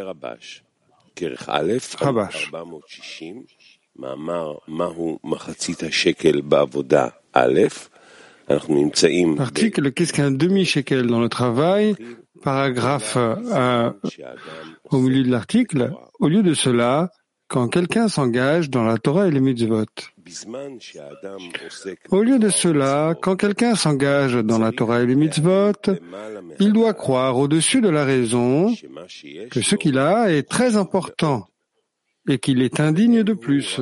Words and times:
Rabash. 0.00 0.64
Article 9.38 9.92
Qu'est-ce 9.92 10.12
qu'un 10.12 10.30
demi-shekel 10.30 11.06
dans 11.06 11.20
le 11.20 11.28
travail 11.28 11.94
Paragraphe 12.42 13.16
euh, 13.16 13.90
au 14.90 14.98
milieu 14.98 15.22
de 15.22 15.30
l'article. 15.30 15.92
Au 16.18 16.28
lieu 16.28 16.42
de 16.42 16.54
cela, 16.54 17.10
quand 17.52 17.68
quelqu'un 17.68 18.08
s'engage 18.08 18.70
dans 18.70 18.82
la 18.82 18.96
Torah 18.96 19.28
et 19.28 19.30
les 19.30 19.40
mitzvot. 19.40 19.84
Au 22.10 22.22
lieu 22.22 22.38
de 22.38 22.48
cela, 22.48 23.14
quand 23.20 23.36
quelqu'un 23.36 23.74
s'engage 23.74 24.36
dans 24.36 24.58
la 24.58 24.72
Torah 24.72 25.02
et 25.02 25.06
les 25.06 25.14
mitzvot, 25.14 25.72
il 26.58 26.72
doit 26.72 26.94
croire 26.94 27.36
au-dessus 27.36 27.82
de 27.82 27.90
la 27.90 28.06
raison 28.06 28.74
que 29.50 29.60
ce 29.60 29.76
qu'il 29.76 29.98
a 29.98 30.32
est 30.32 30.48
très 30.48 30.76
important 30.76 31.46
et 32.26 32.38
qu'il 32.38 32.62
est 32.62 32.80
indigne 32.80 33.22
de 33.22 33.34
plus. 33.34 33.80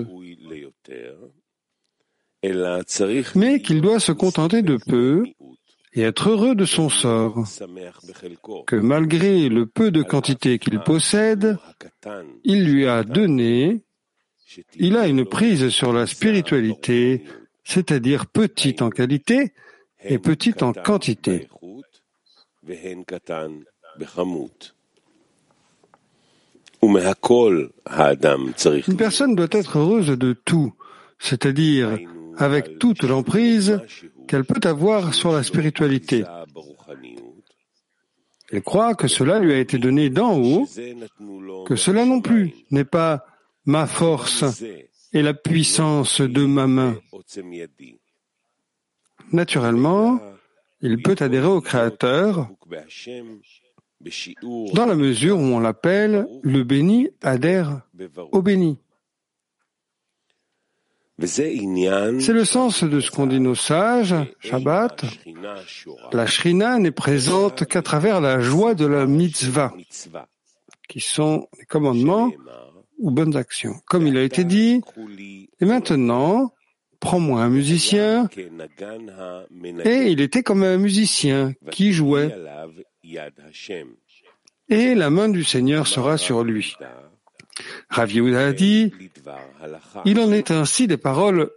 Mais 3.37 3.61
qu'il 3.61 3.81
doit 3.83 4.01
se 4.01 4.11
contenter 4.11 4.63
de 4.63 4.79
peu 4.85 5.23
et 5.93 6.03
être 6.03 6.31
heureux 6.31 6.55
de 6.55 6.65
son 6.65 6.89
sort, 6.89 7.45
que 8.67 8.77
malgré 8.77 9.49
le 9.49 9.67
peu 9.67 9.91
de 9.91 10.03
quantité 10.03 10.59
qu'il 10.59 10.79
possède, 10.81 11.59
il 12.45 12.65
lui 12.65 12.87
a 12.87 13.03
donné, 13.03 13.83
il 14.77 14.97
a 14.97 15.09
une 15.09 15.25
prise 15.25 15.69
sur 15.71 15.93
la 15.93 16.07
spiritualité, 16.07 17.25
c'est-à-dire 17.65 18.27
petite 18.27 18.83
en 18.83 18.91
qualité 18.91 19.53
et 20.05 20.19
petite 20.19 20.63
en 20.63 20.73
quantité. 20.73 21.49
Une 26.83 26.99
personne 28.97 29.35
doit 29.35 29.49
être 29.51 29.79
heureuse 29.79 30.09
de 30.09 30.33
tout, 30.33 30.73
c'est-à-dire 31.19 31.99
avec 32.37 32.79
toute 32.79 33.03
l'emprise 33.03 33.81
qu'elle 34.31 34.45
peut 34.45 34.61
avoir 34.63 35.13
sur 35.13 35.33
la 35.33 35.43
spiritualité. 35.43 36.23
Elle 38.53 38.63
croit 38.63 38.95
que 38.95 39.09
cela 39.09 39.41
lui 39.41 39.53
a 39.53 39.59
été 39.59 39.77
donné 39.77 40.09
d'en 40.09 40.39
haut, 40.39 40.69
que 41.67 41.75
cela 41.75 42.05
non 42.05 42.21
plus 42.21 42.55
n'est 42.71 42.85
pas 42.85 43.27
ma 43.65 43.89
force 43.89 44.45
et 45.13 45.23
la 45.23 45.35
puissance 45.35 46.21
de 46.21 46.45
ma 46.45 46.69
main. 46.69 46.97
Naturellement, 49.33 50.21
il 50.81 51.03
peut 51.03 51.17
adhérer 51.19 51.49
au 51.49 51.61
Créateur 51.61 52.51
dans 54.75 54.87
la 54.87 54.95
mesure 54.95 55.39
où 55.39 55.43
on 55.43 55.59
l'appelle 55.59 56.29
le 56.43 56.63
béni 56.63 57.09
adhère 57.21 57.83
au 58.31 58.43
béni. 58.43 58.79
C'est 61.27 62.33
le 62.33 62.45
sens 62.45 62.85
de 62.85 63.01
ce 63.01 63.11
qu'on 63.11 63.27
dit 63.27 63.41
nos 63.41 63.55
sages, 63.55 64.15
Shabbat. 64.41 65.05
La 66.13 66.27
Shrina 66.27 66.79
n'est 66.79 66.91
présente 66.91 67.67
qu'à 67.67 67.83
travers 67.83 68.21
la 68.21 68.41
joie 68.41 68.75
de 68.75 68.87
la 68.87 69.07
mitzvah, 69.07 69.73
qui 70.89 71.01
sont 71.01 71.47
les 71.59 71.67
commandements 71.67 72.33
ou 72.99 73.11
bonnes 73.11 73.37
actions. 73.37 73.75
Comme 73.87 74.07
il 74.07 74.17
a 74.17 74.23
été 74.23 74.45
dit, 74.45 74.81
et 75.61 75.65
maintenant, 75.65 76.53
prends-moi 77.01 77.43
un 77.43 77.51
musicien, 77.51 78.29
et 79.85 80.11
il 80.11 80.21
était 80.21 80.43
comme 80.43 80.63
un 80.63 80.77
musicien 80.79 81.55
qui 81.71 81.93
jouait, 81.93 82.35
et 84.69 84.95
la 84.95 85.11
main 85.11 85.29
du 85.29 85.45
Seigneur 85.45 85.87
sera 85.87 86.17
sur 86.17 86.45
lui. 86.45 86.77
Rav 87.89 88.11
a 88.37 88.53
dit, 88.53 88.93
il 90.05 90.21
en 90.21 90.33
est 90.33 90.51
ainsi 90.51 90.87
des 90.87 90.97
paroles 90.97 91.51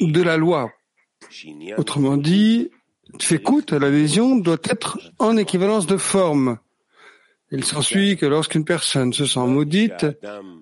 de 0.00 0.22
la 0.22 0.36
loi. 0.36 0.70
Autrement 1.76 2.16
dit, 2.16 2.70
écoute, 3.30 3.72
l'adhésion 3.72 4.36
doit 4.36 4.58
être 4.64 4.98
en 5.18 5.36
équivalence 5.36 5.86
de 5.86 5.96
forme. 5.96 6.58
Il 7.50 7.64
s'ensuit 7.64 8.16
que 8.16 8.26
lorsqu'une 8.26 8.64
personne 8.64 9.12
se 9.12 9.26
sent 9.26 9.46
maudite, 9.46 10.06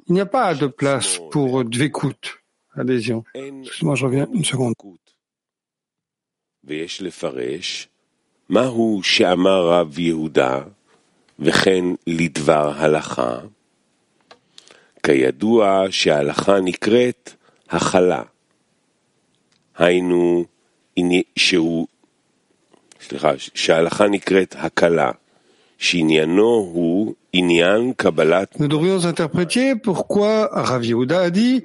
il 0.08 0.14
n'y 0.14 0.20
a 0.20 0.26
pas 0.26 0.54
de 0.54 0.66
place 0.66 1.20
pour 1.30 1.64
dvekut, 1.64 2.42
adhésion. 2.74 3.24
Excuse-moi, 3.34 3.94
je 3.94 4.04
reviens 4.04 4.28
une 4.32 4.44
seconde. 4.44 4.74
כידוע 15.03 15.85
שההלכה 15.89 16.59
נקראת 16.59 17.33
הכלה. 17.69 18.21
היינו, 19.77 20.45
שהוא, 21.35 21.87
סליחה, 23.01 23.31
שההלכה 23.37 24.07
נקראת 24.07 24.55
הקלה, 24.57 25.11
שעניינו 25.77 26.69
הוא 26.73 27.15
עניין 27.33 27.93
קבלת... 27.93 28.55
Nous 28.59 28.67
devrions 28.67 29.05
interpréter 29.05 29.75
pourquoi 29.75 30.49
Rav 30.51 30.83
Yehuda 30.83 31.21
a 31.21 31.29
dit 31.29 31.63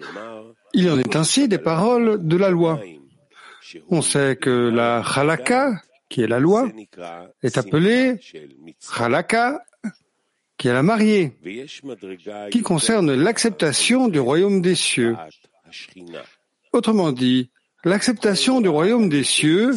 il 0.74 0.90
en 0.90 0.98
est 0.98 1.16
ainsi 1.16 1.48
des 1.48 1.58
paroles 1.58 2.26
de 2.26 2.36
la 2.36 2.50
loi. 2.50 2.80
On 3.88 4.02
sait 4.02 4.36
que 4.36 4.68
la 4.68 5.00
halakha, 5.00 5.72
qui 6.08 6.22
est 6.22 6.26
la 6.26 6.40
loi, 6.40 6.68
est 7.42 7.56
appelée 7.56 8.18
halakha 8.98 9.62
qui 10.57 10.67
est 10.67 10.73
la 10.73 10.83
mariée, 10.83 11.33
qui 12.51 12.61
concerne 12.61 13.13
l'acceptation 13.13 14.07
du 14.07 14.19
royaume 14.19 14.61
des 14.61 14.75
cieux. 14.75 15.15
Autrement 16.73 17.11
dit, 17.11 17.51
l'acceptation 17.83 18.61
du 18.61 18.69
royaume 18.69 19.09
des 19.09 19.23
cieux, 19.23 19.71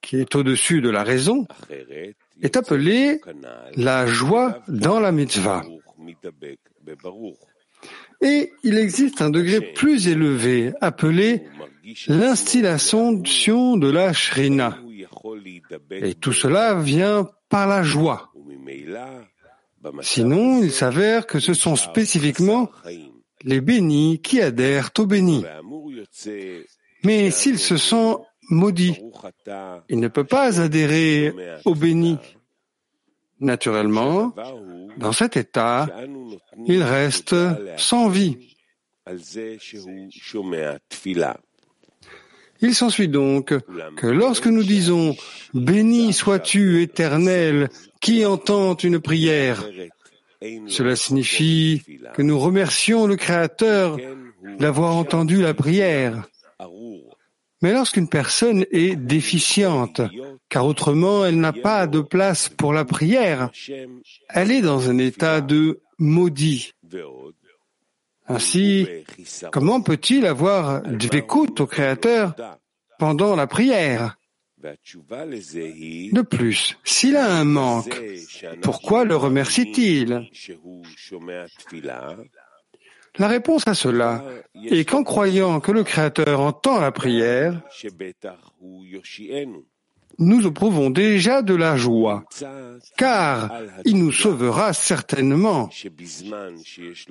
qui 0.00 0.16
est 0.16 0.34
au-dessus 0.34 0.80
de 0.80 0.90
la 0.90 1.04
raison, 1.04 1.46
est 2.42 2.56
appelée 2.56 3.20
la 3.76 4.06
joie 4.06 4.62
dans 4.68 5.00
la 5.00 5.12
mitzvah. 5.12 5.62
Et 8.22 8.52
il 8.62 8.76
existe 8.76 9.22
un 9.22 9.30
degré 9.30 9.60
plus 9.72 10.08
élevé 10.08 10.72
appelé 10.80 11.44
l'instillation 12.08 13.12
de 13.76 13.90
la 13.90 14.12
shrina. 14.12 14.78
Et 15.90 16.14
tout 16.14 16.32
cela 16.32 16.74
vient 16.74 17.30
par 17.48 17.66
la 17.66 17.82
joie. 17.82 18.32
Sinon, 20.02 20.62
il 20.62 20.72
s'avère 20.72 21.26
que 21.26 21.40
ce 21.40 21.54
sont 21.54 21.76
spécifiquement 21.76 22.70
les 23.42 23.60
bénis 23.60 24.20
qui 24.22 24.40
adhèrent 24.40 24.90
aux 24.98 25.06
bénis. 25.06 25.44
Mais 27.04 27.30
s'il 27.30 27.58
se 27.58 27.76
sent 27.76 28.16
maudit, 28.50 28.98
il 29.88 30.00
ne 30.00 30.08
peut 30.08 30.24
pas 30.24 30.60
adhérer 30.60 31.32
aux 31.64 31.74
bénis. 31.74 32.18
Naturellement, 33.40 34.34
dans 34.98 35.12
cet 35.12 35.38
état, 35.38 35.88
il 36.66 36.82
reste 36.82 37.34
sans 37.78 38.08
vie. 38.08 38.56
Il 42.62 42.74
s'ensuit 42.74 43.08
donc 43.08 43.54
que 43.96 44.06
lorsque 44.06 44.46
nous 44.46 44.62
disons 44.62 45.16
Béni 45.54 46.12
sois-tu 46.12 46.82
éternel 46.82 47.70
qui 48.00 48.24
entend 48.24 48.74
une 48.76 49.00
prière? 49.00 49.64
Cela 50.66 50.96
signifie 50.96 51.82
que 52.14 52.22
nous 52.22 52.38
remercions 52.38 53.06
le 53.06 53.16
Créateur 53.16 53.98
d'avoir 54.58 54.96
entendu 54.96 55.42
la 55.42 55.54
prière. 55.54 56.24
Mais 57.62 57.72
lorsqu'une 57.72 58.08
personne 58.08 58.64
est 58.72 58.96
déficiente, 58.96 60.00
car 60.48 60.64
autrement 60.64 61.26
elle 61.26 61.38
n'a 61.38 61.52
pas 61.52 61.86
de 61.86 62.00
place 62.00 62.48
pour 62.48 62.72
la 62.72 62.86
prière, 62.86 63.50
elle 64.30 64.50
est 64.50 64.62
dans 64.62 64.88
un 64.88 64.96
état 64.96 65.42
de 65.42 65.80
maudit. 65.98 66.72
Ainsi, 68.28 68.86
comment 69.52 69.82
peut-il 69.82 70.24
avoir 70.24 70.80
d'écoute 70.82 71.60
au 71.60 71.66
Créateur 71.66 72.34
pendant 72.98 73.36
la 73.36 73.46
prière? 73.46 74.16
De 74.62 76.22
plus, 76.22 76.76
s'il 76.84 77.16
a 77.16 77.34
un 77.34 77.44
manque, 77.44 77.94
pourquoi 78.62 79.04
le 79.04 79.16
remercie-t-il? 79.16 80.28
La 83.18 83.28
réponse 83.28 83.66
à 83.66 83.74
cela 83.74 84.24
est 84.54 84.88
qu'en 84.88 85.02
croyant 85.02 85.60
que 85.60 85.72
le 85.72 85.82
Créateur 85.82 86.40
entend 86.40 86.80
la 86.80 86.92
prière, 86.92 87.60
nous 90.20 90.46
éprouvons 90.46 90.90
déjà 90.90 91.42
de 91.42 91.54
la 91.54 91.76
joie, 91.76 92.24
car 92.96 93.50
il 93.84 93.96
nous 93.96 94.12
sauvera 94.12 94.72
certainement. 94.72 95.70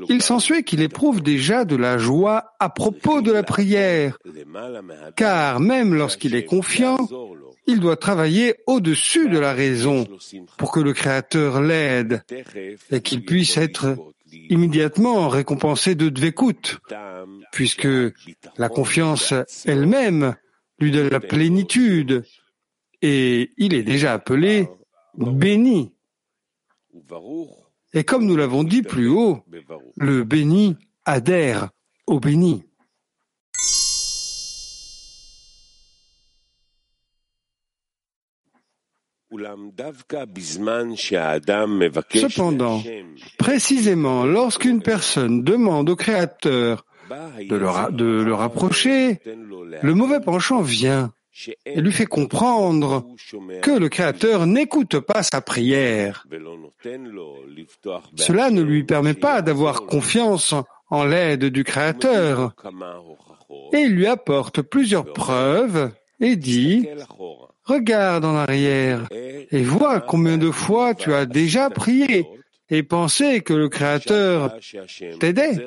Il 0.07 0.21
s'ensuit 0.21 0.63
qu'il 0.63 0.81
éprouve 0.81 1.21
déjà 1.21 1.65
de 1.65 1.75
la 1.75 1.97
joie 1.97 2.53
à 2.59 2.69
propos 2.69 3.21
de 3.21 3.31
la 3.31 3.43
prière, 3.43 4.17
car 5.15 5.59
même 5.59 5.95
lorsqu'il 5.95 6.35
est 6.35 6.45
confiant, 6.45 6.97
il 7.65 7.79
doit 7.79 7.97
travailler 7.97 8.55
au-dessus 8.67 9.27
de 9.27 9.39
la 9.39 9.53
raison 9.53 10.05
pour 10.57 10.71
que 10.71 10.79
le 10.79 10.93
Créateur 10.93 11.61
l'aide 11.61 12.23
et 12.91 13.01
qu'il 13.01 13.25
puisse 13.25 13.57
être 13.57 13.97
immédiatement 14.49 15.29
récompensé 15.29 15.95
de 15.95 16.09
Dvekut, 16.09 16.77
puisque 17.51 17.87
la 18.57 18.69
confiance 18.69 19.33
elle-même 19.65 20.35
lui 20.79 20.91
donne 20.91 21.09
la 21.09 21.19
plénitude 21.19 22.23
et 23.01 23.51
il 23.57 23.73
est 23.73 23.83
déjà 23.83 24.13
appelé 24.13 24.69
béni. 25.17 25.93
Et 27.93 28.03
comme 28.03 28.25
nous 28.25 28.35
l'avons 28.35 28.63
dit 28.63 28.83
plus 28.83 29.07
haut, 29.07 29.43
le 29.97 30.23
béni 30.23 30.77
adhère 31.05 31.69
au 32.07 32.19
béni. 32.19 32.63
Cependant, 42.13 42.83
précisément 43.37 44.25
lorsqu'une 44.25 44.81
personne 44.81 45.43
demande 45.43 45.89
au 45.89 45.95
Créateur 45.95 46.85
de 47.09 47.55
le, 47.55 48.33
rapprocher, 48.33 49.21
le 49.81 49.93
mauvais 49.93 50.19
penchant 50.19 50.61
vient 50.61 51.13
et 51.65 51.81
lui 51.81 51.91
fait 51.91 52.05
comprendre 52.05 53.05
que 53.61 53.71
le 53.71 53.89
Créateur 53.89 54.45
n'écoute 54.45 54.99
pas 54.99 55.23
sa 55.23 55.41
prière. 55.41 56.25
Cela 58.15 58.51
ne 58.51 58.61
lui 58.61 58.83
permet 58.83 59.13
pas 59.13 59.41
d'avoir 59.41 59.85
confiance 59.85 60.53
en 60.89 61.05
l'aide 61.05 61.45
du 61.45 61.63
Créateur. 61.63 62.53
Et 63.73 63.79
il 63.79 63.95
lui 63.95 64.07
apporte 64.07 64.61
plusieurs 64.61 65.13
preuves 65.13 65.91
et 66.19 66.35
dit, 66.35 66.87
regarde 67.63 68.25
en 68.25 68.35
arrière 68.35 69.07
et 69.11 69.63
vois 69.63 70.01
combien 70.01 70.37
de 70.37 70.51
fois 70.51 70.93
tu 70.93 71.13
as 71.13 71.25
déjà 71.25 71.69
prié 71.69 72.27
et 72.69 72.83
pensé 72.83 73.41
que 73.41 73.53
le 73.53 73.69
Créateur 73.69 74.55
t'aidait 75.19 75.57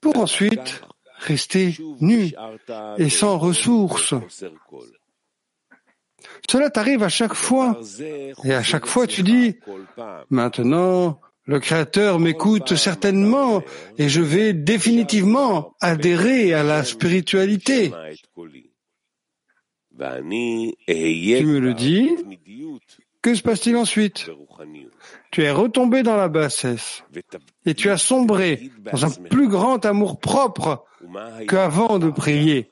pour 0.00 0.18
ensuite 0.18 0.82
rester 1.20 1.76
nu 2.00 2.32
et 2.98 3.08
sans 3.08 3.38
ressources. 3.38 4.14
Cela 6.48 6.70
t'arrive 6.70 7.02
à 7.02 7.08
chaque 7.08 7.34
fois. 7.34 7.80
Et 8.44 8.54
à 8.54 8.62
chaque 8.62 8.86
fois 8.86 9.06
tu 9.06 9.22
dis, 9.22 9.56
maintenant, 10.30 11.20
le 11.44 11.60
Créateur 11.60 12.18
m'écoute 12.18 12.74
certainement 12.76 13.62
et 13.98 14.08
je 14.08 14.20
vais 14.20 14.52
définitivement 14.52 15.74
adhérer 15.80 16.54
à 16.54 16.62
la 16.62 16.84
spiritualité. 16.84 17.92
Tu 19.98 20.04
me 21.46 21.58
le 21.58 21.74
dis, 21.74 22.10
que 23.22 23.34
se 23.34 23.42
passe-t-il 23.42 23.76
ensuite? 23.76 24.30
Tu 25.30 25.42
es 25.42 25.50
retombé 25.50 26.02
dans 26.02 26.16
la 26.16 26.28
bassesse 26.28 27.04
et 27.66 27.74
tu 27.74 27.90
as 27.90 27.98
sombré 27.98 28.70
dans 28.90 29.04
un 29.04 29.10
plus 29.10 29.48
grand 29.48 29.84
amour 29.84 30.18
propre 30.18 30.84
qu'avant 31.48 31.98
de 31.98 32.10
prier. 32.10 32.70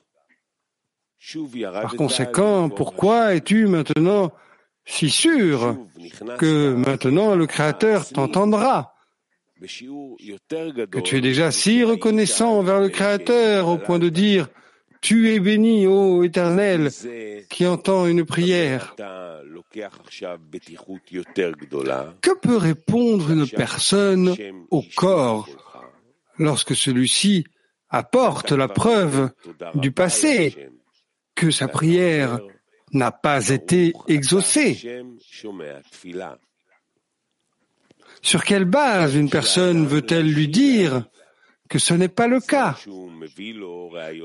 Par 1.61 1.95
conséquent, 1.95 2.69
pourquoi 2.69 3.35
es-tu 3.35 3.67
maintenant 3.67 4.31
si 4.85 5.09
sûr 5.09 5.75
que 6.37 6.73
maintenant 6.73 7.35
le 7.35 7.45
Créateur 7.45 8.07
t'entendra? 8.07 8.95
Que 9.59 10.99
tu 10.99 11.17
es 11.17 11.21
déjà 11.21 11.51
si 11.51 11.83
reconnaissant 11.83 12.57
envers 12.57 12.79
le 12.79 12.89
Créateur 12.89 13.67
au 13.67 13.77
point 13.77 13.99
de 13.99 14.09
dire 14.09 14.47
tu 15.01 15.29
es 15.33 15.39
béni, 15.39 15.87
ô 15.87 16.23
Éternel, 16.23 16.89
qui 17.49 17.65
entend 17.65 18.05
une 18.07 18.25
prière. 18.25 18.95
Que 22.21 22.39
peut 22.39 22.57
répondre 22.57 23.31
une 23.31 23.47
personne 23.47 24.35
au 24.69 24.83
corps 24.95 25.47
lorsque 26.37 26.75
celui-ci 26.75 27.45
apporte 27.89 28.51
la 28.51 28.67
preuve 28.67 29.31
du 29.75 29.91
passé 29.91 30.69
que 31.35 31.51
sa 31.51 31.67
prière 31.67 32.39
n'a 32.91 33.11
pas 33.11 33.49
été 33.49 33.93
exaucée? 34.07 35.03
Sur 38.21 38.43
quelle 38.43 38.65
base 38.65 39.15
une 39.15 39.29
personne 39.29 39.85
veut-elle 39.85 40.29
lui 40.31 40.49
dire 40.49 41.05
que 41.69 41.79
ce 41.79 41.93
n'est 41.93 42.09
pas 42.09 42.27
le 42.27 42.39
cas, 42.39 42.75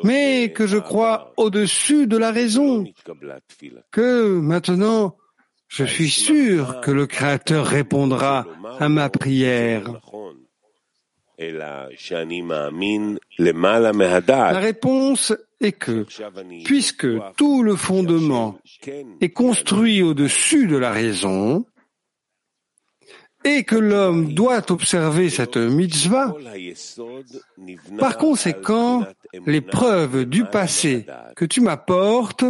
mais 0.03 0.53
que 0.53 0.67
je 0.67 0.79
crois 0.79 1.33
au-dessus 1.37 2.07
de 2.07 2.17
la 2.17 2.33
raison, 2.33 2.85
que 3.93 4.39
maintenant 4.39 5.17
je 5.69 5.85
suis 5.85 6.09
sûr 6.09 6.81
que 6.81 6.91
le 6.91 7.07
Créateur 7.07 7.67
répondra 7.67 8.47
à 8.79 8.89
ma 8.89 9.11
prière. 9.11 10.01
La 11.37 11.89
réponse 14.61 15.35
est 15.61 15.73
que, 15.73 16.07
puisque 16.65 17.09
tout 17.37 17.63
le 17.63 17.77
fondement 17.77 18.59
est 19.21 19.31
construit 19.31 20.03
au-dessus 20.03 20.69
de 20.69 20.77
la 20.77 20.93
raison, 20.93 21.67
et 23.45 23.65
que 23.65 23.77
l'homme 23.77 24.33
doit 24.33 24.71
observer 24.73 25.29
cette 25.29 25.57
mitzvah, 25.57 26.35
par 27.99 28.17
conséquent, 28.17 29.05
les 29.47 29.61
preuves 29.61 30.25
du 30.25 30.45
passé 30.45 31.07
que 31.37 31.45
tu 31.45 31.61
m'apportes, 31.61 32.45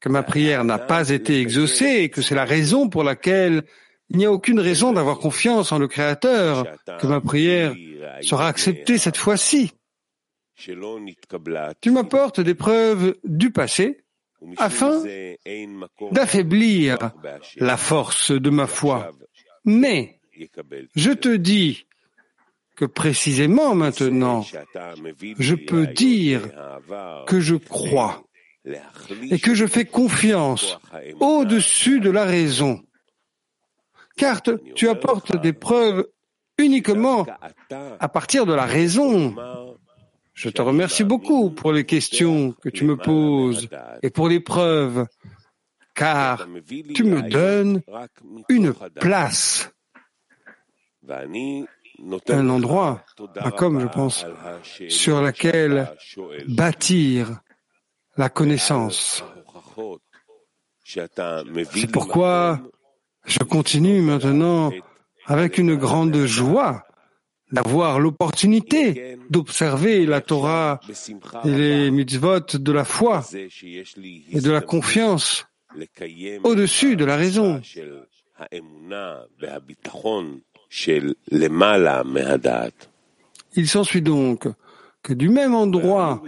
que 0.00 0.08
ma 0.08 0.22
prière 0.22 0.64
n'a 0.64 0.78
pas 0.78 1.10
été 1.10 1.40
exaucée 1.40 2.02
et 2.02 2.08
que 2.08 2.22
c'est 2.22 2.34
la 2.34 2.44
raison 2.44 2.88
pour 2.88 3.04
laquelle 3.04 3.64
il 4.08 4.16
n'y 4.16 4.26
a 4.26 4.32
aucune 4.32 4.60
raison 4.60 4.92
d'avoir 4.92 5.18
confiance 5.18 5.72
en 5.72 5.78
le 5.78 5.88
Créateur, 5.88 6.66
que 7.00 7.06
ma 7.06 7.20
prière 7.20 7.74
sera 8.22 8.48
acceptée 8.48 8.98
cette 8.98 9.16
fois-ci. 9.16 9.72
Tu 11.80 11.90
m'apportes 11.90 12.40
des 12.40 12.54
preuves 12.54 13.16
du 13.24 13.50
passé 13.50 14.04
afin 14.58 15.02
d'affaiblir 16.12 16.98
la 17.56 17.76
force 17.76 18.32
de 18.32 18.50
ma 18.50 18.66
foi. 18.66 19.10
Mais 19.64 20.19
je 20.94 21.10
te 21.12 21.34
dis 21.34 21.86
que 22.76 22.84
précisément 22.84 23.74
maintenant, 23.74 24.44
je 25.38 25.54
peux 25.54 25.86
dire 25.86 26.48
que 27.26 27.40
je 27.40 27.56
crois 27.56 28.24
et 29.30 29.38
que 29.38 29.54
je 29.54 29.66
fais 29.66 29.84
confiance 29.84 30.78
au-dessus 31.20 32.00
de 32.00 32.10
la 32.10 32.24
raison. 32.24 32.80
Car 34.16 34.42
tu 34.74 34.88
apportes 34.88 35.36
des 35.40 35.52
preuves 35.52 36.06
uniquement 36.58 37.26
à 37.70 38.08
partir 38.08 38.46
de 38.46 38.54
la 38.54 38.66
raison. 38.66 39.34
Je 40.34 40.48
te 40.48 40.62
remercie 40.62 41.04
beaucoup 41.04 41.50
pour 41.50 41.72
les 41.72 41.84
questions 41.84 42.52
que 42.52 42.70
tu 42.70 42.84
me 42.84 42.96
poses 42.96 43.68
et 44.02 44.10
pour 44.10 44.28
les 44.28 44.40
preuves, 44.40 45.06
car 45.94 46.46
tu 46.94 47.04
me 47.04 47.22
donnes 47.28 47.82
une 48.48 48.72
place 48.94 49.70
un 52.28 52.48
endroit, 52.48 53.04
comme 53.56 53.80
je 53.80 53.86
pense, 53.86 54.26
sur 54.88 55.20
laquelle 55.20 55.92
bâtir 56.48 57.40
la 58.16 58.28
connaissance. 58.28 59.24
C'est 60.84 61.92
pourquoi 61.92 62.60
je 63.26 63.38
continue 63.40 64.00
maintenant 64.00 64.70
avec 65.26 65.58
une 65.58 65.76
grande 65.76 66.24
joie 66.24 66.84
d'avoir 67.52 67.98
l'opportunité 67.98 69.16
d'observer 69.28 70.06
la 70.06 70.20
Torah 70.20 70.80
et 71.44 71.50
les 71.50 71.90
mitzvot 71.90 72.40
de 72.54 72.72
la 72.72 72.84
foi 72.84 73.24
et 73.32 74.40
de 74.40 74.50
la 74.50 74.60
confiance 74.60 75.46
au-dessus 76.44 76.96
de 76.96 77.04
la 77.04 77.16
raison. 77.16 77.60
Il 83.56 83.68
s'ensuit 83.68 84.02
donc 84.02 84.46
que 85.02 85.12
du 85.12 85.28
même 85.28 85.54
endroit 85.54 86.22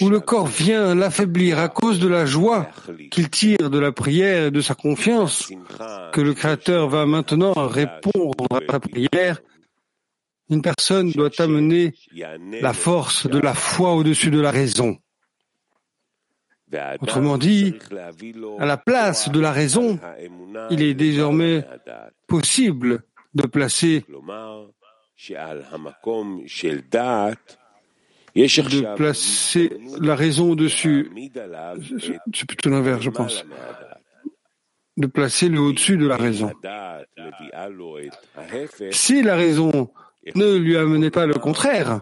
où 0.00 0.08
le 0.08 0.20
corps 0.20 0.48
vient 0.48 0.94
l'affaiblir 0.96 1.60
à 1.60 1.68
cause 1.68 2.00
de 2.00 2.08
la 2.08 2.26
joie 2.26 2.68
qu'il 3.10 3.30
tire 3.30 3.70
de 3.70 3.78
la 3.78 3.92
prière 3.92 4.46
et 4.46 4.50
de 4.50 4.60
sa 4.60 4.74
confiance, 4.74 5.52
que 6.12 6.20
le 6.20 6.34
Créateur 6.34 6.88
va 6.88 7.06
maintenant 7.06 7.52
répondre 7.52 8.46
à 8.50 8.72
la 8.72 8.80
prière, 8.80 9.40
une 10.50 10.60
personne 10.60 11.12
doit 11.12 11.30
amener 11.38 11.94
la 12.60 12.72
force 12.72 13.28
de 13.28 13.38
la 13.38 13.54
foi 13.54 13.94
au-dessus 13.94 14.30
de 14.30 14.40
la 14.40 14.50
raison. 14.50 14.98
Autrement 17.00 17.38
dit, 17.38 17.74
à 18.58 18.66
la 18.66 18.76
place 18.76 19.30
de 19.30 19.40
la 19.40 19.52
raison, 19.52 19.98
il 20.70 20.82
est 20.82 20.94
désormais 20.94 21.64
possible 22.26 23.02
de 23.34 23.46
placer 23.46 24.04
de 28.34 28.94
placer 28.96 29.78
la 30.00 30.14
raison 30.14 30.52
au-dessus. 30.52 31.10
C'est 32.34 32.46
plutôt 32.46 32.70
l'inverse, 32.70 33.02
je 33.02 33.10
pense. 33.10 33.44
De 34.96 35.06
placer 35.06 35.48
le 35.48 35.60
au-dessus 35.60 35.96
de 35.96 36.06
la 36.06 36.16
raison. 36.16 36.50
Si 38.90 39.22
la 39.22 39.36
raison 39.36 39.90
ne 40.34 40.56
lui 40.56 40.76
amenait 40.76 41.10
pas 41.10 41.26
le 41.26 41.34
contraire, 41.34 42.00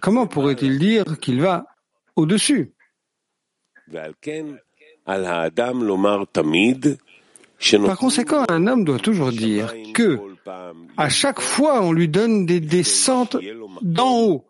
comment 0.00 0.26
pourrait-il 0.26 0.78
dire 0.78 1.18
qu'il 1.20 1.40
va 1.40 1.66
au-dessus? 2.16 2.72
Par 7.86 7.98
conséquent, 7.98 8.44
un 8.48 8.66
homme 8.66 8.84
doit 8.84 8.98
toujours 8.98 9.30
dire 9.30 9.72
que 9.94 10.18
à 10.96 11.08
chaque 11.08 11.40
fois 11.40 11.82
on 11.82 11.92
lui 11.92 12.08
donne 12.08 12.46
des 12.46 12.60
descentes 12.60 13.36
d'en 13.82 14.18
haut 14.18 14.44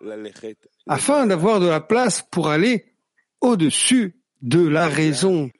afin 0.86 1.26
d'avoir 1.26 1.60
de 1.60 1.66
la 1.66 1.80
place 1.80 2.24
pour 2.30 2.48
aller 2.48 2.86
au-dessus 3.40 4.16
de 4.40 4.66
la 4.66 4.88
raison. 4.88 5.50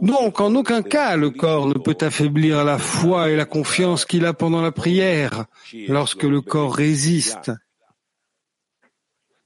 Donc, 0.00 0.40
en 0.40 0.54
aucun 0.54 0.82
cas, 0.82 1.16
le 1.16 1.30
corps 1.30 1.66
ne 1.66 1.74
peut 1.74 1.98
affaiblir 2.00 2.64
la 2.64 2.78
foi 2.78 3.28
et 3.30 3.36
la 3.36 3.44
confiance 3.44 4.06
qu'il 4.06 4.24
a 4.24 4.32
pendant 4.32 4.62
la 4.62 4.72
prière 4.72 5.44
lorsque 5.88 6.22
le 6.22 6.40
corps 6.40 6.74
résiste. 6.74 7.52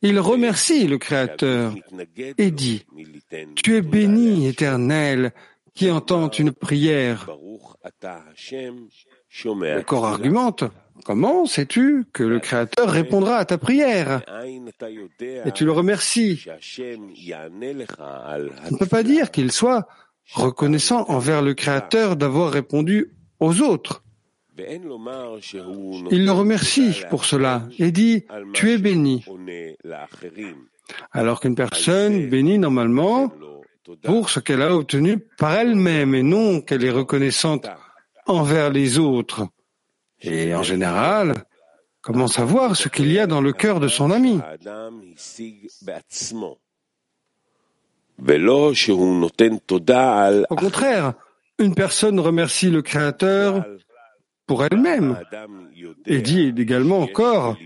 Il 0.03 0.21
remercie 0.21 0.87
le 0.87 0.99
Créateur 0.99 1.75
et 2.38 2.50
dit, 2.50 2.85
Tu 3.57 3.76
es 3.76 3.83
béni, 3.83 4.47
éternel, 4.47 5.33
qui 5.75 5.91
entend 5.91 6.31
une 6.31 6.53
prière. 6.53 7.29
Le 9.45 9.81
corps 9.83 10.07
argumente, 10.07 10.65
Comment 11.05 11.47
sais-tu 11.47 12.05
que 12.12 12.23
le 12.23 12.41
Créateur 12.41 12.91
répondra 12.91 13.37
à 13.37 13.45
ta 13.45 13.59
prière? 13.59 14.23
Et 15.45 15.53
tu 15.53 15.65
le 15.65 15.73
remercies. 15.73 16.45
Tu 16.61 16.93
ne 16.93 18.79
peux 18.79 18.87
pas 18.87 19.03
dire 19.03 19.31
qu'il 19.31 19.53
soit 19.53 19.87
reconnaissant 20.33 21.05
envers 21.09 21.43
le 21.43 21.55
Créateur 21.55 22.17
d'avoir 22.17 22.50
répondu 22.50 23.12
aux 23.41 23.61
autres. 23.61 24.03
Il 24.59 26.25
le 26.25 26.33
remercie 26.33 27.03
pour 27.11 27.25
cela 27.25 27.69
et 27.79 27.91
dit 27.91 28.25
Tu 28.55 28.73
es 28.73 28.79
béni. 28.79 29.25
Alors 31.13 31.41
qu'une 31.41 31.55
personne 31.55 32.29
bénit 32.29 32.59
normalement 32.59 33.33
pour 34.03 34.31
ce 34.31 34.41
qu'elle 34.41 34.63
a 34.63 34.75
obtenu 34.75 35.19
par 35.19 35.55
elle-même 35.55 36.15
et 36.15 36.23
non 36.23 36.61
qu'elle 36.61 36.85
est 36.85 36.91
reconnaissante 36.91 37.67
envers 38.27 38.71
les 38.71 38.99
autres. 38.99 39.47
Et 40.21 40.55
en 40.55 40.63
général, 40.63 41.45
comment 42.01 42.27
savoir 42.27 42.77
ce 42.77 42.89
qu'il 42.89 43.13
y 43.13 43.19
a 43.19 43.27
dans 43.27 43.41
le 43.41 43.53
cœur 43.53 43.81
de 43.81 43.89
son 43.89 44.11
ami? 44.11 44.41
Au 50.51 50.57
contraire, 50.57 51.15
une 51.59 51.75
personne 51.75 52.21
remercie 52.21 52.71
le 52.71 52.83
Créateur 52.83 53.65
pour 54.47 54.65
elle-même 54.65 55.21
et 56.07 56.19
dit 56.23 56.53
également 56.57 57.00
encore 57.00 57.57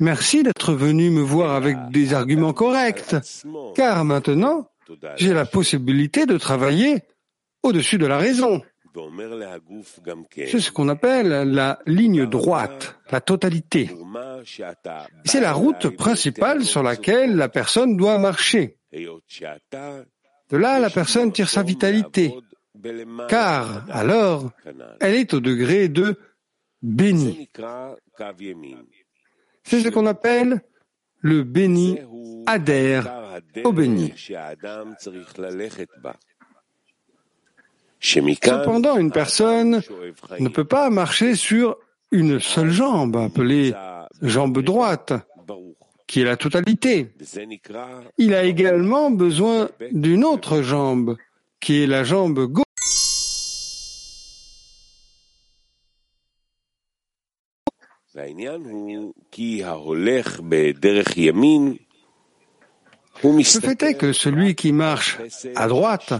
Merci 0.00 0.42
d'être 0.42 0.72
venu 0.72 1.10
me 1.10 1.20
voir 1.20 1.52
avec 1.52 1.76
des 1.90 2.14
arguments 2.14 2.52
corrects, 2.52 3.16
car 3.74 4.04
maintenant 4.04 4.70
j'ai 5.16 5.32
la 5.32 5.44
possibilité 5.44 6.26
de 6.26 6.38
travailler 6.38 7.02
au-dessus 7.62 7.98
de 7.98 8.06
la 8.06 8.18
raison. 8.18 8.62
C'est 10.46 10.60
ce 10.60 10.72
qu'on 10.72 10.88
appelle 10.88 11.28
la 11.28 11.78
ligne 11.86 12.26
droite, 12.26 12.98
la 13.10 13.20
totalité. 13.20 13.90
C'est 15.24 15.40
la 15.40 15.52
route 15.52 15.90
principale 15.90 16.64
sur 16.64 16.82
laquelle 16.82 17.36
la 17.36 17.48
personne 17.48 17.96
doit 17.96 18.18
marcher. 18.18 18.78
De 20.50 20.56
là, 20.56 20.78
la 20.78 20.90
personne 20.90 21.32
tire 21.32 21.48
sa 21.48 21.62
vitalité, 21.62 22.32
car 23.28 23.84
alors, 23.90 24.50
elle 25.00 25.14
est 25.14 25.34
au 25.34 25.40
degré 25.40 25.88
de 25.88 26.18
béni. 26.82 27.48
C'est 29.64 29.80
ce 29.80 29.88
qu'on 29.88 30.06
appelle 30.06 30.62
le 31.20 31.42
béni 31.42 31.98
adhère 32.46 33.40
au 33.64 33.72
béni. 33.72 34.12
Cependant, 38.00 38.96
une 38.96 39.10
personne 39.10 39.82
ne 40.38 40.48
peut 40.48 40.64
pas 40.64 40.90
marcher 40.90 41.34
sur 41.34 41.76
une 42.12 42.38
seule 42.40 42.70
jambe, 42.70 43.16
appelée 43.16 43.74
jambe 44.22 44.62
droite, 44.62 45.12
qui 46.06 46.20
est 46.20 46.24
la 46.24 46.36
totalité. 46.36 47.08
Il 48.18 48.34
a 48.34 48.44
également 48.44 49.10
besoin 49.10 49.68
d'une 49.92 50.24
autre 50.24 50.62
jambe, 50.62 51.16
qui 51.60 51.82
est 51.82 51.86
la 51.86 52.04
jambe 52.04 52.46
gauche. 52.46 52.65
Le 63.22 63.42
fait 63.42 63.82
est 63.82 63.94
que 63.94 64.12
celui 64.14 64.54
qui 64.54 64.72
marche 64.72 65.18
à 65.54 65.68
droite 65.68 66.14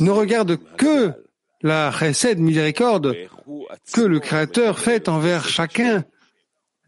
ne 0.00 0.10
regarde 0.10 0.58
que 0.76 1.12
la 1.62 1.90
chesed 1.90 2.38
miséricorde 2.38 3.16
que 3.94 4.02
le 4.02 4.20
Créateur 4.20 4.78
fait 4.78 5.08
envers 5.08 5.48
chacun. 5.48 6.04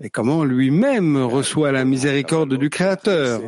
Et 0.00 0.10
comment 0.10 0.44
lui-même 0.44 1.16
reçoit 1.16 1.72
la 1.72 1.86
miséricorde 1.86 2.58
du 2.58 2.68
Créateur. 2.68 3.40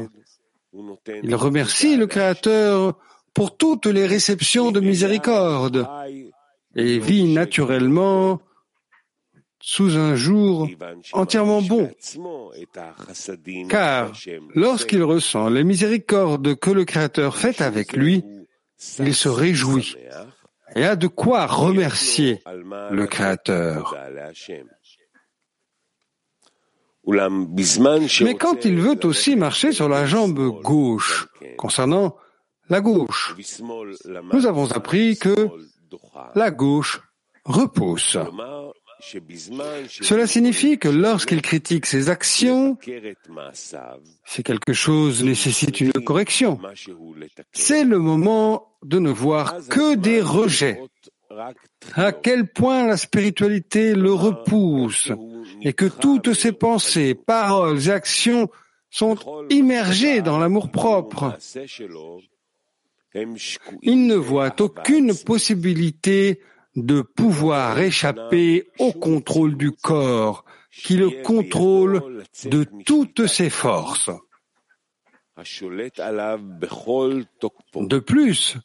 Il 1.23 1.35
remercie 1.35 1.99
le 1.99 2.07
Créateur 2.07 2.97
pour 3.35 3.59
toutes 3.59 3.85
les 3.87 4.07
réceptions 4.07 4.71
de 4.71 4.81
miséricorde. 4.81 5.87
et 6.75 6.99
vit 6.99 7.25
naturellement 7.33 8.41
sous 9.61 9.97
un 9.97 10.15
jour 10.15 10.69
entièrement 11.13 11.63
bon. 11.63 11.91
Car 13.69 14.13
lorsqu'il 14.55 15.03
ressent 15.03 15.49
les 15.49 15.65
miséricordes 15.65 16.55
que 16.57 16.71
le 16.71 16.85
Créateur 16.85 17.37
fait 17.37 17.61
avec 17.61 17.95
lui, 17.95 18.25
il 18.99 19.15
se 19.15 19.29
réjouit 19.29 19.97
et 20.77 20.85
a 20.85 20.97
de 20.97 21.07
quoi 21.07 21.47
remercier 21.47 22.43
le 22.91 23.07
Créateur. 23.07 23.97
Mais 28.21 28.35
quand 28.35 28.65
il 28.65 28.81
veut 28.81 28.99
aussi 29.05 29.35
marcher 29.37 29.73
sur 29.73 29.89
la 29.89 30.05
jambe 30.05 30.61
gauche, 30.63 31.27
concernant 31.57 32.17
la 32.69 32.81
gauche, 32.81 33.35
nous 34.33 34.47
avons 34.47 34.71
appris 34.73 35.17
que 35.17 35.49
la 36.35 36.51
gauche 36.51 37.01
repousse. 37.45 38.19
Cela 39.01 40.27
signifie 40.27 40.79
que 40.79 40.89
lorsqu'il 40.89 41.43
critique 41.43 41.87
ses 41.87 42.09
actions, 42.09 42.77
si 44.25 44.43
quelque 44.43 44.73
chose 44.73 45.23
nécessite 45.23 45.81
une 45.81 45.93
correction, 45.93 46.61
c'est 47.53 47.85
le 47.85 47.99
moment 47.99 48.73
de 48.83 48.99
ne 48.99 49.11
voir 49.11 49.57
que 49.69 49.95
des 49.95 50.21
rejets. 50.21 50.81
À 51.95 52.13
quel 52.13 52.49
point 52.49 52.87
la 52.87 52.97
spiritualité 52.97 53.95
le 53.95 54.13
repousse 54.13 55.13
et 55.63 55.73
que 55.73 55.85
toutes 55.85 56.33
ses 56.33 56.53
pensées, 56.53 57.15
paroles 57.15 57.87
et 57.87 57.91
actions 57.91 58.49
sont 58.91 59.17
immergées 59.51 60.23
dans 60.23 60.39
l'amour 60.39 60.71
propre. 60.71 61.37
Il 63.83 64.07
ne 64.07 64.15
voit 64.15 64.55
aucune 64.61 65.15
possibilité 65.15 66.41
de 66.77 67.03
pouvoir 67.03 67.79
échapper 67.79 68.69
au 68.79 68.93
contrôle 68.93 69.57
du 69.57 69.73
corps 69.73 70.45
qui 70.73 70.97
le 70.97 71.23
contrôle 71.23 72.25
de 72.45 72.65
toutes 72.85 73.27
ses 73.27 73.51
forces. 73.51 74.11
De 77.77 77.99
plus, 77.99 78.57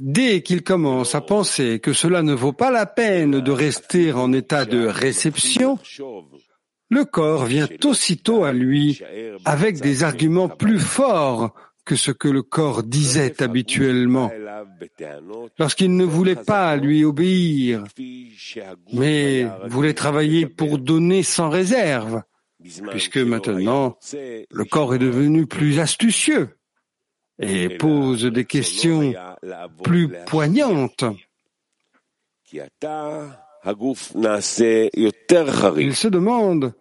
dès 0.00 0.42
qu'il 0.42 0.62
commence 0.62 1.14
à 1.14 1.20
penser 1.20 1.80
que 1.80 1.92
cela 1.92 2.22
ne 2.22 2.34
vaut 2.34 2.52
pas 2.52 2.70
la 2.70 2.86
peine 2.86 3.40
de 3.40 3.52
rester 3.52 4.12
en 4.12 4.32
état 4.32 4.64
de 4.64 4.86
réception, 4.86 5.78
le 6.88 7.04
corps 7.04 7.46
vient 7.46 7.68
aussitôt 7.84 8.44
à 8.44 8.52
lui 8.52 9.00
avec 9.44 9.80
des 9.80 10.04
arguments 10.04 10.48
plus 10.48 10.78
forts 10.78 11.52
que 11.86 11.96
ce 11.96 12.10
que 12.10 12.28
le 12.28 12.42
corps 12.42 12.82
disait 12.82 13.42
habituellement 13.42 14.30
lorsqu'il 15.58 15.96
ne 15.96 16.04
voulait 16.04 16.34
pas 16.34 16.76
lui 16.76 17.02
obéir, 17.04 17.84
mais 18.92 19.46
voulait 19.68 19.94
travailler 19.94 20.44
pour 20.46 20.78
donner 20.78 21.22
sans 21.22 21.48
réserve, 21.48 22.22
puisque 22.90 23.18
maintenant 23.18 23.96
le 24.10 24.64
corps 24.64 24.96
est 24.96 24.98
devenu 24.98 25.46
plus 25.46 25.78
astucieux. 25.78 26.48
et 27.38 27.76
pose 27.76 28.24
des 28.24 28.46
questions 28.46 29.12
plus 29.84 30.08
poignantes. 30.26 31.04
Il 32.52 32.62
se 35.94 36.08
demande 36.08 36.74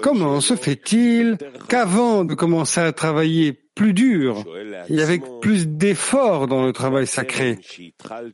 comment 0.00 0.40
se 0.40 0.54
fait-il 0.54 1.36
qu'avant 1.68 2.24
de 2.24 2.34
commencer 2.34 2.80
à 2.80 2.92
travailler 2.92 3.65
plus 3.76 3.92
dur 3.92 4.44
et 4.88 5.00
avec 5.00 5.22
plus 5.40 5.68
d'efforts 5.68 6.48
dans 6.48 6.64
le 6.64 6.72
travail 6.72 7.06
sacré, 7.06 7.58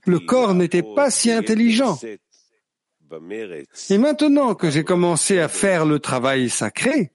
le 0.06 0.18
corps 0.20 0.54
n'était 0.54 0.84
pas 0.84 1.10
si 1.10 1.30
intelligent. 1.30 1.98
Et 3.90 3.98
maintenant 3.98 4.54
que 4.54 4.70
j'ai 4.70 4.84
commencé 4.84 5.38
à 5.40 5.48
faire 5.48 5.84
le 5.84 5.98
travail 5.98 6.48
sacré, 6.48 7.10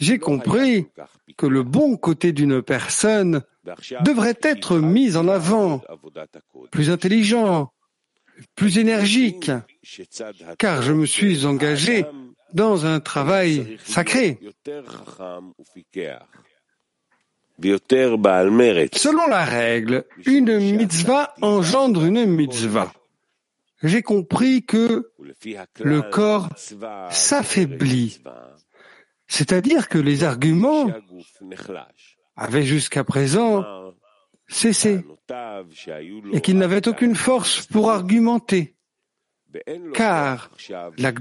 j'ai 0.00 0.18
compris 0.18 0.86
que 1.36 1.46
le 1.46 1.62
bon 1.62 1.96
côté 1.96 2.32
d'une 2.32 2.62
personne 2.62 3.42
devrait 4.00 4.38
être 4.42 4.78
mis 4.78 5.16
en 5.16 5.28
avant, 5.28 5.82
plus 6.70 6.90
intelligent, 6.90 7.70
plus 8.56 8.78
énergique, 8.78 9.50
car 10.58 10.80
je 10.80 10.92
me 10.92 11.04
suis 11.04 11.44
engagé 11.44 12.06
dans 12.54 12.86
un 12.86 12.98
travail 12.98 13.78
sacré. 13.84 14.38
Selon 17.62 19.26
la 19.28 19.44
règle, 19.44 20.04
une 20.26 20.58
mitzvah 20.58 21.34
engendre 21.40 22.04
une 22.04 22.26
mitzvah. 22.26 22.92
J'ai 23.82 24.02
compris 24.02 24.64
que 24.64 25.10
le 25.80 26.02
corps 26.02 26.48
s'affaiblit, 27.10 28.20
c'est-à-dire 29.26 29.88
que 29.88 29.98
les 29.98 30.24
arguments 30.24 30.88
avaient 32.36 32.62
jusqu'à 32.62 33.04
présent 33.04 33.64
cessé 34.48 35.04
et 36.32 36.40
qu'il 36.40 36.58
n'avait 36.58 36.86
aucune 36.88 37.16
force 37.16 37.66
pour 37.66 37.90
argumenter, 37.90 38.76
car 39.94 40.50
la 40.98 41.12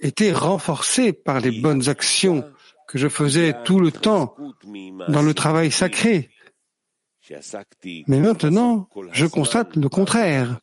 était 0.00 0.32
renforcée 0.32 1.12
par 1.12 1.40
les 1.40 1.60
bonnes 1.60 1.88
actions 1.88 2.44
que 2.90 2.98
je 2.98 3.06
faisais 3.08 3.54
tout 3.64 3.78
le 3.78 3.92
temps 3.92 4.34
dans 5.08 5.22
le 5.22 5.32
travail 5.32 5.70
sacré. 5.70 6.28
Mais 8.08 8.18
maintenant, 8.18 8.88
je 9.12 9.26
constate 9.26 9.76
le 9.76 9.88
contraire. 9.88 10.58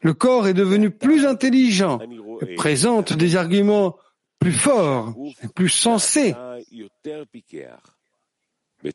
Le 0.00 0.14
corps 0.14 0.48
est 0.48 0.54
devenu 0.54 0.90
plus 0.90 1.26
intelligent, 1.26 1.98
et 2.40 2.54
présente 2.54 3.12
des 3.12 3.36
arguments 3.36 3.98
plus 4.38 4.54
forts 4.54 5.14
et 5.44 5.48
plus 5.48 5.68
sensés. 5.68 6.34
Mais 8.82 8.92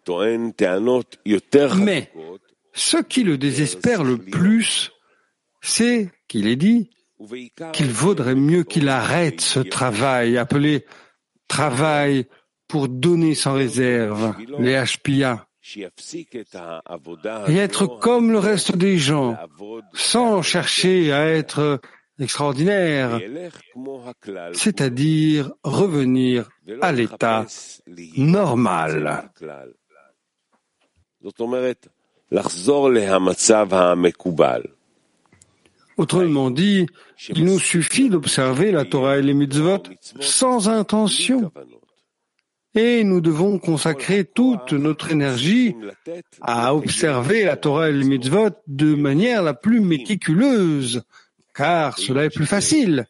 ce 2.74 2.98
qui 2.98 3.24
le 3.24 3.38
désespère 3.38 4.04
le 4.04 4.18
plus, 4.18 4.92
c'est 5.62 6.10
qu'il 6.28 6.48
est 6.48 6.56
dit 6.56 6.90
qu'il 7.74 7.92
vaudrait 7.92 8.34
mieux 8.34 8.64
qu'il 8.64 8.90
arrête 8.90 9.40
ce 9.40 9.60
travail 9.60 10.40
appelé 10.40 10.84
travail 11.48 12.28
pour 12.68 12.88
donner 12.88 13.36
sans 13.36 13.54
réserve, 13.54 14.36
les 14.60 14.82
HPA, 14.84 15.48
et 17.48 17.58
être 17.58 17.88
comme 18.00 18.32
le 18.32 18.40
reste 18.40 18.76
des 18.76 18.98
gens, 18.98 19.36
sans 19.94 20.42
chercher 20.42 21.12
à 21.12 21.28
être 21.28 21.80
extraordinaire, 22.20 23.20
c'est-à-dire 24.54 25.52
revenir 25.64 26.50
à 26.82 26.92
l'état 26.92 27.46
normal. 28.16 29.30
Autrement 35.98 36.52
dit, 36.52 36.86
il 37.30 37.46
nous 37.46 37.60
suffit 37.60 38.10
d'observer 38.10 38.72
la 38.72 38.86
Torah 38.86 39.18
et 39.18 39.22
les 39.22 39.34
mitzvot 39.34 39.84
sans 40.20 40.70
intention. 40.70 41.52
Et 42.76 43.06
nous 43.06 43.22
devons 43.22 43.58
consacrer 43.58 44.26
toute 44.26 44.74
notre 44.74 45.12
énergie 45.12 45.76
à 46.42 46.76
observer 46.76 47.46
la 47.46 47.56
Torah 47.56 47.90
et 47.90 47.94
les 47.94 48.04
mitzvot 48.04 48.50
de 48.68 48.96
manière 48.96 49.44
la 49.44 49.54
plus 49.54 49.80
méticuleuse, 49.80 51.04
car 51.54 51.98
cela 51.98 52.26
est 52.26 52.36
plus 52.36 52.46
facile 52.46 53.08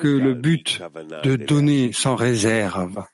que 0.00 0.08
le 0.08 0.34
but 0.34 0.82
de 1.22 1.36
donner 1.36 1.92
sans 1.92 2.16
réserve. 2.16 3.04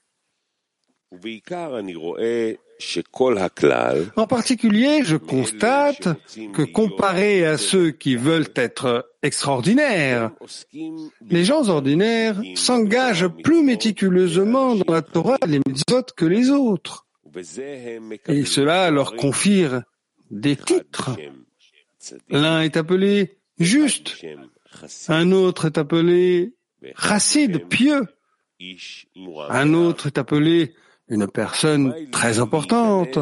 En 4.16 4.26
particulier, 4.26 5.02
je 5.04 5.16
constate 5.16 6.08
que 6.52 6.62
comparé 6.62 7.44
à 7.44 7.58
ceux 7.58 7.90
qui 7.90 8.14
veulent 8.14 8.52
être 8.54 9.10
extraordinaires, 9.22 10.30
les 11.28 11.44
gens 11.44 11.68
ordinaires 11.68 12.40
s'engagent 12.54 13.28
plus 13.28 13.64
méticuleusement 13.64 14.76
dans 14.76 14.92
la 14.92 15.02
Torah 15.02 15.36
et 15.44 15.48
les 15.48 15.60
mitzvot 15.66 16.04
que 16.16 16.24
les 16.24 16.50
autres. 16.50 17.06
Et 18.28 18.44
cela 18.44 18.90
leur 18.90 19.16
confire 19.16 19.82
des 20.30 20.54
titres. 20.56 21.16
L'un 22.28 22.62
est 22.62 22.76
appelé 22.76 23.36
juste, 23.58 24.24
un 25.08 25.32
autre 25.32 25.66
est 25.66 25.76
appelé 25.76 26.54
chassid, 26.96 27.66
pieux, 27.68 28.06
un 29.48 29.74
autre 29.74 30.06
est 30.06 30.18
appelé 30.18 30.74
une 31.10 31.26
personne 31.26 31.94
très 32.10 32.38
importante. 32.38 33.18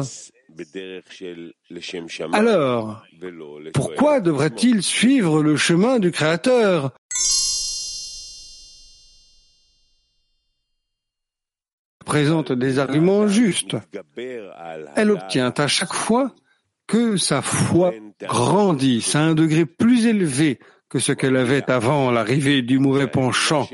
Alors, 2.33 3.03
pourquoi 3.73 4.19
devrait-il 4.19 4.83
suivre 4.83 5.41
le 5.41 5.55
chemin 5.57 5.99
du 5.99 6.11
Créateur? 6.11 6.93
Présente 12.05 12.51
des 12.51 12.79
arguments 12.79 13.27
justes. 13.27 13.77
Elle 14.95 15.11
obtient 15.11 15.53
à 15.57 15.67
chaque 15.67 15.93
fois 15.93 16.33
que 16.87 17.17
sa 17.17 17.41
foi 17.41 17.93
grandisse 18.21 19.15
à 19.15 19.19
un 19.19 19.35
degré 19.35 19.65
plus 19.65 20.07
élevé 20.07 20.59
que 20.89 20.99
ce 20.99 21.11
qu'elle 21.11 21.37
avait 21.37 21.69
avant 21.69 22.11
l'arrivée 22.11 22.61
du 22.61 22.79
mauvais 22.79 23.07
penchant, 23.07 23.67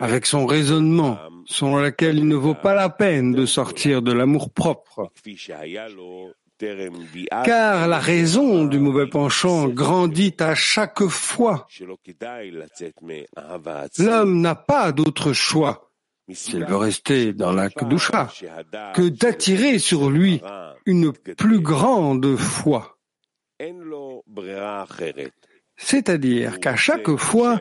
avec 0.00 0.26
son 0.26 0.44
raisonnement 0.46 1.18
selon 1.46 1.78
lequel 1.78 2.18
il 2.18 2.28
ne 2.28 2.34
vaut 2.34 2.54
pas 2.54 2.74
la 2.74 2.88
peine 2.88 3.32
de 3.32 3.46
sortir 3.46 4.02
de 4.02 4.12
l'amour 4.12 4.52
propre. 4.52 5.10
Car 7.44 7.88
la 7.88 7.98
raison 7.98 8.64
du 8.64 8.78
mauvais 8.78 9.06
penchant 9.06 9.68
grandit 9.68 10.36
à 10.40 10.54
chaque 10.54 11.06
fois. 11.06 11.66
L'homme 13.98 14.40
n'a 14.40 14.54
pas 14.54 14.92
d'autre 14.92 15.32
choix, 15.32 15.90
s'il 16.30 16.64
veut 16.64 16.76
rester 16.76 17.32
dans 17.32 17.52
la 17.52 17.70
Kedusha, 17.70 18.28
que 18.94 19.08
d'attirer 19.08 19.78
sur 19.78 20.10
lui 20.10 20.42
une 20.84 21.12
plus 21.12 21.60
grande 21.60 22.36
foi. 22.36 22.98
C'est-à-dire 25.82 26.60
qu'à 26.60 26.76
chaque 26.76 27.16
fois, 27.16 27.58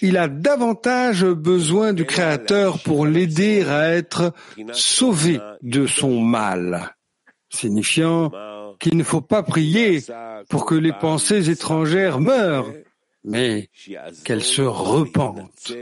il 0.00 0.16
a 0.16 0.28
davantage 0.28 1.24
besoin 1.24 1.92
du 1.92 2.06
Créateur 2.06 2.78
pour 2.78 3.04
l'aider 3.04 3.64
à 3.64 3.90
être 3.94 4.32
sauvé 4.72 5.40
de 5.62 5.86
son 5.86 6.20
mal, 6.20 6.94
signifiant 7.50 8.30
qu'il 8.78 8.96
ne 8.96 9.02
faut 9.02 9.20
pas 9.20 9.42
prier 9.42 10.00
pour 10.48 10.66
que 10.66 10.76
les 10.76 10.92
pensées 10.92 11.50
étrangères 11.50 12.20
meurent, 12.20 12.72
mais 13.24 13.68
qu'elles 14.24 14.44
se 14.44 14.62
repentent. 14.62 15.72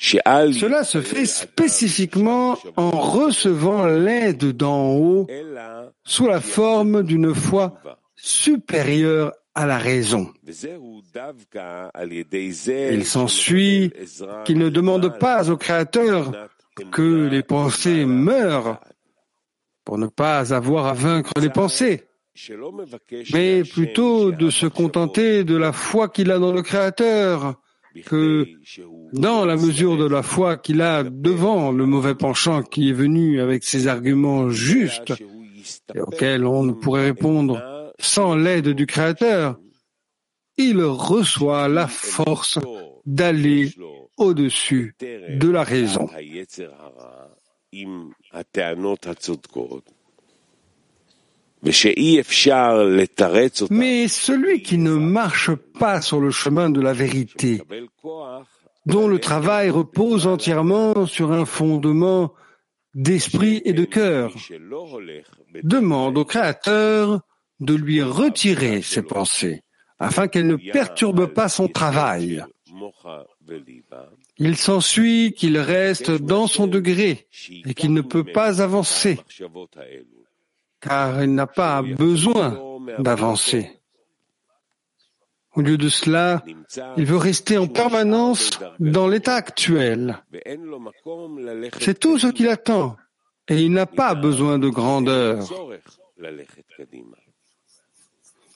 Cela 0.00 0.82
se 0.84 1.02
fait 1.02 1.26
spécifiquement 1.26 2.56
en 2.76 2.90
recevant 2.90 3.86
l'aide 3.86 4.56
d'en 4.56 4.92
haut 4.92 5.26
sous 6.04 6.26
la 6.26 6.40
forme 6.40 7.02
d'une 7.02 7.34
foi 7.34 7.78
supérieure 8.16 9.32
à 9.54 9.66
la 9.66 9.76
raison. 9.76 10.32
Il 12.64 13.04
s'ensuit 13.04 13.92
qu'il 14.46 14.58
ne 14.58 14.68
demande 14.70 15.18
pas 15.18 15.50
au 15.50 15.56
Créateur 15.58 16.48
que 16.90 17.28
les 17.28 17.42
pensées 17.42 18.06
meurent 18.06 18.80
pour 19.84 19.98
ne 19.98 20.06
pas 20.06 20.54
avoir 20.54 20.86
à 20.86 20.94
vaincre 20.94 21.32
les 21.40 21.50
pensées, 21.50 22.04
mais 23.32 23.64
plutôt 23.64 24.30
de 24.30 24.48
se 24.48 24.66
contenter 24.66 25.44
de 25.44 25.56
la 25.56 25.72
foi 25.72 26.08
qu'il 26.08 26.30
a 26.30 26.38
dans 26.38 26.52
le 26.52 26.62
Créateur, 26.62 27.60
que 28.06 28.46
dans 29.12 29.44
la 29.44 29.56
mesure 29.56 29.96
de 29.96 30.06
la 30.06 30.22
foi 30.22 30.56
qu'il 30.56 30.80
a 30.82 31.02
devant 31.02 31.72
le 31.72 31.86
mauvais 31.86 32.14
penchant 32.14 32.62
qui 32.62 32.90
est 32.90 32.94
venu 32.94 33.40
avec 33.40 33.64
ses 33.64 33.86
arguments 33.86 34.50
justes 34.50 35.12
et 35.94 36.00
auxquels 36.00 36.46
on 36.46 36.62
ne 36.62 36.72
pourrait 36.72 37.04
répondre 37.04 37.92
sans 37.98 38.34
l'aide 38.34 38.68
du 38.68 38.86
Créateur, 38.86 39.58
il 40.56 40.82
reçoit 40.82 41.68
la 41.68 41.86
force 41.86 42.58
d'aller 43.06 43.72
au-dessus 44.16 44.94
de 45.00 45.48
la 45.48 45.62
raison. 45.62 46.08
Mais 53.70 54.08
celui 54.08 54.62
qui 54.62 54.78
ne 54.78 54.94
marche 54.94 55.50
pas 55.78 56.00
sur 56.00 56.20
le 56.20 56.30
chemin 56.30 56.70
de 56.70 56.80
la 56.80 56.92
vérité, 56.92 57.62
dont 58.86 59.08
le 59.08 59.18
travail 59.18 59.70
repose 59.70 60.26
entièrement 60.26 61.06
sur 61.06 61.32
un 61.32 61.44
fondement 61.44 62.32
d'esprit 62.94 63.60
et 63.64 63.72
de 63.72 63.84
cœur, 63.84 64.34
demande 65.62 66.18
au 66.18 66.24
Créateur 66.24 67.20
de 67.60 67.74
lui 67.74 68.02
retirer 68.02 68.80
ses 68.82 69.02
pensées 69.02 69.62
afin 69.98 70.28
qu'elles 70.28 70.46
ne 70.46 70.56
perturbent 70.56 71.26
pas 71.26 71.48
son 71.48 71.68
travail. 71.68 72.42
Il 74.38 74.56
s'ensuit 74.56 75.34
qu'il 75.34 75.58
reste 75.58 76.10
dans 76.10 76.46
son 76.46 76.66
degré 76.66 77.26
et 77.66 77.74
qu'il 77.74 77.92
ne 77.92 78.00
peut 78.00 78.24
pas 78.24 78.62
avancer 78.62 79.18
car 80.80 81.22
il 81.22 81.34
n'a 81.34 81.46
pas 81.46 81.82
besoin 81.82 82.58
d'avancer. 82.98 83.80
Au 85.54 85.62
lieu 85.62 85.76
de 85.76 85.88
cela, 85.88 86.44
il 86.96 87.04
veut 87.04 87.16
rester 87.16 87.58
en 87.58 87.66
permanence 87.66 88.50
dans 88.78 89.08
l'état 89.08 89.34
actuel. 89.34 90.22
C'est 91.80 91.98
tout 91.98 92.18
ce 92.18 92.28
qu'il 92.28 92.48
attend 92.48 92.96
et 93.48 93.60
il 93.60 93.72
n'a 93.72 93.86
pas 93.86 94.14
besoin 94.14 94.58
de 94.58 94.68
grandeur. 94.68 95.44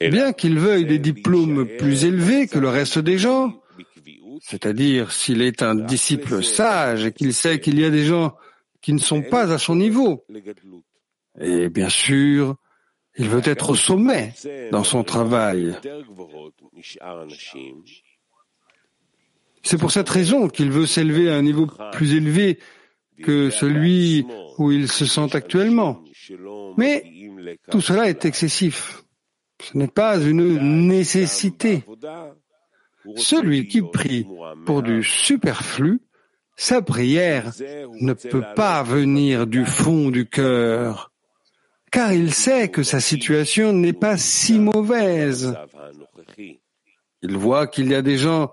Bien 0.01 0.33
qu'il 0.33 0.59
veuille 0.59 0.87
des 0.87 0.99
diplômes 0.99 1.67
plus 1.79 2.05
élevés 2.05 2.47
que 2.47 2.59
le 2.59 2.69
reste 2.69 2.99
des 2.99 3.19
gens, 3.19 3.61
c'est-à-dire 4.41 5.11
s'il 5.11 5.43
est 5.43 5.63
un 5.63 5.75
disciple 5.75 6.45
sage 6.45 7.07
et 7.07 7.13
qu'il 7.13 7.35
sait 7.35 7.61
qu'il 7.61 7.81
y 7.81 7.85
a 7.85 7.91
des 7.91 8.05
gens 8.05 8.37
qui 8.81 8.93
ne 8.93 8.99
sont 8.99 9.23
pas 9.23 9.53
à 9.53 9.59
son 9.59 9.77
niveau, 9.77 10.25
et 11.40 11.68
bien 11.68 11.88
sûr, 11.88 12.57
il 13.16 13.29
veut 13.29 13.42
être 13.44 13.70
au 13.70 13.75
sommet 13.75 14.33
dans 14.70 14.85
son 14.85 15.05
travail. 15.05 15.77
C'est 19.62 19.79
pour 19.79 19.90
cette 19.90 20.09
raison 20.09 20.49
qu'il 20.49 20.70
veut 20.70 20.87
s'élever 20.87 21.31
à 21.31 21.37
un 21.37 21.42
niveau 21.42 21.66
plus 21.92 22.14
élevé 22.14 22.59
que 23.23 23.51
celui 23.51 24.27
où 24.59 24.73
il 24.73 24.90
se 24.90 25.07
sent 25.07 25.35
actuellement. 25.35 26.03
Mais 26.77 27.05
tout 27.70 27.81
cela 27.81 28.09
est 28.09 28.25
excessif. 28.25 29.05
Ce 29.62 29.79
n'est 29.79 29.88
pas 29.88 30.18
une 30.18 30.87
nécessité. 30.88 31.85
Celui 33.16 33.68
qui 33.68 33.83
prie 33.83 34.27
pour 34.66 34.83
du 34.83 35.03
superflu, 35.03 36.01
sa 36.57 36.83
prière 36.83 37.53
ne 38.01 38.12
peut 38.12 38.44
pas 38.57 38.83
venir 38.83 39.47
du 39.47 39.64
fond 39.64 40.11
du 40.11 40.29
cœur 40.29 41.13
car 41.95 42.13
il 42.13 42.35
sait 42.35 42.71
que 42.71 42.83
sa 42.83 42.99
situation 42.99 43.73
n'est 43.73 43.93
pas 43.93 44.17
si 44.17 44.59
mauvaise. 44.59 45.57
Il 47.23 47.37
voit 47.37 47.69
qu'il 47.69 47.89
y 47.89 47.95
a 47.95 48.03
des 48.03 48.19
gens 48.19 48.53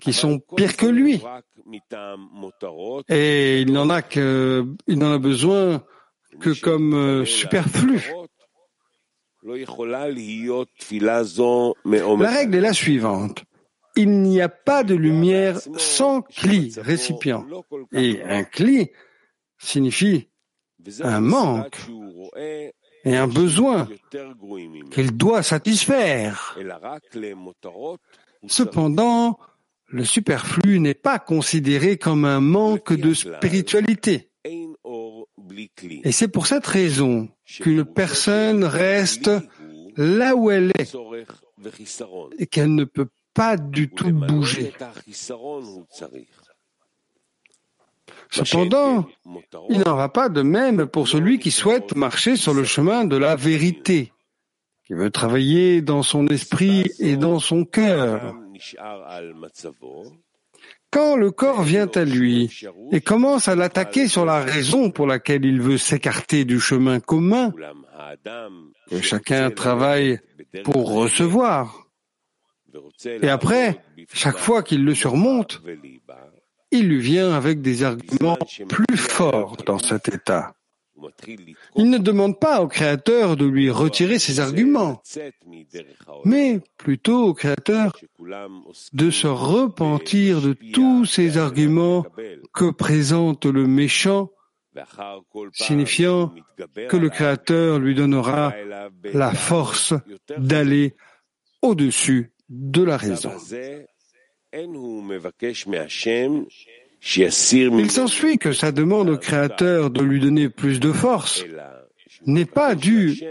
qui 0.00 0.12
sont 0.12 0.38
pires 0.38 0.76
que 0.76 0.86
lui. 0.86 1.20
Et 3.08 3.60
il 3.60 3.72
n'en 3.72 3.90
a 3.90 4.02
que, 4.02 4.64
il 4.86 5.00
n'en 5.00 5.12
a 5.12 5.18
besoin 5.18 5.82
que 6.38 6.58
comme 6.60 6.94
euh, 6.94 7.24
superflu. 7.24 8.08
La 9.42 9.54
règle 12.30 12.54
est 12.54 12.60
la 12.60 12.72
suivante. 12.72 13.42
Il 13.96 14.22
n'y 14.22 14.40
a 14.40 14.48
pas 14.48 14.84
de 14.84 14.94
lumière 14.94 15.58
sans 15.76 16.22
cli, 16.22 16.72
récipient. 16.78 17.44
Et 17.92 18.22
un 18.22 18.44
cli 18.44 18.92
signifie 19.58 20.29
un 21.02 21.20
manque 21.20 21.78
et 23.04 23.16
un 23.16 23.26
besoin 23.26 23.88
qu'il 24.90 25.16
doit 25.16 25.42
satisfaire. 25.42 26.58
Cependant, 28.46 29.38
le 29.86 30.04
superflu 30.04 30.80
n'est 30.80 30.94
pas 30.94 31.18
considéré 31.18 31.96
comme 31.96 32.24
un 32.24 32.40
manque 32.40 32.92
de 32.92 33.12
spiritualité. 33.14 34.30
Et 36.04 36.12
c'est 36.12 36.28
pour 36.28 36.46
cette 36.46 36.66
raison 36.66 37.28
qu'une 37.44 37.84
personne 37.84 38.64
reste 38.64 39.30
là 39.96 40.34
où 40.34 40.50
elle 40.50 40.72
est 40.78 40.94
et 42.38 42.46
qu'elle 42.46 42.74
ne 42.74 42.84
peut 42.84 43.08
pas 43.34 43.56
du 43.56 43.90
tout 43.90 44.12
bouger. 44.12 44.72
Cependant, 48.30 49.06
il 49.68 49.80
n'en 49.80 49.96
va 49.96 50.08
pas 50.08 50.28
de 50.28 50.42
même 50.42 50.86
pour 50.86 51.08
celui 51.08 51.38
qui 51.38 51.50
souhaite 51.50 51.96
marcher 51.96 52.36
sur 52.36 52.54
le 52.54 52.64
chemin 52.64 53.04
de 53.04 53.16
la 53.16 53.36
vérité, 53.36 54.12
qui 54.86 54.94
veut 54.94 55.10
travailler 55.10 55.82
dans 55.82 56.02
son 56.02 56.26
esprit 56.28 56.90
et 56.98 57.16
dans 57.16 57.38
son 57.38 57.64
cœur. 57.64 58.34
Quand 60.90 61.16
le 61.16 61.30
corps 61.30 61.62
vient 61.62 61.90
à 61.94 62.04
lui 62.04 62.50
et 62.90 63.00
commence 63.00 63.46
à 63.46 63.54
l'attaquer 63.54 64.08
sur 64.08 64.24
la 64.24 64.40
raison 64.40 64.90
pour 64.90 65.06
laquelle 65.06 65.44
il 65.44 65.60
veut 65.60 65.78
s'écarter 65.78 66.44
du 66.44 66.58
chemin 66.58 66.98
commun, 66.98 67.52
que 68.88 69.00
chacun 69.00 69.50
travaille 69.50 70.18
pour 70.64 70.92
recevoir, 70.92 71.86
et 73.22 73.28
après, 73.28 73.82
chaque 74.12 74.38
fois 74.38 74.62
qu'il 74.62 74.84
le 74.84 74.94
surmonte, 74.94 75.62
il 76.70 76.88
lui 76.88 77.00
vient 77.00 77.32
avec 77.32 77.60
des 77.60 77.82
arguments 77.82 78.38
plus 78.68 78.96
forts 78.96 79.56
dans 79.66 79.78
cet 79.78 80.08
état. 80.08 80.54
Il 81.76 81.90
ne 81.90 81.98
demande 81.98 82.38
pas 82.38 82.60
au 82.60 82.68
Créateur 82.68 83.36
de 83.36 83.46
lui 83.46 83.70
retirer 83.70 84.18
ses 84.18 84.40
arguments, 84.40 85.02
mais 86.24 86.60
plutôt 86.76 87.28
au 87.28 87.34
Créateur 87.34 87.96
de 88.92 89.10
se 89.10 89.26
repentir 89.26 90.40
de 90.42 90.52
tous 90.52 91.06
ces 91.06 91.38
arguments 91.38 92.04
que 92.52 92.70
présente 92.70 93.46
le 93.46 93.66
méchant, 93.66 94.30
signifiant 95.52 96.34
que 96.88 96.96
le 96.96 97.08
Créateur 97.08 97.78
lui 97.78 97.94
donnera 97.94 98.52
la 99.14 99.32
force 99.32 99.94
d'aller 100.36 100.96
au-dessus 101.62 102.32
de 102.48 102.82
la 102.82 102.96
raison. 102.96 103.32
Il 107.02 107.90
s'ensuit 107.90 108.38
que 108.38 108.52
sa 108.52 108.72
demande 108.72 109.10
au 109.10 109.18
Créateur 109.18 109.90
de 109.90 110.02
lui 110.02 110.20
donner 110.20 110.48
plus 110.48 110.80
de 110.80 110.92
force 110.92 111.44
n'est 112.26 112.44
pas 112.44 112.74
due 112.74 113.22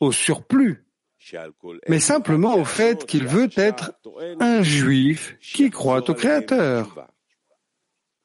au 0.00 0.12
surplus, 0.12 0.84
mais 1.88 2.00
simplement 2.00 2.56
au 2.56 2.64
fait 2.64 3.04
qu'il 3.04 3.26
veut 3.26 3.50
être 3.56 3.92
un 4.38 4.62
juif 4.62 5.36
qui 5.40 5.70
croit 5.70 6.08
au 6.08 6.14
Créateur. 6.14 7.06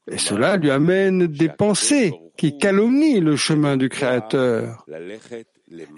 Et 0.09 0.19
cela 0.19 0.57
lui 0.57 0.69
amène 0.69 1.25
des 1.27 1.49
pensées 1.49 2.13
qui 2.37 2.57
calomnient 2.57 3.21
le 3.21 3.35
chemin 3.35 3.75
du 3.75 3.89
Créateur. 3.89 4.85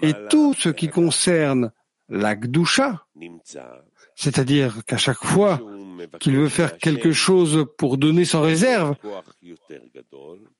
Et 0.00 0.14
tout 0.30 0.54
ce 0.54 0.70
qui 0.70 0.88
concerne 0.88 1.72
l'Akdusha, 2.08 3.06
c'est-à-dire 4.16 4.84
qu'à 4.86 4.96
chaque 4.96 5.22
fois 5.22 5.60
qu'il 6.20 6.36
veut 6.36 6.48
faire 6.48 6.78
quelque 6.78 7.12
chose 7.12 7.66
pour 7.76 7.98
donner 7.98 8.24
sans 8.24 8.42
réserve, 8.42 8.94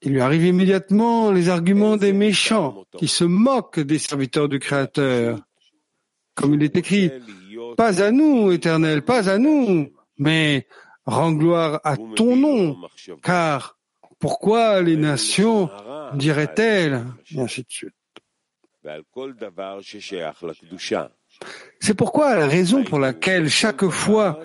il 0.03 0.12
lui 0.12 0.20
arrive 0.20 0.44
immédiatement 0.44 1.31
les 1.31 1.48
arguments 1.48 1.96
des 1.96 2.12
méchants 2.12 2.85
qui 2.96 3.09
se 3.09 3.24
moquent 3.24 3.81
des 3.81 3.98
serviteurs 3.98 4.48
du 4.48 4.59
Créateur. 4.59 5.40
Comme 6.35 6.55
il 6.55 6.62
est 6.62 6.77
écrit, 6.77 7.11
pas 7.77 8.03
à 8.03 8.11
nous, 8.11 8.53
éternel, 8.53 9.03
pas 9.03 9.29
à 9.29 9.38
nous, 9.38 9.90
mais 10.18 10.66
rends 11.05 11.33
gloire 11.33 11.81
à 11.85 11.96
ton 11.96 12.37
nom, 12.37 12.77
car 13.22 13.79
pourquoi 14.18 14.83
les 14.83 14.96
nations 14.96 15.70
diraient-elles, 16.14 17.05
et 17.35 17.40
ainsi 17.40 17.62
de 17.62 17.70
suite. 17.70 17.94
C'est 21.81 21.94
pourquoi 21.94 22.37
la 22.37 22.46
raison 22.46 22.85
pour 22.85 22.98
laquelle 22.98 23.48
chaque 23.48 23.87
fois 23.88 24.40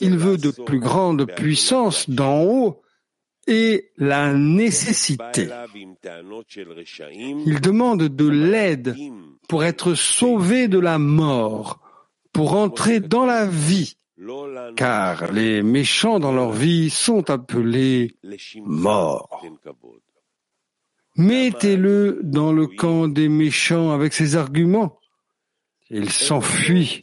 il 0.00 0.16
veut 0.16 0.38
de 0.38 0.50
plus 0.50 0.80
grandes 0.80 1.26
puissances 1.26 2.08
d'en 2.08 2.42
haut 2.42 2.82
est 3.46 3.90
la 3.96 4.32
nécessité. 4.32 5.48
Il 7.46 7.60
demande 7.60 8.04
de 8.04 8.28
l'aide 8.28 8.96
pour 9.48 9.64
être 9.64 9.94
sauvé 9.94 10.68
de 10.68 10.78
la 10.78 10.98
mort, 10.98 11.80
pour 12.32 12.54
entrer 12.54 13.00
dans 13.00 13.26
la 13.26 13.46
vie, 13.46 13.96
car 14.76 15.32
les 15.32 15.62
méchants 15.62 16.20
dans 16.20 16.32
leur 16.32 16.52
vie 16.52 16.88
sont 16.88 17.30
appelés 17.30 18.16
morts. 18.64 19.44
Mettez-le 21.16 22.20
dans 22.22 22.52
le 22.52 22.66
camp 22.66 23.08
des 23.08 23.28
méchants 23.28 23.90
avec 23.90 24.14
ses 24.14 24.36
arguments 24.36 24.98
il 25.92 26.10
s'enfuit, 26.10 27.02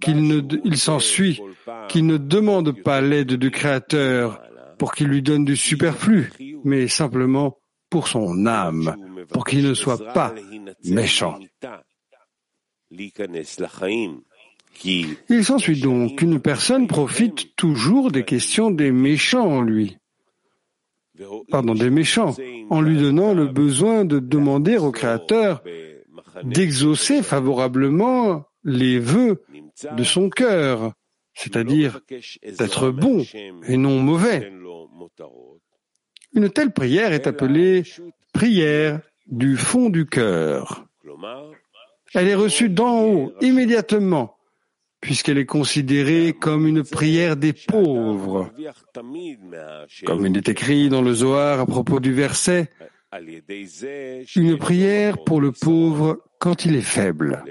qu'il 0.00 0.26
ne, 0.26 0.40
il 0.64 0.76
s'ensuit, 0.76 1.40
qu'il 1.88 2.06
ne 2.06 2.18
demande 2.18 2.82
pas 2.82 3.00
l'aide 3.00 3.34
du 3.34 3.50
Créateur 3.50 4.42
pour 4.78 4.92
qu'il 4.92 5.06
lui 5.06 5.22
donne 5.22 5.44
du 5.44 5.56
superflu, 5.56 6.32
mais 6.64 6.88
simplement 6.88 7.58
pour 7.88 8.08
son 8.08 8.46
âme, 8.46 8.96
pour 9.28 9.44
qu'il 9.44 9.62
ne 9.62 9.74
soit 9.74 10.12
pas 10.12 10.34
méchant. 10.84 11.38
Il 15.28 15.44
s'ensuit 15.44 15.80
donc 15.80 16.18
qu'une 16.18 16.40
personne 16.40 16.88
profite 16.88 17.54
toujours 17.54 18.10
des 18.10 18.24
questions 18.24 18.72
des 18.72 18.90
méchants 18.90 19.46
en 19.46 19.62
lui, 19.62 19.96
pardon, 21.50 21.74
des 21.74 21.90
méchants, 21.90 22.34
en 22.70 22.80
lui 22.80 22.98
donnant 22.98 23.32
le 23.32 23.46
besoin 23.46 24.04
de 24.04 24.18
demander 24.18 24.76
au 24.76 24.90
Créateur 24.90 25.62
d'exaucer 26.42 27.22
favorablement 27.22 28.44
les 28.64 28.98
vœux 28.98 29.44
de 29.96 30.04
son 30.04 30.30
cœur, 30.30 30.92
c'est-à-dire 31.34 32.00
d'être 32.58 32.90
bon 32.90 33.24
et 33.66 33.76
non 33.76 34.00
mauvais. 34.00 34.52
Une 36.34 36.50
telle 36.50 36.72
prière 36.72 37.12
est 37.12 37.26
appelée 37.26 37.84
prière 38.32 39.00
du 39.26 39.56
fond 39.56 39.90
du 39.90 40.06
cœur. 40.06 40.86
Elle 42.14 42.28
est 42.28 42.34
reçue 42.34 42.68
d'en 42.68 43.02
haut, 43.02 43.32
immédiatement, 43.40 44.36
puisqu'elle 45.00 45.38
est 45.38 45.46
considérée 45.46 46.32
comme 46.32 46.66
une 46.66 46.84
prière 46.84 47.36
des 47.36 47.52
pauvres. 47.52 48.50
Comme 50.04 50.26
il 50.26 50.36
est 50.36 50.48
écrit 50.48 50.88
dans 50.88 51.02
le 51.02 51.12
Zohar 51.12 51.60
à 51.60 51.66
propos 51.66 52.00
du 52.00 52.12
verset, 52.12 52.70
une 54.36 54.58
prière 54.58 55.22
pour 55.24 55.40
le 55.40 55.52
pauvre 55.52 56.22
quand 56.38 56.64
il 56.64 56.76
est 56.76 56.80
faible. 56.80 57.42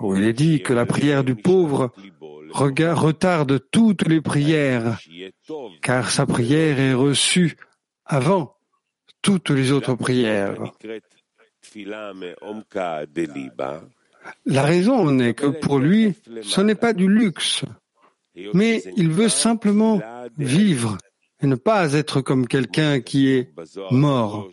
Où 0.00 0.16
il 0.16 0.24
est 0.24 0.32
dit 0.32 0.62
que 0.62 0.72
la 0.72 0.86
prière 0.86 1.24
du 1.24 1.34
pauvre 1.34 1.92
retarde 2.50 3.60
toutes 3.70 4.06
les 4.06 4.20
prières, 4.20 4.98
car 5.82 6.10
sa 6.10 6.26
prière 6.26 6.78
est 6.78 6.94
reçue 6.94 7.56
avant 8.04 8.56
toutes 9.22 9.50
les 9.50 9.72
autres 9.72 9.94
prières. 9.94 10.72
La 14.44 14.62
raison 14.62 15.10
n'est 15.10 15.34
que 15.34 15.46
pour 15.46 15.78
lui, 15.78 16.14
ce 16.42 16.60
n'est 16.60 16.74
pas 16.74 16.92
du 16.92 17.08
luxe, 17.08 17.64
mais 18.54 18.82
il 18.96 19.10
veut 19.10 19.28
simplement 19.28 20.00
vivre 20.36 20.98
et 21.40 21.46
ne 21.46 21.54
pas 21.54 21.92
être 21.92 22.20
comme 22.20 22.46
quelqu'un 22.46 23.00
qui 23.00 23.28
est 23.28 23.52
mort. 23.90 24.50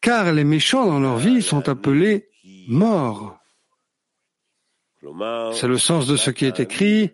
Car 0.00 0.32
les 0.32 0.44
méchants 0.44 0.86
dans 0.86 1.00
leur 1.00 1.18
vie 1.18 1.42
sont 1.42 1.68
appelés 1.68 2.28
morts. 2.68 3.38
C'est 5.52 5.68
le 5.68 5.78
sens 5.78 6.06
de 6.06 6.16
ce 6.16 6.30
qui 6.30 6.44
est 6.44 6.60
écrit. 6.60 7.10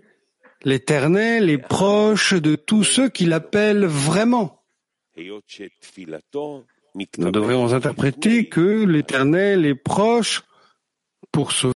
L'Éternel 0.64 1.50
est 1.50 1.58
proche 1.58 2.34
de 2.34 2.54
tous 2.54 2.84
ceux 2.84 3.08
qui 3.08 3.26
l'appellent 3.26 3.84
vraiment. 3.84 4.62
Nous 7.18 7.30
devrions 7.30 7.72
interpréter 7.72 8.48
que 8.48 8.84
l'Éternel 8.84 9.66
est 9.66 9.74
proche 9.74 10.42
pour 11.32 11.52
sauver 11.52 11.72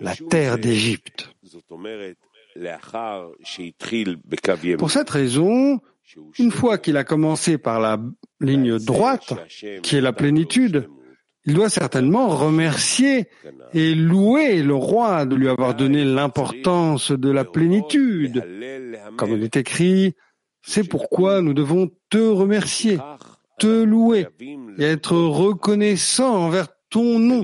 la 0.00 0.14
terre 0.14 0.58
d'Égypte. 0.58 1.30
Pour 4.78 4.90
cette 4.90 5.10
raison, 5.10 5.80
une 6.38 6.50
fois 6.50 6.78
qu'il 6.78 6.96
a 6.96 7.04
commencé 7.04 7.58
par 7.58 7.80
la 7.80 7.98
ligne 8.40 8.78
droite, 8.78 9.34
qui 9.82 9.96
est 9.96 10.00
la 10.00 10.12
plénitude, 10.12 10.88
il 11.44 11.54
doit 11.54 11.70
certainement 11.70 12.28
remercier 12.28 13.28
et 13.72 13.94
louer 13.94 14.62
le 14.62 14.74
roi 14.74 15.24
de 15.24 15.34
lui 15.34 15.48
avoir 15.48 15.74
donné 15.74 16.04
l'importance 16.04 17.10
de 17.10 17.30
la 17.30 17.44
plénitude. 17.44 18.44
Comme 19.16 19.32
il 19.32 19.42
est 19.42 19.56
écrit, 19.56 20.14
c'est 20.62 20.86
pourquoi 20.86 21.40
nous 21.40 21.54
devons 21.54 21.90
te 22.10 22.18
remercier, 22.18 22.98
te 23.58 23.82
louer 23.82 24.26
et 24.78 24.84
être 24.84 25.16
reconnaissants 25.16 26.36
envers 26.36 26.68
ton 26.90 27.18
nom. 27.18 27.42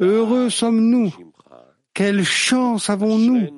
Heureux 0.00 0.50
sommes-nous. 0.50 1.14
Quelle 1.94 2.24
chance 2.24 2.88
avons-nous 2.88 3.48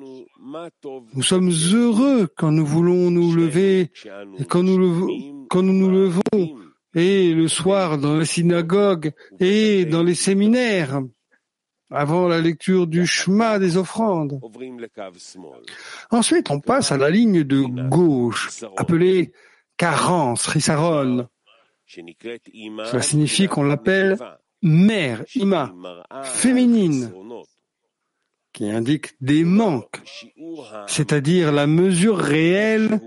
Nous 1.13 1.23
sommes 1.23 1.51
heureux 1.73 2.27
quand 2.35 2.51
nous 2.51 2.65
voulons 2.65 3.09
nous 3.11 3.33
lever 3.33 3.91
quand 4.49 4.63
nous, 4.63 5.47
quand 5.49 5.63
nous 5.63 5.73
nous 5.73 5.89
levons 5.89 6.57
et 6.93 7.33
le 7.33 7.47
soir 7.47 7.97
dans 7.97 8.15
la 8.15 8.25
synagogue 8.25 9.11
et 9.39 9.85
dans 9.85 10.03
les 10.03 10.15
séminaires 10.15 11.01
avant 11.91 12.27
la 12.27 12.41
lecture 12.41 12.87
du 12.87 13.05
chemin 13.05 13.59
des 13.59 13.77
offrandes. 13.77 14.39
Ensuite, 16.09 16.51
on 16.51 16.59
passe 16.59 16.91
à 16.91 16.97
la 16.97 17.09
ligne 17.09 17.43
de 17.43 17.61
gauche, 17.89 18.63
appelée 18.77 19.31
carence, 19.77 20.47
risaron. 20.47 21.27
Cela 21.87 23.01
signifie 23.01 23.47
qu'on 23.47 23.63
l'appelle 23.63 24.17
mère, 24.61 25.23
ima, 25.35 25.73
féminine, 26.23 27.11
qui 28.53 28.69
indique 28.69 29.13
des 29.21 29.43
manques, 29.43 30.01
c'est-à-dire 30.87 31.51
la 31.51 31.67
mesure 31.67 32.17
réelle 32.17 32.99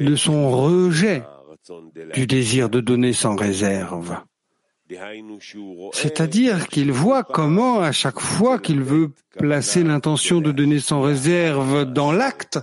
de 0.00 0.16
son 0.16 0.50
rejet 0.50 1.22
du 2.14 2.26
désir 2.26 2.68
de 2.68 2.80
donner 2.80 3.12
sans 3.12 3.36
réserve. 3.36 4.16
C'est-à-dire 5.92 6.66
qu'il 6.66 6.90
voit 6.90 7.22
comment, 7.22 7.80
à 7.80 7.92
chaque 7.92 8.18
fois 8.18 8.58
qu'il 8.58 8.82
veut 8.82 9.12
placer 9.38 9.84
l'intention 9.84 10.40
de 10.40 10.50
donner 10.50 10.80
sans 10.80 11.00
réserve 11.00 11.84
dans 11.84 12.10
l'acte, 12.10 12.58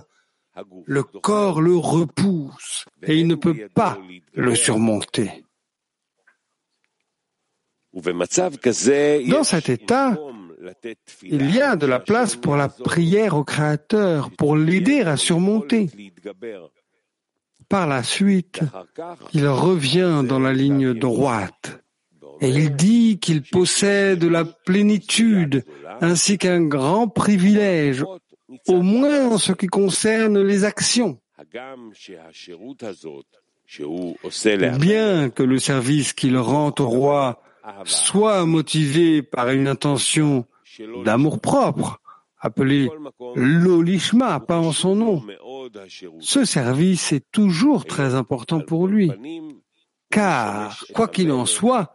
le 0.84 1.02
corps 1.02 1.60
le 1.60 1.76
repousse 1.76 2.84
et 3.02 3.16
il 3.18 3.26
ne 3.26 3.34
peut 3.34 3.68
pas 3.74 3.98
le 4.34 4.54
surmonter. 4.54 5.44
Dans 7.92 9.44
cet 9.44 9.68
état, 9.68 10.16
il 11.22 11.54
y 11.54 11.60
a 11.60 11.76
de 11.76 11.86
la 11.86 12.00
place 12.00 12.36
pour 12.36 12.56
la 12.56 12.68
prière 12.68 13.36
au 13.36 13.44
Créateur, 13.44 14.30
pour 14.30 14.56
l'aider 14.56 15.00
à 15.00 15.16
surmonter. 15.16 15.88
Par 17.68 17.86
la 17.86 18.02
suite, 18.02 18.60
il 19.34 19.46
revient 19.46 20.22
dans 20.26 20.38
la 20.38 20.52
ligne 20.52 20.94
droite 20.94 21.82
et 22.40 22.48
il 22.48 22.74
dit 22.76 23.18
qu'il 23.18 23.42
possède 23.42 24.24
la 24.24 24.44
plénitude 24.44 25.64
ainsi 26.00 26.38
qu'un 26.38 26.62
grand 26.62 27.08
privilège, 27.08 28.04
au 28.66 28.82
moins 28.82 29.28
en 29.28 29.38
ce 29.38 29.52
qui 29.52 29.66
concerne 29.66 30.40
les 30.40 30.64
actions. 30.64 31.20
Bien 34.78 35.30
que 35.30 35.42
le 35.42 35.58
service 35.58 36.12
qu'il 36.12 36.36
rend 36.38 36.74
au 36.78 36.88
roi 36.88 37.42
soit 37.84 38.46
motivé 38.46 39.22
par 39.22 39.50
une 39.50 39.68
intention 39.68 40.46
d'amour 41.04 41.40
propre, 41.40 42.00
appelée 42.40 42.88
l'olishma, 43.34 44.40
pas 44.40 44.58
en 44.58 44.72
son 44.72 44.96
nom, 44.96 45.22
ce 46.20 46.44
service 46.44 47.12
est 47.12 47.30
toujours 47.30 47.84
très 47.84 48.14
important 48.14 48.60
pour 48.60 48.86
lui, 48.86 49.10
car, 50.10 50.84
quoi 50.94 51.08
qu'il 51.08 51.30
en 51.30 51.46
soit, 51.46 51.94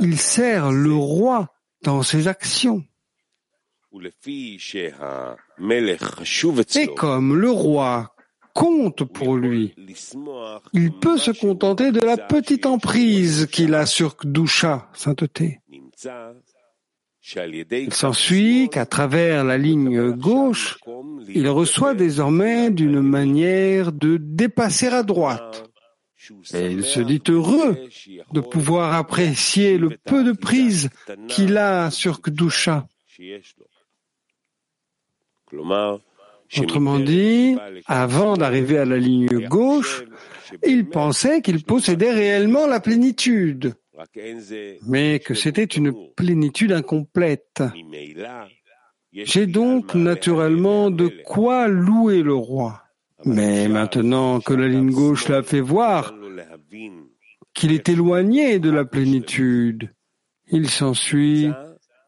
il 0.00 0.18
sert 0.18 0.72
le 0.72 0.94
roi 0.94 1.54
dans 1.82 2.02
ses 2.02 2.26
actions. 2.26 2.84
Et 5.58 6.86
comme 6.94 7.36
le 7.36 7.50
roi 7.50 8.14
compte 8.54 9.04
pour 9.04 9.36
lui, 9.36 9.74
il 10.72 10.92
peut 10.92 11.18
se 11.18 11.30
contenter 11.30 11.92
de 11.92 12.00
la 12.00 12.16
petite 12.16 12.66
emprise 12.66 13.46
qu'il 13.46 13.74
a 13.74 13.86
sur 13.86 14.16
Kdusha, 14.16 14.88
sainteté. 14.94 15.60
Il 17.34 17.92
s'ensuit 17.92 18.68
qu'à 18.68 18.86
travers 18.86 19.44
la 19.44 19.58
ligne 19.58 20.12
gauche, 20.12 20.78
il 21.28 21.48
reçoit 21.48 21.94
désormais 21.94 22.70
d'une 22.70 23.00
manière 23.00 23.92
de 23.92 24.16
dépasser 24.16 24.88
à 24.88 25.02
droite. 25.02 25.64
Et 26.54 26.70
il 26.70 26.84
se 26.84 27.00
dit 27.00 27.22
heureux 27.28 27.76
de 28.32 28.40
pouvoir 28.40 28.94
apprécier 28.94 29.78
le 29.78 29.90
peu 29.90 30.24
de 30.24 30.32
prise 30.32 30.90
qu'il 31.28 31.56
a 31.56 31.90
sur 31.90 32.20
Kdusha. 32.20 32.86
Autrement 36.58 36.98
dit, 36.98 37.56
avant 37.86 38.36
d'arriver 38.36 38.78
à 38.78 38.84
la 38.84 38.98
ligne 38.98 39.48
gauche, 39.48 40.04
il 40.64 40.88
pensait 40.88 41.42
qu'il 41.42 41.64
possédait 41.64 42.12
réellement 42.12 42.66
la 42.66 42.80
plénitude, 42.80 43.74
mais 44.86 45.18
que 45.18 45.34
c'était 45.34 45.64
une 45.64 45.92
plénitude 46.14 46.72
incomplète. 46.72 47.62
J'ai 49.12 49.46
donc 49.46 49.94
naturellement 49.94 50.90
de 50.90 51.08
quoi 51.24 51.68
louer 51.68 52.22
le 52.22 52.34
roi. 52.34 52.82
Mais 53.24 53.66
maintenant 53.68 54.40
que 54.40 54.52
la 54.52 54.68
ligne 54.68 54.90
gauche 54.90 55.28
l'a 55.28 55.42
fait 55.42 55.60
voir 55.60 56.14
qu'il 57.54 57.72
est 57.72 57.88
éloigné 57.88 58.58
de 58.58 58.70
la 58.70 58.84
plénitude, 58.84 59.94
il 60.48 60.68
s'ensuit 60.68 61.50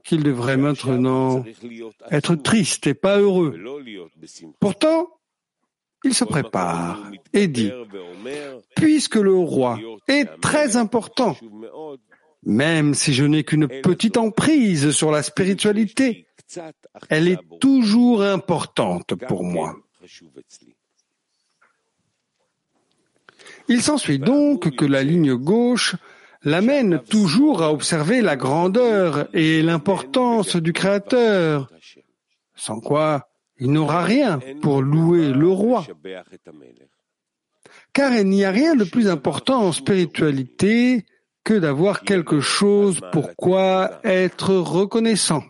qu'il 0.08 0.22
devrait 0.22 0.56
maintenant 0.56 1.44
être 2.10 2.34
triste 2.34 2.86
et 2.86 2.94
pas 2.94 3.18
heureux. 3.18 3.54
Pourtant, 4.58 5.10
il 6.02 6.14
se 6.14 6.24
prépare 6.24 7.10
et 7.34 7.46
dit, 7.46 7.70
puisque 8.74 9.16
le 9.16 9.34
roi 9.34 9.78
est 10.08 10.24
très 10.40 10.76
important, 10.76 11.36
même 12.42 12.94
si 12.94 13.12
je 13.12 13.24
n'ai 13.24 13.44
qu'une 13.44 13.68
petite 13.68 14.16
emprise 14.16 14.92
sur 14.92 15.10
la 15.10 15.22
spiritualité, 15.22 16.26
elle 17.10 17.28
est 17.28 17.60
toujours 17.60 18.22
importante 18.22 19.14
pour 19.14 19.44
moi. 19.44 19.76
Il 23.68 23.82
s'ensuit 23.82 24.18
donc 24.18 24.74
que 24.74 24.86
la 24.86 25.02
ligne 25.02 25.34
gauche 25.34 25.96
l'amène 26.42 27.00
toujours 27.00 27.62
à 27.62 27.72
observer 27.72 28.20
la 28.20 28.36
grandeur 28.36 29.28
et 29.34 29.62
l'importance 29.62 30.56
du 30.56 30.72
Créateur, 30.72 31.70
sans 32.54 32.80
quoi 32.80 33.28
il 33.58 33.72
n'aura 33.72 34.02
rien 34.02 34.38
pour 34.62 34.82
louer 34.82 35.32
le 35.32 35.48
roi. 35.48 35.84
Car 37.92 38.14
il 38.14 38.28
n'y 38.28 38.44
a 38.44 38.50
rien 38.50 38.76
de 38.76 38.84
plus 38.84 39.08
important 39.08 39.62
en 39.62 39.72
spiritualité 39.72 41.04
que 41.42 41.54
d'avoir 41.54 42.02
quelque 42.02 42.40
chose 42.40 43.00
pour 43.12 43.34
quoi 43.34 44.00
être 44.04 44.54
reconnaissant. 44.54 45.42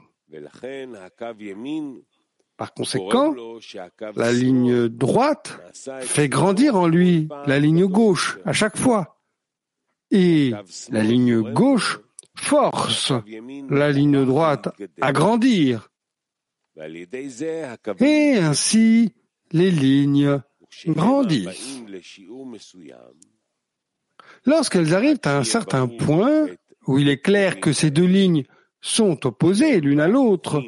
Par 2.57 2.75
conséquent, 2.75 3.35
la 4.17 4.33
ligne 4.33 4.89
droite 4.89 5.61
fait 6.01 6.29
grandir 6.29 6.77
en 6.77 6.89
lui 6.89 7.29
la 7.47 7.59
ligne 7.59 7.87
gauche 7.87 8.39
à 8.45 8.53
chaque 8.53 8.77
fois. 8.77 9.18
Et 10.11 10.53
la 10.91 11.03
ligne 11.03 11.53
gauche 11.53 12.01
force 12.35 13.13
la 13.69 13.91
ligne 13.91 14.25
droite 14.25 14.69
à 15.01 15.13
grandir. 15.13 15.91
Et 18.01 18.37
ainsi, 18.37 19.13
les 19.53 19.71
lignes 19.71 20.41
grandissent. 20.87 21.83
Lorsqu'elles 24.45 24.95
arrivent 24.95 25.21
à 25.25 25.39
un 25.39 25.45
certain 25.45 25.89
point 25.89 26.47
où 26.87 26.99
il 26.99 27.09
est 27.09 27.21
clair 27.21 27.61
que 27.61 27.73
ces 27.73 27.91
deux 27.91 28.07
lignes 28.07 28.45
sont 28.81 29.27
opposées 29.27 29.81
l'une 29.81 30.01
à 30.01 30.09
l'autre, 30.09 30.63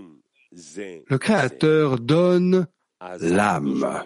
le 0.52 1.18
Créateur 1.18 2.00
donne 2.00 2.66
l'âme. 3.20 4.04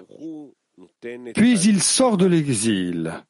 Puis 1.35 1.61
il 1.61 1.83
sort 1.83 2.17
de 2.17 2.27
l'exil. 2.27 3.25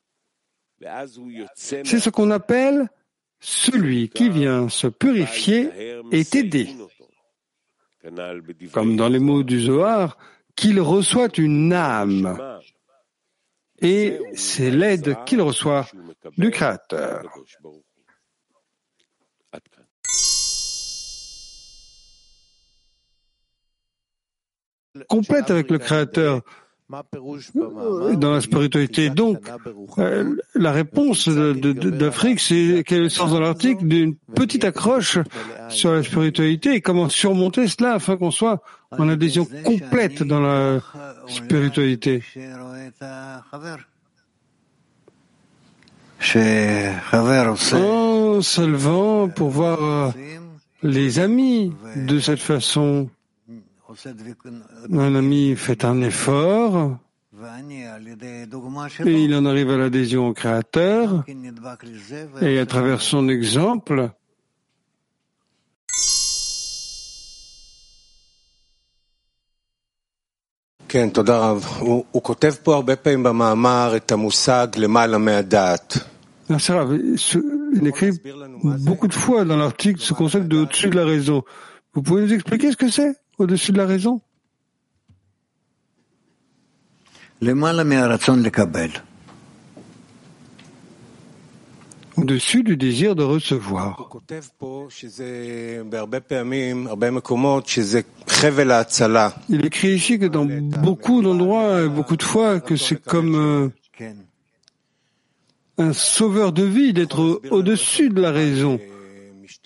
C'est 1.55 1.85
ce 1.85 2.11
qu'on 2.11 2.31
appelle 2.31 2.89
celui 3.41 4.09
qui 4.09 4.31
vient 4.31 4.69
se 4.69 4.87
purifier 4.87 5.71
est 6.11 6.35
aidé. 6.35 6.69
Comme 8.73 8.97
dans 8.97 9.09
les 9.09 9.19
mots 9.19 9.43
du 9.43 9.61
Zohar, 9.61 10.19
qu'il 10.57 10.81
reçoit 10.81 11.29
une 11.39 11.73
âme. 11.73 12.39
Et 13.81 14.19
c'est 14.35 14.71
l'aide 14.71 15.17
qu'il 15.25 15.41
reçoit 15.41 15.87
du 16.37 16.51
Créateur. 16.51 17.23
complète 25.09 25.51
avec 25.51 25.71
le 25.71 25.79
Créateur 25.79 26.43
dans 28.17 28.33
la 28.33 28.41
spiritualité. 28.41 29.11
Donc, 29.11 29.39
euh, 29.99 30.37
la 30.55 30.73
réponse 30.73 31.29
d'Afrique, 31.29 32.41
c'est 32.41 32.83
quel 32.87 32.99
est 32.99 33.03
le 33.03 33.09
sens 33.09 33.31
dans 33.31 33.41
l'article 33.41 33.87
d'une 33.87 34.15
petite 34.35 34.65
accroche 34.65 35.19
sur 35.69 35.93
la 35.93 36.03
spiritualité 36.03 36.75
et 36.75 36.81
comment 36.81 37.09
surmonter 37.09 37.69
cela 37.69 37.95
afin 37.95 38.17
qu'on 38.17 38.31
soit 38.31 38.63
en 38.91 39.09
adhésion 39.09 39.47
complète 39.65 40.23
dans 40.23 40.41
la 40.41 40.81
spiritualité. 41.29 42.23
En 47.75 48.41
se 48.41 49.27
pour 49.35 49.51
voir 49.51 49.83
euh, 49.83 50.11
les 50.83 51.19
amis 51.19 51.73
de 51.97 52.19
cette 52.19 52.41
façon 52.41 53.09
un 54.93 55.15
ami 55.15 55.57
fait 55.57 55.85
un 55.85 56.01
effort. 56.03 56.99
Et 59.05 59.25
il 59.25 59.35
en 59.35 59.45
arrive 59.45 59.71
à 59.71 59.77
l'adhésion 59.77 60.29
au 60.29 60.33
Créateur. 60.33 61.25
Et 62.41 62.59
à 62.59 62.67
travers 62.67 63.03
son 63.03 63.29
exemple, 63.29 64.11
il 70.93 71.01
écrit 77.89 78.13
beaucoup 78.63 79.09
de 79.09 79.15
fois 79.15 79.45
dans 79.45 79.57
l'article 79.57 80.01
ce 80.01 80.15
concept 80.15 80.47
de 80.47 80.59
au-dessus 80.59 80.91
de 80.91 80.97
la 80.97 81.05
raison. 81.05 81.43
Vous 81.95 82.03
pouvez 82.03 82.23
nous 82.23 82.33
expliquer 82.33 82.71
ce 82.71 82.77
que 82.77 82.89
c'est? 82.89 83.17
Au-dessus 83.39 83.73
de 83.73 83.79
la 83.79 83.87
raison. 83.87 84.21
Au-dessus 92.17 92.63
du 92.63 92.77
désir 92.77 93.17
de 93.17 93.25
recevoir. 93.25 94.09
Il 99.49 99.67
écrit 99.67 99.89
ici 99.89 100.19
que 100.19 100.27
dans 100.27 100.45
beaucoup 100.45 101.23
d'endroits 101.23 101.83
et 101.83 101.89
beaucoup 101.89 102.17
de 102.17 102.23
fois 102.23 102.61
que 102.61 102.77
c'est 102.77 103.03
comme 103.03 103.35
euh, 103.35 103.69
un 105.77 105.93
sauveur 105.93 106.53
de 106.53 106.63
vie 106.63 106.93
d'être 106.93 107.41
au-dessus 107.51 108.11
de 108.11 108.21
la 108.21 108.31
raison 108.31 108.79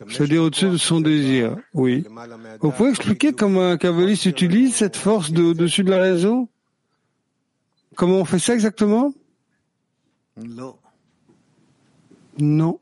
c'est-à-dire 0.09 0.42
au-dessus 0.42 0.70
de 0.70 0.77
son 0.77 1.01
désir. 1.01 1.57
Oui. 1.74 2.05
Vous 2.61 2.70
pouvez 2.70 2.90
expliquer 2.90 3.33
comment 3.33 3.70
un 3.70 3.77
kabbaliste 3.77 4.27
utilise 4.27 4.74
cette 4.74 4.96
force 4.96 5.33
de 5.33 5.42
au-dessus 5.42 5.85
de 5.85 5.90
la 5.90 6.01
raison? 6.01 6.48
Comment 7.94 8.16
on 8.16 8.24
fait 8.24 8.38
ça 8.38 8.55
exactement? 8.55 9.12
Non. 12.38 12.79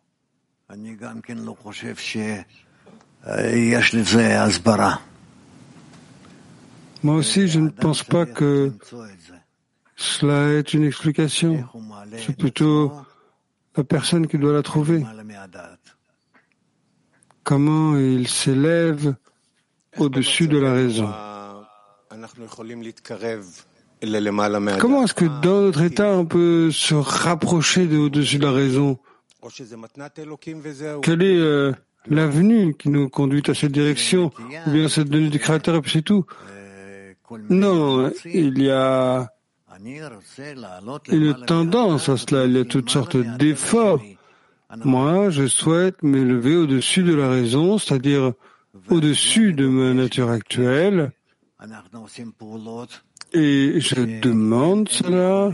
Moi 7.03 7.15
aussi, 7.15 7.49
je 7.49 7.61
ne 7.61 7.69
pense 7.71 8.03
pas 8.03 8.27
que 8.27 8.73
cela 9.97 10.53
est 10.53 10.75
une 10.75 10.85
explication. 10.85 11.65
C'est 12.19 12.37
plutôt 12.37 12.93
la 13.77 13.85
personne 13.85 14.27
qui 14.27 14.39
doit 14.39 14.53
la 14.53 14.63
trouver 14.63 15.05
comment 17.47 17.97
il 17.97 18.27
s'élève 18.27 19.15
au-dessus 19.99 20.49
de 20.49 20.59
la 20.59 20.73
raison. 20.73 21.09
Comment 24.81 25.05
est-ce 25.05 25.15
que 25.15 25.41
dans 25.43 25.63
notre 25.63 25.83
état 25.83 26.09
on 26.09 26.27
peut 26.27 26.71
se 26.73 26.95
rapprocher 26.95 27.87
de 27.87 27.97
au-dessus 27.97 28.39
de 28.39 28.45
la 28.45 28.53
raison? 28.53 28.99
Quelle 31.03 31.23
est 31.23 31.37
euh, 31.37 31.73
l'avenue 32.09 32.75
qui 32.75 32.89
nous 32.91 33.09
conduit 33.09 33.43
à 33.47 33.55
cette 33.55 33.73
direction? 33.73 34.33
Ou 34.67 34.71
bien 34.71 34.89
cette 34.89 35.09
donnée 35.09 35.31
du 35.31 35.39
Créateur 35.39 35.77
et 35.77 35.81
puis 35.81 35.93
c'est 35.93 36.03
tout? 36.03 36.27
Non, 37.49 38.11
il 38.25 38.61
y 38.61 38.71
a 38.71 39.31
une 41.13 41.45
tendance 41.47 42.09
à 42.09 42.17
cela, 42.17 42.45
il 42.47 42.57
y 42.57 42.61
a 42.61 42.65
toutes 42.65 42.91
sortes 42.91 43.17
d'efforts 43.17 44.01
moi, 44.85 45.31
je 45.31 45.47
souhaite 45.47 46.03
m'élever 46.03 46.57
au-dessus 46.57 47.03
de 47.03 47.15
la 47.15 47.29
raison, 47.29 47.79
c'est-à-dire 47.79 48.33
au-dessus 48.91 49.53
de 49.53 49.67
ma 49.67 49.95
nature 49.95 50.31
actuelle, 50.31 51.13
et 53.33 53.81
je 53.81 54.21
demande 54.21 54.89
cela. 54.89 55.51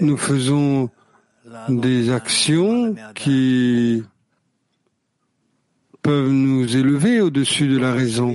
Nous 0.00 0.16
faisons 0.16 0.90
des 1.68 2.10
actions 2.10 2.94
qui 3.14 4.02
peuvent 6.06 6.30
nous 6.30 6.76
élever 6.76 7.20
au-dessus 7.20 7.66
de 7.66 7.78
la 7.78 7.92
raison. 7.92 8.32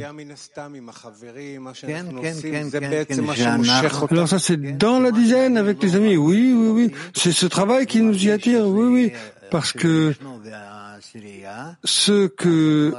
Alors 4.10 4.28
ça 4.28 4.40
c'est 4.40 4.78
dans 4.78 5.00
la 5.00 5.12
dizaine 5.12 5.56
avec 5.58 5.82
les 5.82 5.96
amis. 5.96 6.18
Oui, 6.18 6.54
oui, 6.54 6.70
oui. 6.70 6.92
C'est 7.14 7.32
ce 7.32 7.46
travail 7.46 7.86
qui 7.86 8.02
nous 8.02 8.26
y 8.26 8.30
attire. 8.30 8.68
Oui, 8.68 8.88
oui. 8.88 9.14
Parce 9.50 9.72
que 9.72 10.14
ce 11.84 12.28
que 12.28 12.94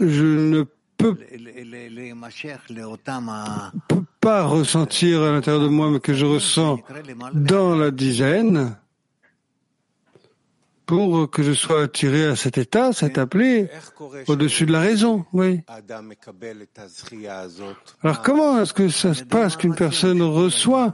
je 0.00 0.24
ne 0.24 0.62
peux, 0.96 1.14
peux 3.88 4.02
pas 4.20 4.44
ressentir 4.44 5.22
à 5.22 5.32
l'intérieur 5.32 5.62
de 5.62 5.68
moi, 5.68 5.90
mais 5.90 6.00
que 6.00 6.14
je 6.14 6.26
ressens 6.26 6.78
dans 7.34 7.74
la 7.76 7.90
dizaine, 7.90 8.76
pour 10.90 11.30
que 11.30 11.44
je 11.44 11.52
sois 11.52 11.84
attiré 11.84 12.26
à 12.26 12.34
cet 12.34 12.58
état, 12.58 12.92
c'est 12.92 13.16
appelé 13.16 13.68
au-dessus 14.26 14.66
de 14.66 14.72
la 14.72 14.80
raison, 14.80 15.24
oui. 15.32 15.60
Alors 18.02 18.22
comment 18.22 18.60
est-ce 18.60 18.74
que 18.74 18.88
ça 18.88 19.14
se 19.14 19.22
passe 19.22 19.56
qu'une 19.56 19.76
personne 19.76 20.20
reçoit 20.20 20.92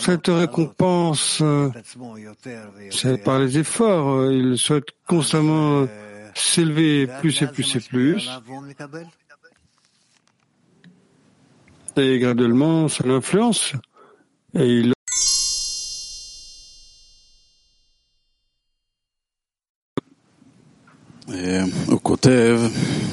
cette 0.00 0.26
récompense 0.26 1.40
C'est 2.90 3.22
par 3.22 3.38
les 3.38 3.56
efforts. 3.56 4.32
Il 4.32 4.58
souhaite 4.58 4.88
constamment 5.06 5.86
s'élever 6.34 7.06
plus 7.20 7.40
et 7.42 7.46
plus 7.46 7.76
et 7.76 7.80
plus. 7.80 8.28
Et 11.96 12.18
graduellement, 12.18 12.88
ça 12.88 13.06
l'influence. 13.06 13.74
Et 14.54 14.66
il 14.66 14.92
הוא 21.85 21.99
כותב 22.03 22.59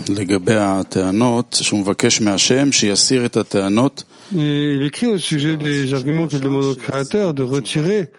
לגבי 0.08 0.54
הטענות 0.54 1.58
שהוא 1.60 1.80
מבקש 1.80 2.20
מהשם 2.20 2.72
שיסיר 2.72 3.26
את 3.26 3.36
הטענות. 3.36 4.04
Il 4.34 4.82
écrit 4.82 5.08
au 5.08 5.18
sujet 5.18 5.56
des 5.58 5.92
arguments 5.92 6.26
qu'il 6.26 6.40
demande 6.40 6.64
au 6.64 6.74
Créateur 6.74 7.34
de 7.34 7.42
retirer 7.42 8.10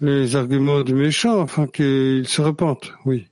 les 0.00 0.34
arguments 0.34 0.82
du 0.82 0.94
méchant 0.94 1.42
afin 1.42 1.66
qu'il 1.66 2.26
se 2.26 2.40
repente. 2.40 2.92
Oui. 3.04 3.26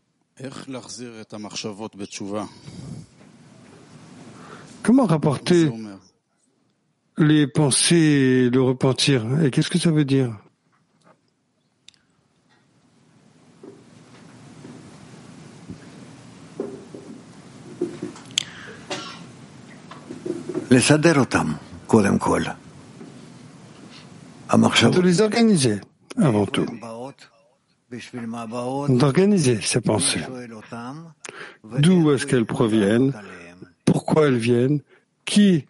Comment 4.82 5.06
rapporter 5.06 5.70
les 7.18 7.46
pensées 7.46 8.46
et 8.46 8.50
le 8.50 8.62
repentir 8.62 9.26
Et 9.42 9.50
qu'est-ce 9.50 9.70
que 9.70 9.78
ça 9.78 9.90
veut 9.90 10.04
dire 10.04 10.30
De 24.91 25.01
les 25.01 25.21
organiser 25.21 25.81
avant 26.17 26.45
tout. 26.45 26.65
D'organiser 28.89 29.59
ces 29.61 29.81
pensées. 29.81 30.21
D'où 31.79 32.11
est-ce 32.11 32.25
qu'elles 32.25 32.45
proviennent? 32.45 33.13
Pourquoi 33.85 34.27
elles 34.27 34.37
viennent? 34.37 34.81
Qui 35.25 35.65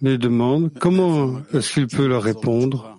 les 0.00 0.18
demande? 0.18 0.70
Comment 0.80 1.40
est-ce 1.52 1.72
qu'il 1.74 1.88
peut 1.88 2.06
leur 2.06 2.22
répondre? 2.22 2.98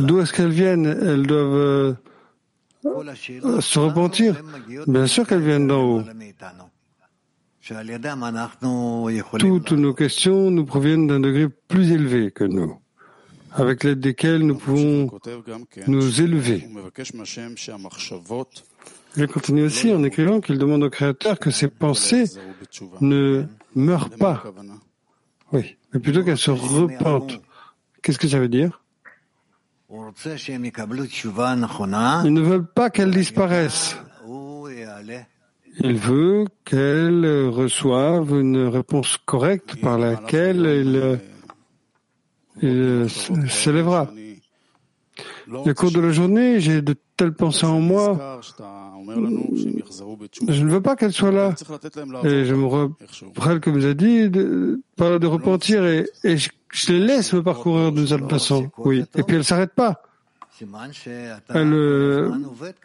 D'où 0.00 0.20
est-ce 0.20 0.32
qu'elles 0.32 0.50
viennent? 0.50 0.86
Elles 0.86 1.26
doivent 1.26 1.54
euh, 1.54 1.94
se 3.60 3.78
repentir. 3.78 4.42
Bien 4.86 5.06
sûr 5.06 5.26
qu'elles 5.26 5.42
viennent 5.42 5.66
d'en 5.68 5.82
haut. 5.82 6.02
Toutes 9.38 9.72
nos 9.72 9.94
questions 9.94 10.50
nous 10.50 10.66
proviennent 10.66 11.06
d'un 11.06 11.20
degré 11.20 11.48
plus 11.48 11.92
élevé 11.92 12.30
que 12.30 12.44
nous, 12.44 12.78
avec 13.52 13.84
l'aide 13.84 14.00
desquels 14.00 14.46
nous 14.46 14.56
pouvons 14.56 15.10
nous 15.86 16.20
élever. 16.20 16.68
Il 19.16 19.28
continue 19.28 19.62
aussi 19.62 19.94
en 19.94 20.04
écrivant 20.04 20.40
qu'il 20.40 20.58
demande 20.58 20.82
au 20.82 20.90
Créateur 20.90 21.38
que 21.38 21.50
ses 21.50 21.68
pensées 21.68 22.24
ne 23.00 23.44
meurent 23.74 24.10
pas. 24.10 24.42
Oui, 25.52 25.78
mais 25.92 26.00
plutôt 26.00 26.22
qu'elles 26.22 26.36
se 26.36 26.50
repentent. 26.50 27.40
Qu'est-ce 28.02 28.18
que 28.18 28.28
ça 28.28 28.40
veut 28.40 28.48
dire? 28.48 28.82
Ils 29.88 30.10
ne 32.32 32.40
veulent 32.40 32.66
pas 32.66 32.90
qu'elles 32.90 33.12
disparaissent. 33.12 33.96
Il 35.80 35.96
veut 35.96 36.44
qu'elles 36.64 37.48
reçoivent 37.48 38.38
une 38.38 38.66
réponse 38.68 39.18
correcte 39.24 39.80
par 39.80 39.98
laquelle 39.98 41.20
il, 42.62 43.08
s'élèvera. 43.48 44.08
Au 45.52 45.74
cours 45.74 45.90
de 45.90 46.00
la 46.00 46.10
journée, 46.10 46.60
j'ai 46.60 46.80
de 46.80 46.94
telles 47.16 47.34
pensées 47.34 47.66
en 47.66 47.80
moi. 47.80 48.40
Je 50.48 50.64
ne 50.64 50.70
veux 50.70 50.80
pas 50.80 50.96
qu'elles 50.96 51.12
soient 51.12 51.32
là. 51.32 51.54
Et 52.24 52.44
je 52.44 52.54
me 52.54 52.66
rappelle, 52.66 53.60
comme 53.60 53.74
vous 53.74 53.86
a 53.86 53.94
dit, 53.94 54.30
de, 54.30 54.80
de 54.98 55.26
repentir 55.26 55.84
et, 55.84 56.06
je, 56.24 56.48
les 56.88 56.98
laisse 56.98 57.32
me 57.32 57.42
parcourir 57.42 57.92
d'une 57.92 58.06
certaine 58.06 58.30
façon. 58.30 58.70
Oui. 58.78 59.04
Et 59.16 59.22
puis 59.22 59.34
elles 59.34 59.38
ne 59.38 59.42
s'arrêtent 59.42 59.74
pas. 59.74 60.02
Elles 61.48 61.72
euh, 61.72 62.30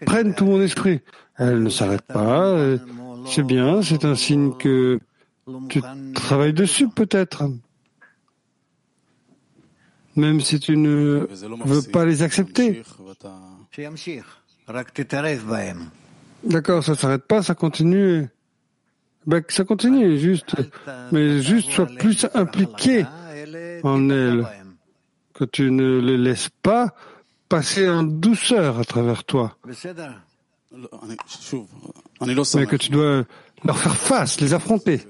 prennent 0.06 0.34
tout 0.34 0.46
mon 0.46 0.62
esprit. 0.62 1.02
Elles 1.38 1.62
ne 1.62 1.70
s'arrêtent 1.70 2.08
pas. 2.08 2.58
C'est 3.28 3.44
bien, 3.44 3.82
c'est 3.82 4.06
un 4.06 4.16
signe 4.16 4.54
que 4.58 5.00
tu 5.70 5.82
travailles 6.14 6.54
dessus 6.54 6.90
peut-être. 6.90 7.44
Même 10.16 10.42
si 10.42 10.60
tu 10.60 10.76
ne 10.76 11.28
veux 11.66 11.82
pas 11.92 12.06
les 12.06 12.24
accepter. 12.24 12.84
D'accord, 16.44 16.84
ça 16.84 16.96
s'arrête 16.96 17.26
pas, 17.26 17.42
ça 17.44 17.56
continue. 17.56 18.28
Ben, 19.28 19.44
ça 19.50 19.64
continue, 19.64 20.18
juste, 20.18 20.56
mais 21.12 21.42
juste 21.42 21.72
sois 21.72 21.86
plus 21.86 22.26
impliqué 22.34 23.06
en 23.84 24.10
elles, 24.10 24.48
que 25.34 25.44
tu 25.44 25.72
ne 25.72 26.00
les 26.00 26.18
laisses 26.18 26.50
pas 26.64 26.96
passer 27.50 27.90
en 27.90 28.04
douceur 28.04 28.80
à 28.80 28.86
travers 28.86 29.24
toi. 29.24 29.58
Mais 29.66 29.74
que 32.66 32.76
tu 32.76 32.92
dois 32.92 33.26
leur 33.64 33.78
faire 33.78 33.98
face, 33.98 34.40
les 34.40 34.54
affronter. 34.54 35.02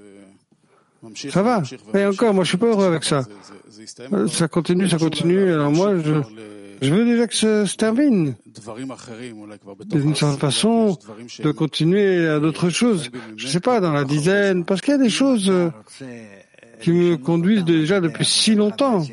Ça 1.30 1.42
va. 1.42 1.62
Et 1.94 2.04
encore, 2.04 2.34
moi, 2.34 2.44
je 2.44 2.50
suis 2.50 2.58
pas 2.58 2.66
heureux 2.66 2.86
avec 2.86 3.04
ça. 3.04 3.24
Ça 4.28 4.48
continue, 4.48 4.88
ça 4.88 4.98
continue. 4.98 5.52
Alors 5.52 5.70
moi, 5.70 5.98
je, 5.98 6.20
je 6.82 6.94
veux 6.94 7.04
déjà 7.04 7.26
que 7.26 7.34
ça 7.34 7.66
se 7.66 7.76
termine. 7.76 8.34
D'une 9.86 10.14
certaine 10.14 10.38
façon, 10.38 10.98
de 11.42 11.52
continuer 11.52 12.26
à 12.26 12.40
d'autres 12.40 12.70
choses. 12.70 13.10
Je 13.36 13.46
sais 13.46 13.60
pas, 13.60 13.80
dans 13.80 13.92
la 13.92 14.04
dizaine, 14.04 14.64
parce 14.64 14.80
qu'il 14.80 14.92
y 14.92 14.94
a 14.94 14.98
des 14.98 15.10
choses 15.10 15.50
euh, 15.50 15.70
qui 16.80 16.92
me 16.92 17.16
conduisent 17.16 17.64
déjà 17.64 18.00
depuis 18.00 18.24
si 18.24 18.54
longtemps. 18.54 19.04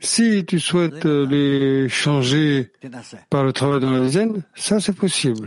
Si 0.00 0.44
tu 0.44 0.58
souhaites 0.58 1.06
euh, 1.06 1.26
les 1.26 1.88
changer 1.88 2.72
par 3.30 3.44
le 3.44 3.52
travail 3.52 3.80
dans 3.80 3.90
la 3.90 4.08
zen, 4.08 4.42
ça 4.54 4.80
c'est 4.80 4.96
possible. 4.96 5.46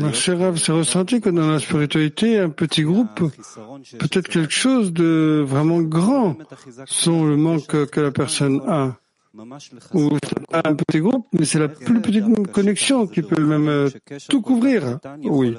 Mon 0.00 0.12
cher 0.12 0.38
Rav, 0.38 0.58
c'est 0.58 0.72
ressenti 0.72 1.20
que 1.20 1.30
dans 1.30 1.48
la 1.48 1.58
spiritualité, 1.58 2.38
un 2.38 2.50
petit 2.50 2.82
groupe, 2.82 3.32
peut-être 3.98 4.28
quelque 4.28 4.52
chose 4.52 4.92
de 4.92 5.42
vraiment 5.46 5.80
grand, 5.80 6.36
sont 6.86 7.24
le 7.24 7.36
manque 7.36 7.90
que 7.90 8.00
la 8.00 8.10
personne 8.10 8.60
a. 8.68 8.96
Ou 9.94 10.10
pas 10.50 10.62
un 10.64 10.74
petit 10.74 11.00
groupe, 11.00 11.26
mais 11.32 11.44
c'est 11.44 11.58
la 11.58 11.68
plus 11.68 12.00
petite 12.00 12.24
connexion 12.52 13.06
qui 13.06 13.22
peut 13.22 13.42
même 13.42 13.68
euh, 13.68 13.90
tout 14.28 14.40
couvrir. 14.40 14.98
Oui. 15.24 15.56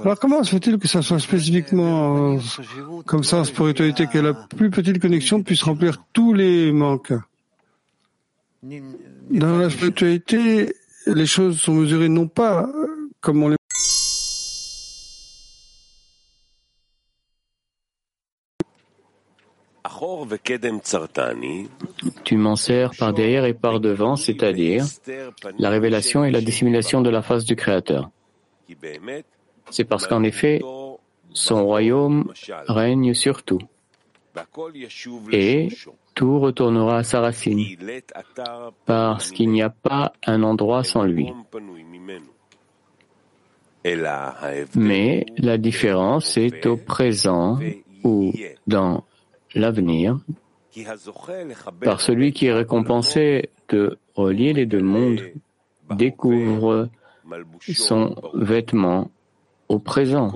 Alors 0.00 0.18
comment 0.18 0.44
se 0.44 0.50
fait-il 0.50 0.78
que 0.78 0.88
ça 0.88 1.02
soit 1.02 1.18
spécifiquement 1.18 2.38
comme 3.06 3.24
ça 3.24 3.38
en 3.38 3.44
spiritualité, 3.44 4.06
que 4.06 4.18
la 4.18 4.34
plus 4.34 4.70
petite 4.70 5.00
connexion 5.00 5.42
puisse 5.42 5.62
remplir 5.62 6.02
tous 6.12 6.34
les 6.34 6.72
manques 6.72 7.14
Dans 8.62 9.58
la 9.58 9.70
spiritualité, 9.70 10.74
les 11.06 11.26
choses 11.26 11.60
sont 11.60 11.74
mesurées 11.74 12.08
non 12.08 12.28
pas 12.28 12.68
comme 13.20 13.42
on 13.42 13.48
les 13.48 13.57
Tu 22.24 22.36
m'en 22.36 22.56
sers 22.56 22.90
par 22.98 23.12
derrière 23.12 23.44
et 23.44 23.54
par 23.54 23.80
devant, 23.80 24.16
c'est-à-dire 24.16 24.84
la 25.58 25.70
révélation 25.70 26.24
et 26.24 26.30
la 26.30 26.40
dissimulation 26.40 27.00
de 27.00 27.10
la 27.10 27.22
face 27.22 27.44
du 27.44 27.56
Créateur. 27.56 28.10
C'est 29.70 29.84
parce 29.84 30.06
qu'en 30.06 30.22
effet, 30.22 30.60
son 31.32 31.64
royaume 31.64 32.32
règne 32.66 33.14
sur 33.14 33.42
tout. 33.42 33.60
Et 35.32 35.68
tout 36.14 36.38
retournera 36.38 36.98
à 36.98 37.02
sa 37.02 37.20
racine, 37.20 37.64
parce 38.86 39.30
qu'il 39.30 39.50
n'y 39.50 39.62
a 39.62 39.70
pas 39.70 40.12
un 40.26 40.42
endroit 40.42 40.84
sans 40.84 41.02
lui. 41.02 41.32
Mais 44.74 45.26
la 45.38 45.58
différence 45.58 46.36
est 46.36 46.66
au 46.66 46.76
présent 46.76 47.58
ou 48.04 48.32
dans 48.66 49.04
l'avenir 49.58 50.18
par 51.82 52.00
celui 52.00 52.32
qui 52.32 52.46
est 52.46 52.52
récompensé 52.52 53.50
de 53.68 53.98
relier 54.14 54.52
les 54.52 54.66
deux 54.66 54.82
mondes 54.82 55.20
découvre 55.90 56.88
son 57.60 58.14
vêtement 58.34 59.10
au 59.68 59.78
présent, 59.78 60.32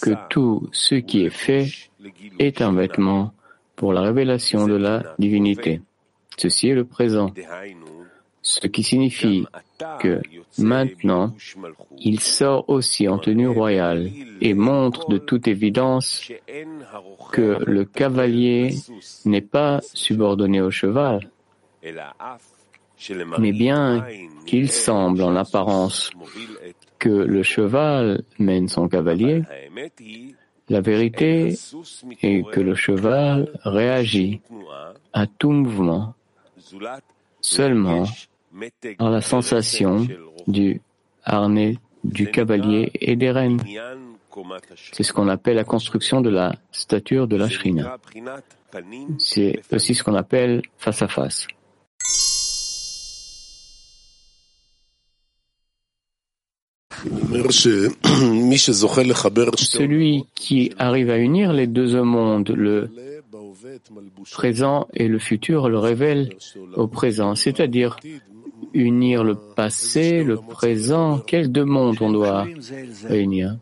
que 0.00 0.10
tout 0.28 0.68
ce 0.72 0.94
qui 0.94 1.24
est 1.24 1.30
fait 1.30 1.66
est 2.38 2.62
un 2.62 2.72
vêtement 2.72 3.32
pour 3.76 3.92
la 3.92 4.00
révélation 4.00 4.66
de 4.66 4.76
la 4.76 5.14
divinité. 5.18 5.82
Ceci 6.36 6.68
est 6.68 6.74
le 6.74 6.84
présent, 6.84 7.32
ce 8.42 8.66
qui 8.66 8.82
signifie 8.82 9.46
que 10.00 10.20
maintenant, 10.58 11.34
il 11.98 12.20
sort 12.20 12.68
aussi 12.68 13.08
en 13.08 13.18
tenue 13.18 13.48
royale 13.48 14.10
et 14.40 14.54
montre 14.54 15.08
de 15.08 15.18
toute 15.18 15.48
évidence 15.48 16.30
que 17.32 17.62
le 17.66 17.84
cavalier 17.84 18.74
n'est 19.24 19.40
pas 19.40 19.80
subordonné 19.94 20.60
au 20.60 20.70
cheval, 20.70 21.30
mais 23.38 23.52
bien 23.52 24.06
qu'il 24.46 24.70
semble 24.70 25.22
en 25.22 25.36
apparence 25.36 26.10
que 26.98 27.08
le 27.08 27.42
cheval 27.42 28.22
mène 28.38 28.68
son 28.68 28.88
cavalier, 28.88 29.42
la 30.68 30.80
vérité 30.80 31.54
est 32.22 32.50
que 32.50 32.60
le 32.60 32.74
cheval 32.74 33.50
réagit 33.64 34.40
à 35.12 35.26
tout 35.26 35.50
mouvement. 35.50 36.14
Seulement 37.40 38.04
par 38.98 39.10
la 39.10 39.20
sensation 39.20 40.06
du 40.46 40.80
harnais 41.24 41.78
du 42.04 42.30
cavalier 42.30 42.90
et 42.94 43.16
des 43.16 43.30
reines. 43.30 43.60
C'est 44.92 45.02
ce 45.02 45.12
qu'on 45.12 45.28
appelle 45.28 45.56
la 45.56 45.64
construction 45.64 46.20
de 46.20 46.30
la 46.30 46.54
stature 46.72 47.26
de 47.28 47.36
la 47.36 47.48
shrina. 47.48 47.98
C'est 49.18 49.60
aussi 49.72 49.94
ce 49.94 50.02
qu'on 50.04 50.14
appelle 50.14 50.62
face 50.78 51.02
à 51.02 51.08
face. 51.08 51.46
Celui 59.56 60.24
qui 60.34 60.72
arrive 60.78 61.10
à 61.10 61.18
unir 61.18 61.52
les 61.52 61.66
deux 61.66 62.02
mondes, 62.02 62.50
le 62.50 62.90
présent 64.32 64.86
et 64.94 65.08
le 65.08 65.18
futur, 65.18 65.68
le 65.68 65.78
révèle 65.78 66.36
au 66.74 66.86
présent, 66.86 67.34
c'est-à-dire 67.34 67.96
unir 68.74 69.24
le 69.24 69.34
passé, 69.34 70.22
le 70.22 70.36
présent? 70.36 71.18
Quels 71.18 71.50
deux 71.50 71.64
mondes 71.64 71.98
on 72.00 72.10
doit 72.10 72.46
réunir? 73.04 73.56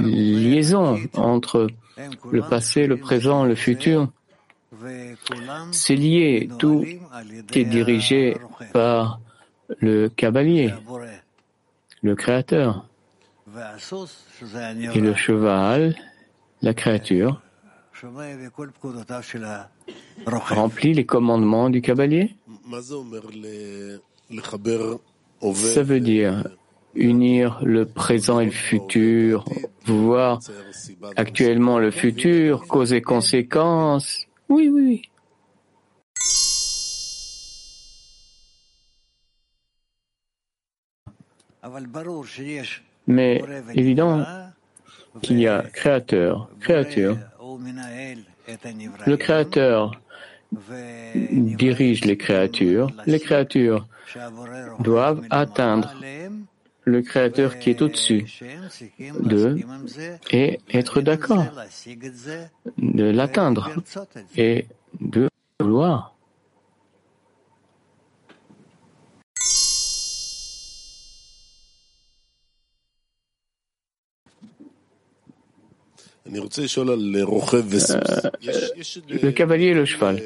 Liaison 0.00 0.98
entre 1.14 1.68
le 2.30 2.42
passé, 2.42 2.86
le 2.86 2.96
présent, 2.96 3.44
le 3.44 3.54
futur. 3.54 4.08
C'est 5.70 5.96
lié, 5.96 6.48
tout 6.58 6.84
est 7.54 7.64
dirigé 7.64 8.36
par 8.72 9.20
le 9.80 10.08
cavalier, 10.08 10.72
le 12.02 12.14
créateur, 12.14 12.86
et 14.94 15.00
le 15.00 15.14
cheval, 15.14 15.96
la 16.62 16.74
créature, 16.74 17.40
remplit 20.26 20.94
les 20.94 21.06
commandements 21.06 21.70
du 21.70 21.82
cavalier 21.82 22.34
Ça 25.54 25.82
veut 25.82 26.00
dire 26.00 26.44
unir 26.94 27.60
le 27.62 27.84
présent 27.84 28.40
et 28.40 28.46
le 28.46 28.50
futur, 28.50 29.44
voir 29.84 30.40
actuellement 31.16 31.78
le 31.78 31.90
futur, 31.90 32.66
cause 32.66 32.92
et 32.92 33.02
conséquences. 33.02 34.26
Oui, 34.48 34.68
oui, 34.72 34.82
oui. 34.82 35.02
Mais 43.06 43.42
évident 43.74 44.24
qu'il 45.22 45.40
y 45.40 45.46
a 45.46 45.62
créateur, 45.62 46.48
créature. 46.60 47.18
Le 49.06 49.16
créateur 49.16 50.00
dirige 51.32 52.04
les 52.04 52.16
créatures. 52.16 52.90
Les 53.06 53.20
créatures 53.20 53.86
doivent 54.80 55.22
atteindre 55.30 55.94
le 56.84 57.02
créateur 57.02 57.58
qui 57.58 57.70
est 57.70 57.82
au-dessus 57.82 58.26
d'eux 59.20 59.58
et 60.30 60.60
être 60.72 61.00
d'accord 61.00 61.46
de 62.78 63.04
l'atteindre 63.04 63.70
et 64.36 64.66
de 65.00 65.28
vouloir. 65.60 66.15
Le 79.08 79.30
cavalier 79.30 79.66
et 79.66 79.74
le 79.74 79.84
cheval. 79.84 80.22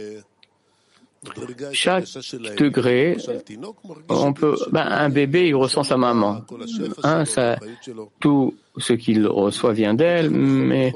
Chaque 1.72 2.07
degré, 2.57 3.16
on 4.09 4.32
peut, 4.32 4.57
ben, 4.72 4.86
un 4.86 5.11
bébé, 5.11 5.48
il 5.48 5.55
ressent 5.55 5.82
sa 5.84 5.98
maman. 5.98 6.42
Hein, 7.03 7.26
ça, 7.26 7.59
tout 8.20 8.55
ce 8.78 8.94
qu'il 8.94 9.26
reçoit 9.26 9.74
vient 9.74 9.92
d'elle, 9.92 10.30
mais 10.30 10.94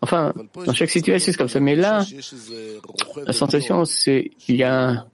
enfin, 0.00 0.32
dans 0.66 0.72
chaque 0.72 0.90
situation, 0.90 1.30
c'est 1.32 1.38
comme 1.38 1.48
ça. 1.48 1.60
Mais 1.60 1.76
là, 1.76 2.04
la 3.24 3.32
sensation, 3.32 3.84
c'est 3.84 4.32
il 4.48 4.56
y 4.56 4.64
a 4.64 4.88
un 4.88 5.06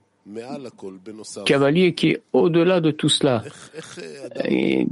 cavalier 1.45 1.93
qui 1.93 2.09
est 2.11 2.23
au-delà 2.33 2.81
de 2.81 2.91
tout 2.91 3.09
cela. 3.09 3.43
Et 4.45 4.87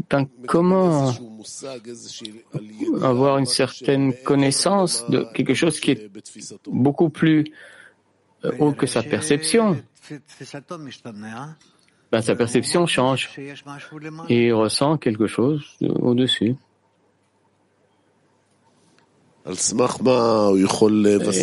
comment 0.48 1.14
avoir 3.02 3.38
une 3.38 3.46
certaine 3.46 4.14
connaissance 4.24 5.10
de 5.10 5.26
quelque 5.34 5.54
chose 5.54 5.80
qui 5.80 5.92
est 5.92 6.12
beaucoup 6.68 7.10
plus 7.10 7.46
haut 8.60 8.72
que 8.72 8.88
sa 8.88 9.04
perception. 9.04 9.78
ben, 12.12 12.22
Sa 12.22 12.36
perception 12.36 12.86
change. 12.86 13.30
et 14.30 14.48
il 14.48 14.54
ressent 14.54 14.98
quelque 14.98 15.28
chose 15.28 15.64
au-dessus. 15.82 16.56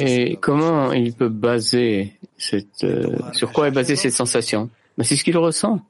Et 0.02 0.36
comment 0.40 0.92
il 0.92 1.12
peut 1.14 1.28
baser 1.28 2.12
cette, 2.36 2.84
euh, 2.84 3.16
sur 3.32 3.52
quoi 3.52 3.68
est 3.68 3.70
basée 3.70 3.96
cette 3.96 4.12
sensation? 4.12 4.68
Ben, 4.98 5.04
C'est 5.04 5.16
ce 5.16 5.24
qu'il 5.24 5.36
ressent. 5.38 5.80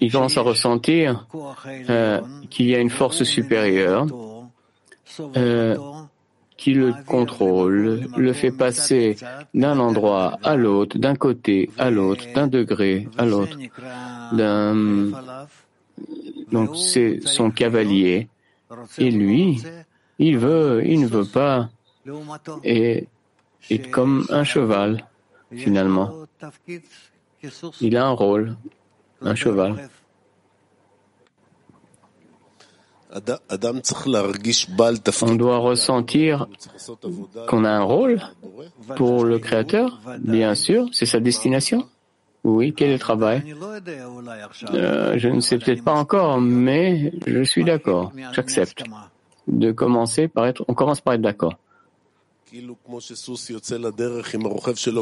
Il 0.00 0.10
commence 0.10 0.36
à 0.36 0.40
ressentir 0.40 1.26
euh, 1.88 2.20
qu'il 2.50 2.66
y 2.66 2.74
a 2.74 2.78
une 2.78 2.90
force 2.90 3.22
supérieure 3.24 4.06
euh, 5.36 5.76
qui 6.56 6.74
le 6.74 6.92
contrôle, 7.06 8.08
le 8.16 8.32
fait 8.32 8.50
passer 8.52 9.16
d'un 9.54 9.78
endroit 9.78 10.38
à 10.42 10.56
l'autre, 10.56 10.98
d'un 10.98 11.14
côté 11.14 11.70
à 11.78 11.90
l'autre, 11.90 12.24
d'un 12.34 12.46
degré 12.46 13.08
à 13.18 13.26
l'autre. 13.26 13.58
Donc 16.52 16.76
c'est 16.76 17.20
son 17.24 17.50
cavalier 17.50 18.28
et 18.98 19.10
lui, 19.10 19.62
il 20.18 20.38
veut, 20.38 20.82
il 20.84 21.00
ne 21.00 21.06
veut 21.06 21.24
pas, 21.24 21.70
et 22.64 23.06
est 23.70 23.90
comme 23.90 24.26
un 24.30 24.44
cheval, 24.44 25.04
finalement. 25.54 26.12
Il 27.80 27.96
a 27.96 28.06
un 28.06 28.10
rôle, 28.10 28.56
un 29.20 29.34
cheval. 29.34 29.88
On 35.22 35.34
doit 35.34 35.58
ressentir 35.58 36.46
qu'on 37.46 37.64
a 37.64 37.70
un 37.70 37.82
rôle 37.82 38.22
pour 38.96 39.24
le 39.24 39.38
Créateur, 39.38 40.00
bien 40.18 40.54
sûr, 40.54 40.88
c'est 40.92 41.06
sa 41.06 41.20
destination. 41.20 41.88
Oui, 42.44 42.74
quel 42.74 42.90
est 42.90 42.94
le 42.94 42.98
travail 42.98 43.54
euh, 44.74 45.16
Je 45.16 45.28
ne 45.28 45.40
sais 45.40 45.58
peut-être 45.58 45.84
pas 45.84 45.94
encore, 45.94 46.40
mais 46.40 47.12
je 47.26 47.42
suis 47.42 47.62
d'accord, 47.62 48.12
j'accepte 48.32 48.82
de 49.46 49.72
commencer 49.72 50.28
par 50.28 50.46
être, 50.46 50.64
on 50.68 50.74
commence 50.74 51.00
par 51.00 51.14
être 51.14 51.20
d'accord. 51.20 51.54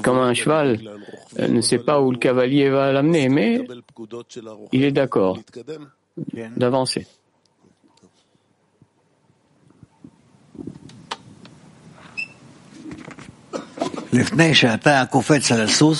Comme 0.02 0.18
un 0.18 0.34
cheval 0.34 0.78
euh, 1.38 1.48
ne 1.48 1.60
sait 1.60 1.78
pas 1.78 2.00
où 2.00 2.12
le 2.12 2.18
cavalier 2.18 2.68
va 2.68 2.92
l'amener, 2.92 3.28
mais 3.28 3.66
il 4.72 4.84
est 4.84 4.92
d'accord 4.92 5.38
d'avancer. 6.56 7.06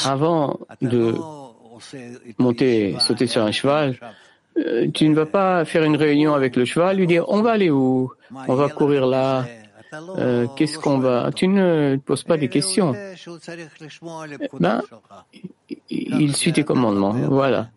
Avant 0.06 0.58
de 0.80 1.14
monter, 2.38 2.96
sauter 3.00 3.26
sur 3.26 3.42
un 3.42 3.52
cheval, 3.52 3.96
euh, 4.58 4.90
tu 4.92 5.08
ne 5.08 5.14
vas 5.14 5.26
pas 5.26 5.64
faire 5.64 5.84
une 5.84 5.96
réunion 5.96 6.34
avec 6.34 6.56
le 6.56 6.64
cheval, 6.64 6.96
lui 6.96 7.06
dire 7.06 7.24
on 7.28 7.42
va 7.42 7.52
aller 7.52 7.70
où? 7.70 8.12
On 8.48 8.54
va 8.54 8.68
courir 8.68 9.06
là. 9.06 9.44
euh, 10.18 10.46
qu'est-ce 10.56 10.78
qu'on 10.78 10.98
va? 10.98 11.30
Tu 11.34 11.48
ne 11.48 11.96
poses 12.04 12.22
pas 12.24 12.36
des 12.36 12.48
questions. 12.48 12.94
Ben, 14.60 14.82
il 15.90 16.36
suit 16.36 16.52
tes 16.52 16.64
commandements. 16.64 17.12
Voilà. 17.12 17.70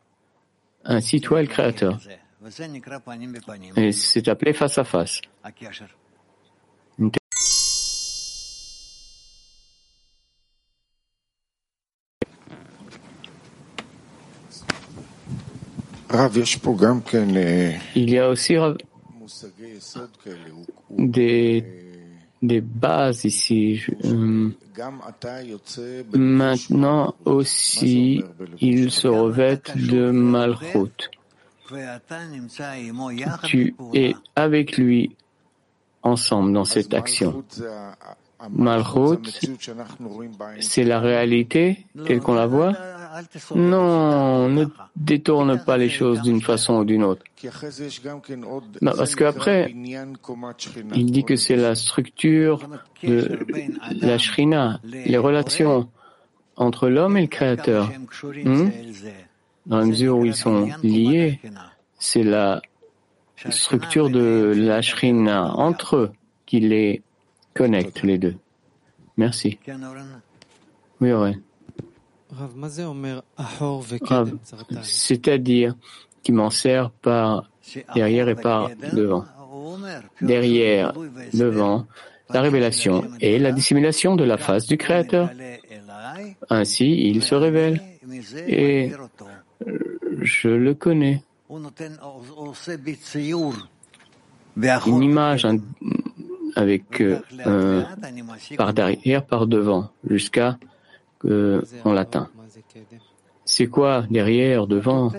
Ainsi, 0.86 1.22
toi 1.22 1.42
le 1.42 1.48
Créateur. 1.48 1.98
Et 3.78 3.92
c'est 3.94 4.28
appelé 4.28 4.54
face 4.54 4.78
à 4.78 4.84
face. 4.84 5.22
Il 17.96 18.10
y 18.10 18.20
a 18.20 18.30
aussi 18.30 18.56
des, 20.92 21.66
des 22.42 22.62
bases 22.62 23.26
ici. 23.26 23.82
Euh, 24.06 24.50
maintenant 26.14 27.16
aussi, 27.26 28.24
il 28.60 28.92
se 28.92 29.08
revêtent 29.08 29.76
de 29.76 30.12
Malchut. 30.12 31.10
Tu 33.44 33.76
es 33.94 34.14
avec 34.36 34.78
lui 34.78 35.16
ensemble 36.04 36.54
dans 36.54 36.66
cette 36.66 36.94
action. 36.94 37.44
Malchut, 38.50 39.48
c'est 40.60 40.84
la 40.84 41.00
réalité 41.00 41.86
telle 42.06 42.20
qu'on 42.20 42.34
la 42.36 42.46
voit 42.46 42.74
non, 43.56 44.50
ne 44.50 44.66
détourne 44.96 45.64
pas 45.64 45.78
les 45.78 45.90
choses 45.90 46.22
d'une 46.22 46.42
façon 46.42 46.76
ou 46.80 46.86
d'une 46.86 47.04
autre. 47.04 47.24
parce 48.82 49.16
qu'après, 49.16 49.74
il 50.96 51.12
dit 51.12 51.24
que 51.24 51.36
c'est 51.36 51.56
la 51.56 51.76
structure 51.76 52.68
de 53.04 53.40
la 54.02 54.18
shrina, 54.18 54.80
les 54.84 55.18
relations 55.18 55.90
entre 56.56 56.90
l'homme 56.90 57.18
et 57.18 57.22
le 57.22 57.28
Créateur. 57.28 57.92
Hmm? 58.44 58.70
Dans 59.66 59.78
la 59.78 59.86
mesure 59.86 60.18
où 60.18 60.26
ils 60.26 60.36
sont 60.36 60.70
liés, 60.84 61.40
c'est 62.00 62.24
la 62.24 62.62
structure 63.50 64.10
de 64.10 64.54
la 64.56 64.82
shrina 64.82 65.54
entre 65.56 65.96
eux 65.98 66.12
qui 66.46 66.60
les 66.60 67.02
connecte, 67.54 68.04
les 68.04 68.18
deux. 68.18 68.36
Merci. 69.18 69.58
Oui, 71.00 71.12
ouais 71.12 71.38
c'est-à-dire 74.82 75.76
qui 76.24 76.32
m'en 76.32 76.50
sert 76.50 76.90
par 76.90 77.50
derrière 77.96 78.30
et 78.30 78.36
par 78.36 78.70
devant. 78.94 79.26
Derrière, 80.22 80.94
devant, 81.34 81.86
la 82.30 82.42
révélation 82.42 83.06
et 83.20 83.40
la 83.40 83.52
dissimulation 83.52 84.16
de 84.16 84.24
la 84.24 84.38
face 84.38 84.68
du 84.68 84.78
Créateur. 84.78 85.30
Ainsi, 86.50 87.08
il 87.08 87.22
se 87.24 87.36
révèle 87.36 87.82
et 88.48 88.92
je 90.22 90.50
le 90.50 90.74
connais. 90.74 91.24
Une 94.86 95.04
image 95.04 95.48
avec 96.56 97.02
euh, 97.02 97.84
par 98.58 98.74
derrière, 98.74 99.26
par 99.26 99.48
devant, 99.48 99.90
jusqu'à 100.08 100.58
qu'on 101.24 101.94
l'atteint. 101.94 102.30
C'est 103.46 103.68
quoi 103.68 104.06
derrière, 104.10 104.68
devant? 104.68 105.12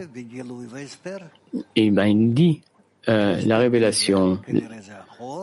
Et 1.76 1.90
ben 1.90 2.07
il 2.07 2.32
dit 2.32 2.62
euh, 3.09 3.40
la 3.44 3.59
révélation. 3.59 4.40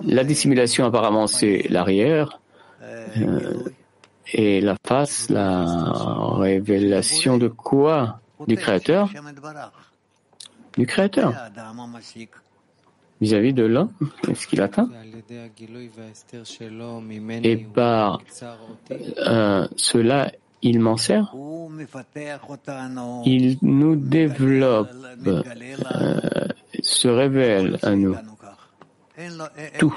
La 0.04 0.24
dissimulation 0.24 0.86
apparemment 0.86 1.28
c'est 1.28 1.68
l'arrière 1.70 2.40
euh, 3.18 3.64
et 4.34 4.62
la 4.62 4.76
face, 4.86 5.30
la 5.30 5.66
révélation 6.38 7.38
de 7.38 7.48
quoi? 7.48 8.20
Du 8.48 8.56
Créateur? 8.56 9.10
Du 10.78 10.86
Créateur. 10.88 11.34
Vis-à-vis 13.20 13.54
de 13.54 13.64
l'homme, 13.64 13.92
est-ce 14.28 14.48
qu'il 14.48 14.62
atteint? 14.62 14.90
Et 17.44 17.58
par 17.58 18.22
euh, 19.28 19.68
cela, 19.76 20.32
il 20.62 20.80
m'en 20.80 20.98
sert, 20.98 21.34
il 23.26 23.58
nous 23.62 23.96
développe, 23.96 24.90
euh, 25.28 25.42
se 26.82 27.08
révèle 27.08 27.80
à 27.82 27.96
nous. 27.96 28.16
Tout. 29.78 29.94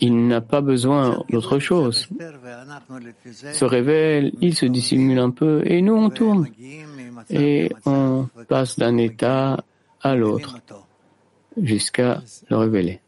Il 0.00 0.26
n'a 0.28 0.40
pas 0.40 0.60
besoin 0.60 1.22
d'autre 1.30 1.58
chose. 1.58 2.08
Se 3.52 3.64
révèle, 3.64 4.32
il 4.40 4.54
se 4.54 4.66
dissimule 4.66 5.18
un 5.18 5.30
peu 5.30 5.62
et 5.64 5.82
nous 5.82 5.94
on 5.94 6.08
tourne. 6.08 6.48
Et 7.28 7.70
on 7.84 8.28
passe 8.48 8.78
d'un 8.78 8.96
état 8.96 9.58
à 10.00 10.14
l'autre 10.14 10.58
jusqu'à 11.60 12.22
le 12.48 12.56
révéler. 12.56 13.00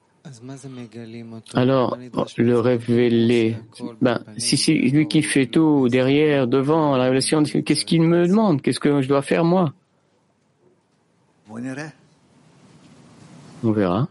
Alors, 1.55 1.97
le 2.37 2.61
révéler, 2.61 3.57
ben, 4.01 4.23
si 4.37 4.57
c'est 4.57 4.75
lui 4.75 5.09
qui 5.09 5.23
fait 5.23 5.47
tout, 5.47 5.89
derrière, 5.89 6.47
devant, 6.47 6.97
la 6.97 7.05
révélation, 7.05 7.43
qu'est-ce 7.43 7.85
qu'il 7.85 8.03
me 8.03 8.27
demande? 8.27 8.63
Qu'est-ce 8.63 8.81
que 8.81 9.01
je 9.01 9.09
dois 9.09 9.23
faire 9.23 9.45
moi? 9.45 9.73
On 13.65 13.73
verra. 13.73 14.09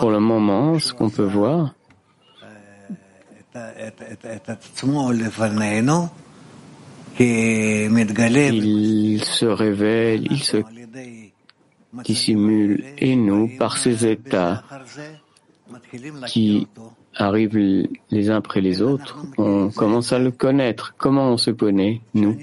Pour 0.00 0.10
le 0.10 0.20
moment, 0.20 0.78
ce 0.78 0.92
qu'on 0.92 1.10
peut 1.10 1.24
voir, 1.24 1.74
il 8.54 9.24
se 9.24 9.46
révèle, 9.46 10.26
il 10.30 10.42
se 10.42 10.56
dissimule 12.02 12.84
et 12.98 13.16
nous 13.16 13.50
par 13.58 13.78
ces 13.78 14.06
états 14.06 14.64
qui 16.26 16.66
arrivent 17.14 17.86
les 18.10 18.30
uns 18.30 18.36
après 18.36 18.60
les 18.60 18.82
autres, 18.82 19.24
on 19.38 19.70
commence 19.70 20.12
à 20.12 20.18
le 20.18 20.30
connaître. 20.30 20.94
Comment 20.98 21.30
on 21.30 21.36
se 21.36 21.50
connaît, 21.50 22.00
nous? 22.14 22.36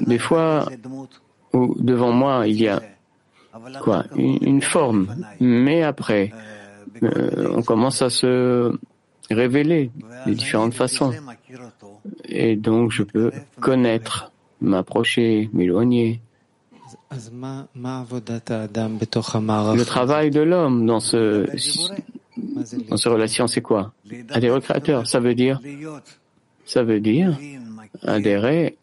Des 0.00 0.18
fois, 0.18 0.68
devant 1.52 2.12
moi, 2.12 2.46
il 2.46 2.60
y 2.60 2.68
a 2.68 2.82
quoi? 3.82 4.04
Une, 4.16 4.62
forme, 4.62 5.24
mais 5.40 5.82
après, 5.82 6.32
euh, 7.02 7.52
on 7.54 7.62
commence 7.62 8.02
à 8.02 8.10
se 8.10 8.72
révéler 9.30 9.90
de 10.26 10.32
différentes 10.32 10.74
façons. 10.74 11.12
Et 12.24 12.56
donc, 12.56 12.92
je 12.92 13.02
peux 13.02 13.32
connaître, 13.60 14.32
m'approcher, 14.60 15.50
m'éloigner. 15.52 16.20
Le 17.10 17.16
travail 19.84 20.30
de 20.30 20.40
l'homme 20.40 20.86
dans 20.86 21.00
ce 21.00 21.46
dans 22.88 22.96
ces 22.96 23.08
relations, 23.08 23.46
c'est 23.46 23.62
quoi? 23.62 23.92
Adhérer 24.30 24.56
au 24.56 24.60
Créateur, 24.60 25.06
ça 25.06 25.20
veut 25.20 25.34
dire 25.34 25.60
ça 26.64 26.82
veut 26.82 27.00
dire 27.00 27.38
adhérer, 28.02 28.76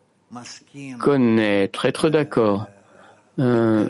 connaître, 1.00 1.86
être 1.86 2.10
d'accord, 2.10 2.68
euh, 3.40 3.88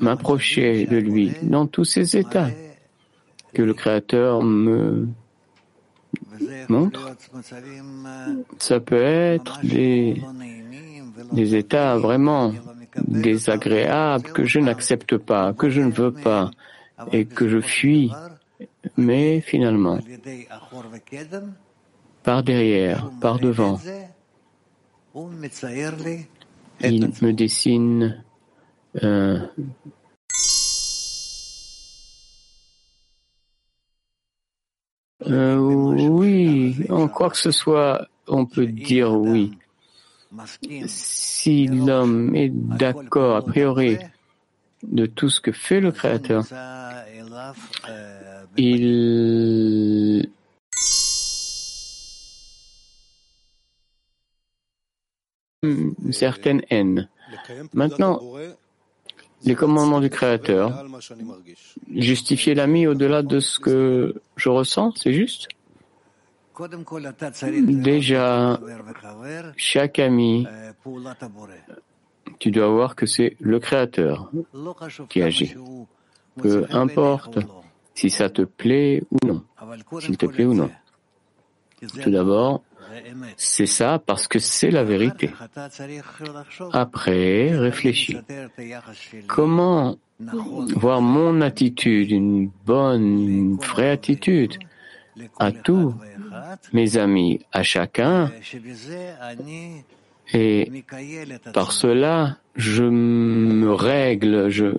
m'approcher 0.00 0.86
de 0.86 0.96
lui 0.96 1.32
dans 1.42 1.66
tous 1.66 1.84
ces 1.84 2.16
états. 2.16 2.48
que 3.52 3.62
le 3.62 3.74
Créateur 3.74 4.42
me 4.42 5.08
montre. 6.68 7.16
Ça 8.58 8.80
peut 8.80 9.02
être 9.02 9.60
des 9.62 10.22
des 11.32 11.54
états 11.54 11.96
vraiment 11.96 12.52
désagréables 12.96 14.32
que 14.32 14.44
je 14.44 14.58
n'accepte 14.58 15.16
pas, 15.16 15.52
que 15.52 15.70
je 15.70 15.80
ne 15.80 15.90
veux 15.90 16.12
pas 16.12 16.50
et 17.12 17.24
que 17.24 17.48
je 17.48 17.60
fuis. 17.60 18.12
Mais 18.96 19.40
finalement, 19.40 19.98
par 22.22 22.42
derrière, 22.42 23.10
par 23.20 23.38
devant, 23.38 23.78
il 26.84 27.10
me 27.22 27.32
dessine 27.32 28.22
euh, 29.02 29.38
euh, 35.26 35.56
oui, 35.56 36.84
en 36.90 37.08
quoi 37.08 37.30
que 37.30 37.38
ce 37.38 37.50
soit, 37.50 38.06
on 38.26 38.44
peut 38.44 38.66
dire 38.66 39.12
oui. 39.12 39.52
Si 40.86 41.66
l'homme 41.66 42.34
est 42.34 42.50
d'accord 42.50 43.36
a 43.36 43.42
priori 43.42 43.98
de 44.82 45.06
tout 45.06 45.28
ce 45.28 45.40
que 45.40 45.52
fait 45.52 45.80
le 45.80 45.92
Créateur, 45.92 46.44
il 48.56 50.28
une 55.62 56.12
certaine 56.12 56.62
haine. 56.70 57.08
Maintenant, 57.72 58.20
les 59.44 59.54
commandements 59.54 60.00
du 60.00 60.10
Créateur, 60.10 60.84
justifier 61.94 62.54
l'ami 62.54 62.86
au-delà 62.86 63.22
de 63.22 63.40
ce 63.40 63.58
que 63.60 64.20
je 64.36 64.48
ressens, 64.48 64.92
c'est 64.96 65.12
juste? 65.12 65.48
Déjà, 67.62 68.60
chaque 69.56 69.98
ami, 69.98 70.46
tu 72.38 72.50
dois 72.50 72.68
voir 72.68 72.94
que 72.94 73.06
c'est 73.06 73.36
le 73.40 73.58
Créateur 73.58 74.30
qui 75.08 75.22
agit. 75.22 75.54
Peu 76.36 76.66
importe 76.70 77.38
si 77.94 78.10
ça 78.10 78.30
te 78.30 78.42
plaît 78.42 79.02
ou 79.10 79.26
non, 79.26 79.42
s'il 80.00 80.16
te 80.16 80.26
plaît 80.26 80.44
ou 80.44 80.54
non. 80.54 80.70
Tout 82.02 82.10
d'abord, 82.10 82.62
c'est 83.36 83.66
ça 83.66 84.00
parce 84.04 84.28
que 84.28 84.38
c'est 84.38 84.70
la 84.70 84.84
vérité. 84.84 85.30
Après, 86.72 87.56
réfléchis. 87.56 88.16
Comment 89.26 89.96
voir 90.76 91.00
mon 91.00 91.40
attitude, 91.40 92.10
une 92.10 92.50
bonne, 92.64 93.28
une 93.28 93.56
vraie 93.56 93.90
attitude 93.90 94.58
à 95.38 95.52
tous 95.52 95.94
mes 96.72 96.96
amis, 96.96 97.40
à 97.52 97.62
chacun, 97.62 98.30
et 100.32 100.84
par 101.52 101.72
cela, 101.72 102.38
je 102.56 102.84
me 102.84 103.72
règle, 103.72 104.48
je, 104.48 104.74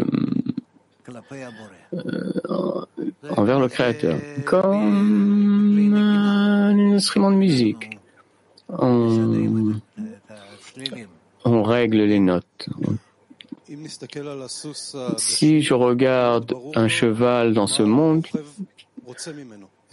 euh, 1.93 2.85
envers 3.29 3.59
le 3.59 3.67
Créateur, 3.67 4.17
comme 4.45 5.93
un 5.95 6.93
instrument 6.93 7.31
de 7.31 7.37
musique. 7.37 7.99
On, 8.69 9.73
on 11.45 11.63
règle 11.63 12.03
les 12.03 12.19
notes. 12.19 12.69
Si 15.17 15.61
je 15.61 15.73
regarde 15.73 16.53
un 16.75 16.87
cheval 16.87 17.53
dans 17.53 17.67
ce 17.67 17.83
monde, 17.83 18.25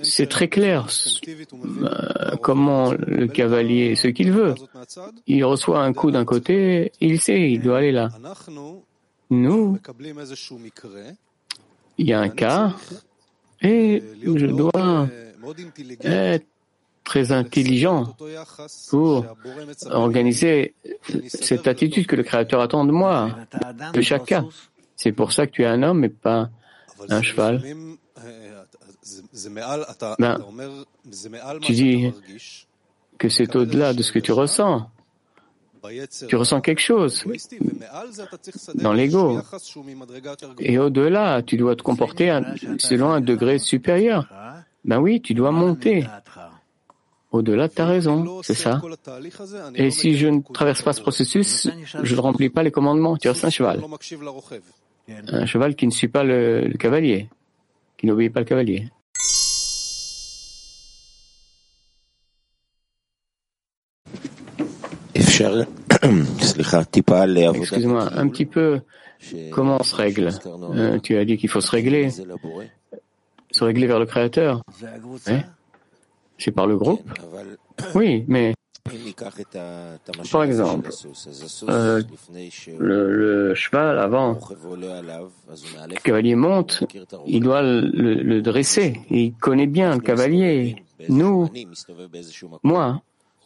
c'est 0.02 0.28
très 0.28 0.48
clair 0.48 0.86
euh, 1.28 2.36
comment 2.42 2.92
le 2.92 3.26
cavalier, 3.26 3.96
ce 3.96 4.08
qu'il 4.08 4.32
veut. 4.32 4.54
Il 5.26 5.44
reçoit 5.44 5.82
un 5.82 5.92
coup 5.92 6.10
d'un 6.10 6.24
côté, 6.24 6.92
il 7.00 7.20
sait, 7.20 7.50
il 7.50 7.60
doit 7.60 7.78
aller 7.78 7.92
là. 7.92 8.10
Nous, 9.30 9.78
il 11.98 12.06
y 12.06 12.12
a 12.12 12.20
un 12.20 12.28
cas 12.28 12.74
et 13.62 14.02
je 14.22 14.46
dois 14.46 15.08
être 16.02 16.46
très 17.04 17.32
intelligent 17.32 18.14
pour 18.88 19.26
organiser 19.90 20.74
cette 21.28 21.66
attitude 21.66 22.06
que 22.06 22.16
le 22.16 22.22
Créateur 22.22 22.60
attend 22.60 22.84
de 22.84 22.92
moi, 22.92 23.36
de 23.92 24.00
chaque 24.00 24.26
cas. 24.26 24.44
C'est 24.96 25.12
pour 25.12 25.32
ça 25.32 25.46
que 25.46 25.52
tu 25.52 25.62
es 25.62 25.66
un 25.66 25.82
homme 25.82 26.04
et 26.04 26.08
pas 26.08 26.50
un 27.08 27.22
cheval. 27.22 27.62
Ben, 30.18 30.38
tu 31.62 31.72
dis 31.72 32.12
que 33.18 33.28
c'est 33.28 33.54
au-delà 33.56 33.92
de 33.94 34.02
ce 34.02 34.12
que 34.12 34.18
tu 34.18 34.32
ressens. 34.32 34.90
Tu 36.28 36.36
ressens 36.36 36.60
quelque 36.60 36.80
chose 36.80 37.24
dans 38.74 38.92
l'ego. 38.92 39.40
Et 40.58 40.78
au-delà, 40.78 41.42
tu 41.42 41.56
dois 41.56 41.76
te 41.76 41.82
comporter 41.82 42.38
selon 42.78 43.10
un 43.12 43.20
degré 43.20 43.58
supérieur. 43.58 44.28
Ben 44.84 44.98
oui, 44.98 45.20
tu 45.20 45.34
dois 45.34 45.52
monter. 45.52 46.06
Au-delà 47.32 47.68
de 47.68 47.72
ta 47.72 47.86
raison, 47.86 48.42
c'est 48.42 48.54
ça. 48.54 48.80
Et 49.74 49.90
si 49.90 50.16
je 50.16 50.26
ne 50.26 50.40
traverse 50.40 50.82
pas 50.82 50.92
ce 50.92 51.00
processus, 51.00 51.70
je 52.02 52.14
ne 52.14 52.20
remplis 52.20 52.50
pas 52.50 52.62
les 52.62 52.72
commandements. 52.72 53.16
Tu 53.16 53.28
restes 53.28 53.44
un 53.44 53.50
cheval. 53.50 53.82
Un 55.28 55.46
cheval 55.46 55.74
qui 55.76 55.86
ne 55.86 55.92
suit 55.92 56.08
pas 56.08 56.24
le 56.24 56.72
cavalier, 56.78 57.28
qui 57.96 58.06
n'obéit 58.06 58.32
pas 58.32 58.40
le 58.40 58.46
cavalier. 58.46 58.88
Excuse-moi, 67.54 68.08
un 68.14 68.28
petit 68.28 68.46
peu, 68.46 68.80
comment 69.50 69.78
on 69.80 69.82
se 69.82 69.94
règle? 69.94 70.30
Euh, 70.74 70.98
Tu 70.98 71.16
as 71.16 71.24
dit 71.24 71.36
qu'il 71.36 71.48
faut 71.48 71.60
se 71.60 71.70
régler, 71.70 72.10
se 72.10 73.64
régler 73.64 73.86
vers 73.86 73.98
le 73.98 74.06
Créateur. 74.06 74.62
C'est 76.38 76.52
par 76.52 76.66
le 76.66 76.76
groupe 76.76 77.02
Oui, 77.94 78.24
mais 78.28 78.54
par 80.32 80.42
exemple, 80.42 80.90
euh, 81.68 82.02
le, 82.78 83.54
cheval 83.54 83.98
avant, 83.98 84.38
le 85.88 86.02
cavalier 86.02 86.34
monte, 86.34 86.84
il 87.26 87.42
doit 87.42 87.62
le, 87.62 87.80
le 87.82 88.42
dresser. 88.42 89.00
Il 89.10 89.34
connaît 89.34 89.66
bien 89.66 89.94
le 89.94 90.00
cavalier. 90.00 90.82
Nous, 91.08 91.48
moi, 92.62 93.02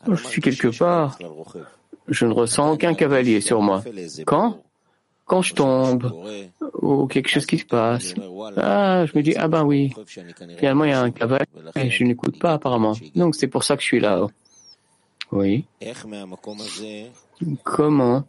je 0.09 0.15
suis 0.27 0.41
quelque 0.41 0.69
part, 0.69 1.19
je 2.09 2.27
ne 2.27 2.33
ressens 2.33 2.73
aucun 2.73 2.95
cavalier 2.95 3.41
sur 3.41 3.63
moi. 3.63 3.83
Quand? 4.27 4.61
Quand 5.27 5.41
je 5.41 5.55
tombe, 5.55 6.13
ou 6.83 7.07
quelque 7.07 7.29
chose 7.29 7.47
qui 7.47 7.57
se 7.57 7.65
passe, 7.65 8.15
ah, 8.59 9.07
je 9.07 9.17
me 9.17 9.23
dis, 9.23 9.35
ah 9.37 9.49
ben 9.49 9.65
oui, 9.65 9.91
finalement 10.59 10.85
il 10.85 10.91
y 10.91 10.93
a 10.93 11.01
un 11.01 11.11
cavalier, 11.11 11.47
et 11.77 11.89
je 11.89 12.05
n'écoute 12.05 12.39
pas 12.39 12.53
apparemment. 12.53 12.93
Donc 13.15 13.35
c'est 13.35 13.49
pour 13.49 13.65
ça 13.65 13.75
que 13.77 13.83
je 13.83 13.87
suis 13.87 14.01
là. 14.01 14.27
Oui. 15.33 15.65
Comment? 17.63 18.25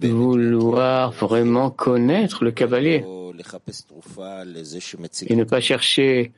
Vouloir 0.00 1.12
vraiment 1.12 1.70
connaître 1.70 2.44
le 2.44 2.52
cavalier 2.52 3.04
et 5.28 5.36
ne 5.36 5.44
pas 5.44 5.60
chercher 5.60 6.32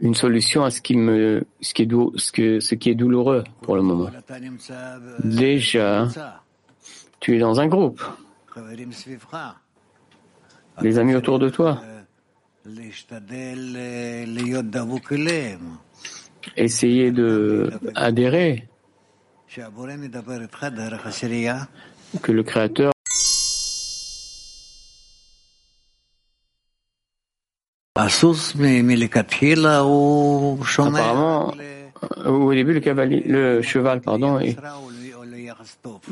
une 0.00 0.14
solution 0.14 0.64
à 0.64 0.70
ce 0.70 0.80
qui 0.80 0.96
me, 0.96 1.44
ce 1.60 1.74
qui 1.74 1.82
est 1.82 1.88
ce 2.16 2.32
que, 2.32 2.60
ce 2.60 2.74
qui 2.74 2.90
est 2.90 2.94
douloureux 2.94 3.44
pour 3.62 3.76
le 3.76 3.82
moment. 3.82 4.10
Déjà, 5.24 6.08
tu 7.20 7.36
es 7.36 7.38
dans 7.38 7.60
un 7.60 7.66
groupe. 7.66 8.02
Les 10.80 10.98
amis 10.98 11.14
autour 11.14 11.38
de 11.38 11.48
toi. 11.48 11.82
Essayez 16.56 17.10
de 17.10 17.70
adhérer 17.94 18.68
que 22.22 22.32
le 22.32 22.42
Créateur 22.42 22.92
Apparemment, 30.86 31.52
au 32.26 32.54
début, 32.54 32.72
le, 32.72 32.80
cavalier, 32.80 33.22
le 33.26 33.60
cheval, 33.60 34.00
pardon, 34.00 34.38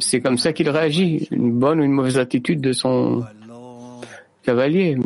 c'est 0.01 0.21
comme 0.21 0.37
ça 0.37 0.53
qu'il 0.53 0.69
réagit, 0.69 1.29
une 1.31 1.53
bonne 1.53 1.81
ou 1.81 1.85
une 1.85 1.93
mauvaise 1.93 2.19
attitude 2.19 2.61
de 2.61 2.73
son 2.73 3.25
cavalier. 4.43 4.97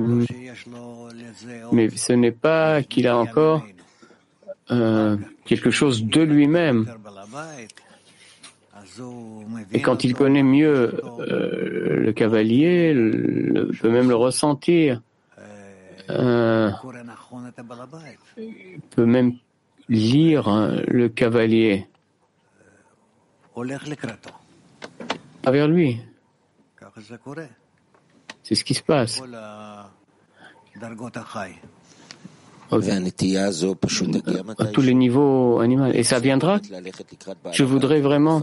Mais 1.73 1.91
ce 1.91 2.15
n'est 2.15 2.33
pas 2.33 2.83
qu'il 2.83 3.07
a 3.07 3.17
encore 3.17 3.67
euh, 4.71 5.17
quelque 5.45 5.71
chose 5.71 6.05
de 6.05 6.23
lui-même. 6.23 6.87
Et 9.73 9.81
quand 9.81 10.05
il 10.05 10.15
connaît 10.15 10.43
mieux 10.43 11.01
euh, 11.21 12.01
le 12.01 12.13
cavalier, 12.13 12.93
il 12.95 13.79
peut 13.81 13.91
même 13.91 14.09
le 14.09 14.17
ressentir. 14.17 15.03
Euh, 16.11 16.71
peut 18.91 19.07
même 19.07 19.35
lire 19.89 20.49
hein, 20.49 20.77
le 20.89 21.09
cavalier 21.09 21.87
vers 25.47 25.69
lui. 25.69 26.01
C'est 28.43 28.55
ce 28.55 28.65
qui 28.65 28.75
se 28.75 28.83
passe 28.83 29.23
à 32.71 34.67
tous 34.73 34.83
les 34.83 34.95
niveaux 34.95 35.59
animaux. 35.59 35.87
Et 35.87 36.05
ça 36.05 36.21
viendra. 36.21 36.61
Je 37.53 37.65
voudrais 37.65 38.01
vraiment 38.01 38.43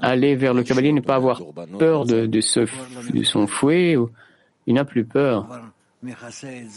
aller 0.00 0.36
vers 0.36 0.54
le 0.54 0.62
cavalier, 0.62 0.92
ne 0.92 1.00
pas 1.00 1.16
avoir 1.16 1.42
peur 1.78 2.04
de 2.04 2.40
son 2.40 3.46
fouet. 3.46 3.96
Il 4.66 4.74
n'a 4.74 4.84
plus 4.84 5.04
peur. 5.04 5.48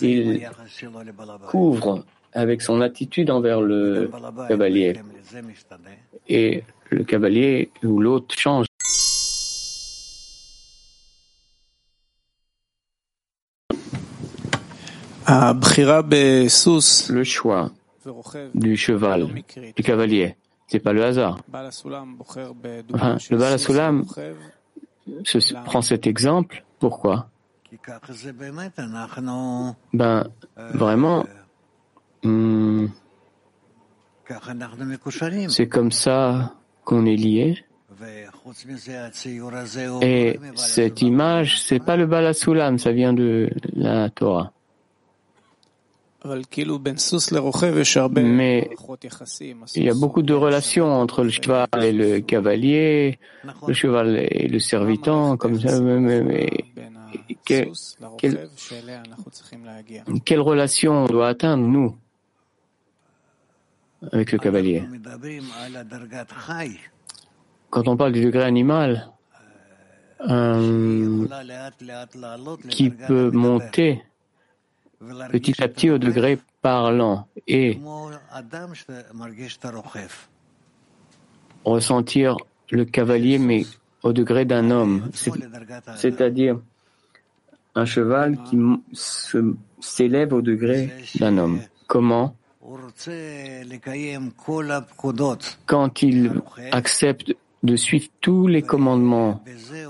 Il 0.01 0.47
couvre 1.47 2.05
avec 2.33 2.61
son 2.61 2.81
attitude 2.81 3.29
envers 3.29 3.61
le 3.61 4.09
cavalier. 4.47 4.99
Et 6.27 6.63
le 6.89 7.03
cavalier 7.03 7.71
ou 7.83 7.99
l'autre 7.99 8.35
change. 8.37 8.67
Le 17.09 17.23
choix 17.23 17.71
du 18.53 18.77
cheval, 18.77 19.27
du 19.75 19.83
cavalier, 19.83 20.35
C'est 20.67 20.79
pas 20.79 20.93
le 20.93 21.03
hasard. 21.03 21.39
Enfin, 22.93 23.17
le 23.29 23.37
Balasulam 23.37 24.05
se 25.23 25.53
prend 25.65 25.81
cet 25.81 26.07
exemple. 26.07 26.63
Pourquoi? 26.79 27.29
Ben, 29.93 30.27
vraiment, 30.55 31.25
hmm, 32.23 32.87
c'est 35.49 35.67
comme 35.67 35.91
ça 35.91 36.53
qu'on 36.83 37.05
est 37.05 37.15
lié. 37.15 37.63
Et 40.01 40.39
cette 40.55 41.01
image, 41.01 41.61
c'est 41.61 41.79
pas 41.79 41.95
le 41.97 42.05
Balasulam, 42.05 42.77
ça 42.77 42.91
vient 42.91 43.13
de 43.13 43.49
la 43.73 44.09
Torah. 44.09 44.51
Mais 48.21 48.69
il 49.75 49.83
y 49.83 49.89
a 49.89 49.93
beaucoup 49.93 50.21
de 50.21 50.33
relations 50.33 50.87
entre 50.87 51.23
le 51.23 51.29
cheval 51.29 51.67
et 51.81 51.91
le 51.91 52.19
cavalier, 52.19 53.19
le 53.67 53.73
cheval 53.73 54.17
et 54.17 54.47
le 54.47 54.59
servitant, 54.59 55.37
comme 55.37 55.59
ça. 55.59 55.79
Mais, 55.79 56.49
quelle, 57.45 57.71
quelle 60.25 60.41
relation 60.41 61.03
on 61.03 61.05
doit 61.05 61.29
atteindre, 61.29 61.67
nous, 61.67 61.95
avec 64.11 64.31
le 64.31 64.37
cavalier? 64.37 64.83
Quand 67.69 67.87
on 67.87 67.97
parle 67.97 68.13
du 68.13 68.23
degré 68.23 68.43
animal, 68.43 69.11
euh, 70.29 71.27
qui 72.69 72.89
peut 72.89 73.29
monter 73.29 74.03
petit 75.31 75.61
à 75.61 75.67
petit 75.67 75.91
au 75.91 75.99
degré 75.99 76.39
parlant 76.61 77.27
et 77.47 77.79
ressentir 81.63 82.37
le 82.71 82.85
cavalier 82.85 83.37
mais 83.37 83.65
au 84.01 84.13
degré 84.13 84.45
d'un 84.45 84.71
homme, 84.71 85.09
c'est-à-dire 85.95 86.59
un 87.77 87.85
cheval 87.85 88.37
qui 88.43 88.57
s'élève 89.79 90.33
au 90.33 90.41
degré 90.41 90.89
d'un 91.19 91.37
homme. 91.37 91.61
Comment 91.85 92.35
Quand 95.65 96.01
il 96.01 96.41
accepte 96.71 97.35
de 97.63 97.75
suivre 97.75 98.07
tous 98.19 98.47
les 98.47 98.63
commandements 98.63 99.43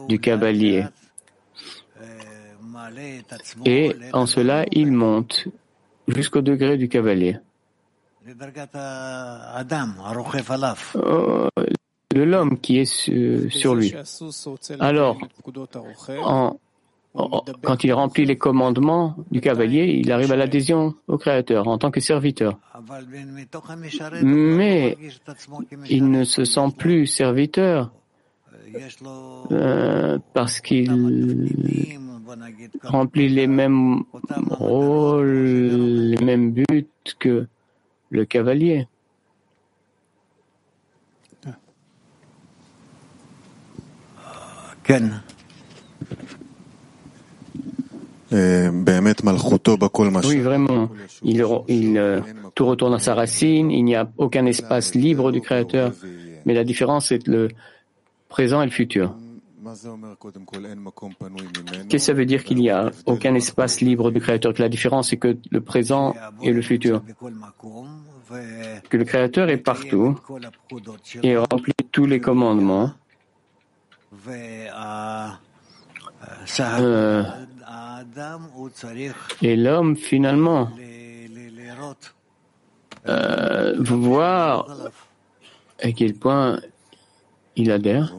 du 0.10 0.20
cavalier? 0.20 0.86
Et 3.66 3.96
en 4.14 4.26
cela 4.26 4.66
il 4.72 4.92
monte 4.92 5.48
jusqu'au 6.08 6.42
degré 6.42 6.78
du 6.78 6.90
cavalier. 6.90 7.38
Euh, 10.96 11.50
de 12.12 12.22
l'homme 12.24 12.60
qui 12.60 12.80
est 12.80 13.50
sur 13.50 13.76
lui. 13.76 13.94
Alors, 14.80 15.18
quand 17.14 17.84
il 17.84 17.94
remplit 17.94 18.26
les 18.26 18.38
commandements 18.38 19.16
du 19.32 19.42
cavalier, 19.42 19.86
il 20.00 20.12
arrive 20.12 20.32
à 20.32 20.36
l'adhésion 20.36 20.94
au 21.08 21.18
Créateur 21.18 21.68
en 21.68 21.78
tant 21.78 21.90
que 21.90 22.00
serviteur. 22.00 22.60
Mais 24.22 24.98
il 25.90 26.10
ne 26.10 26.24
se 26.24 26.46
sent 26.46 26.68
plus 26.78 27.08
serviteur. 27.08 27.92
Euh, 29.52 30.20
parce 30.34 30.60
qu'il 30.60 30.92
remplit 32.84 33.30
les 33.30 33.48
mêmes 33.48 34.04
rôles, 34.50 35.28
les 35.28 36.24
mêmes 36.24 36.52
buts 36.52 36.88
que 37.18 37.48
le 38.10 38.26
cavalier. 38.26 38.88
Ken. 44.84 45.22
Oui, 50.28 50.40
vraiment. 50.40 50.90
Il, 51.24 51.46
il, 51.68 51.98
euh, 51.98 52.22
tout 52.56 52.66
retourne 52.66 52.94
à 52.94 53.00
sa 53.00 53.14
racine. 53.14 53.72
Il 53.72 53.84
n'y 53.84 53.96
a 53.96 54.10
aucun 54.18 54.46
espace 54.46 54.96
libre 54.96 55.32
du 55.32 55.42
Créateur. 55.42 55.94
Mais 56.46 56.54
la 56.54 56.64
différence, 56.64 57.08
c'est 57.08 57.28
le 57.28 57.50
présent 58.30 58.62
et 58.62 58.66
le 58.66 58.72
futur. 58.72 59.14
Qu'est-ce 61.90 61.90
que 61.90 61.98
ça 61.98 62.14
veut 62.14 62.26
dire 62.26 62.44
qu'il 62.44 62.58
n'y 62.58 62.70
a 62.70 62.92
aucun 63.06 63.36
espace 63.36 63.82
libre 63.82 64.12
du 64.12 64.20
Créateur? 64.20 64.54
Que 64.54 64.62
la 64.62 64.70
différence, 64.70 65.10
c'est 65.10 65.18
que 65.18 65.38
le 65.50 65.62
présent 65.62 66.16
et 66.42 66.52
le 66.52 66.62
futur. 66.62 67.02
Que 68.90 68.98
le 68.98 69.04
Créateur 69.04 69.50
est 69.50 69.58
partout 69.58 70.18
et 71.24 71.38
remplit 71.38 71.74
tous 71.92 72.06
les 72.06 72.20
commandements. 72.20 72.92
Euh, 76.60 77.24
et 79.42 79.56
l'homme, 79.56 79.96
finalement, 79.96 80.70
euh, 83.08 83.76
voir 83.80 84.68
à 85.82 85.92
quel 85.92 86.14
point 86.14 86.60
il 87.56 87.72
adhère. 87.72 88.14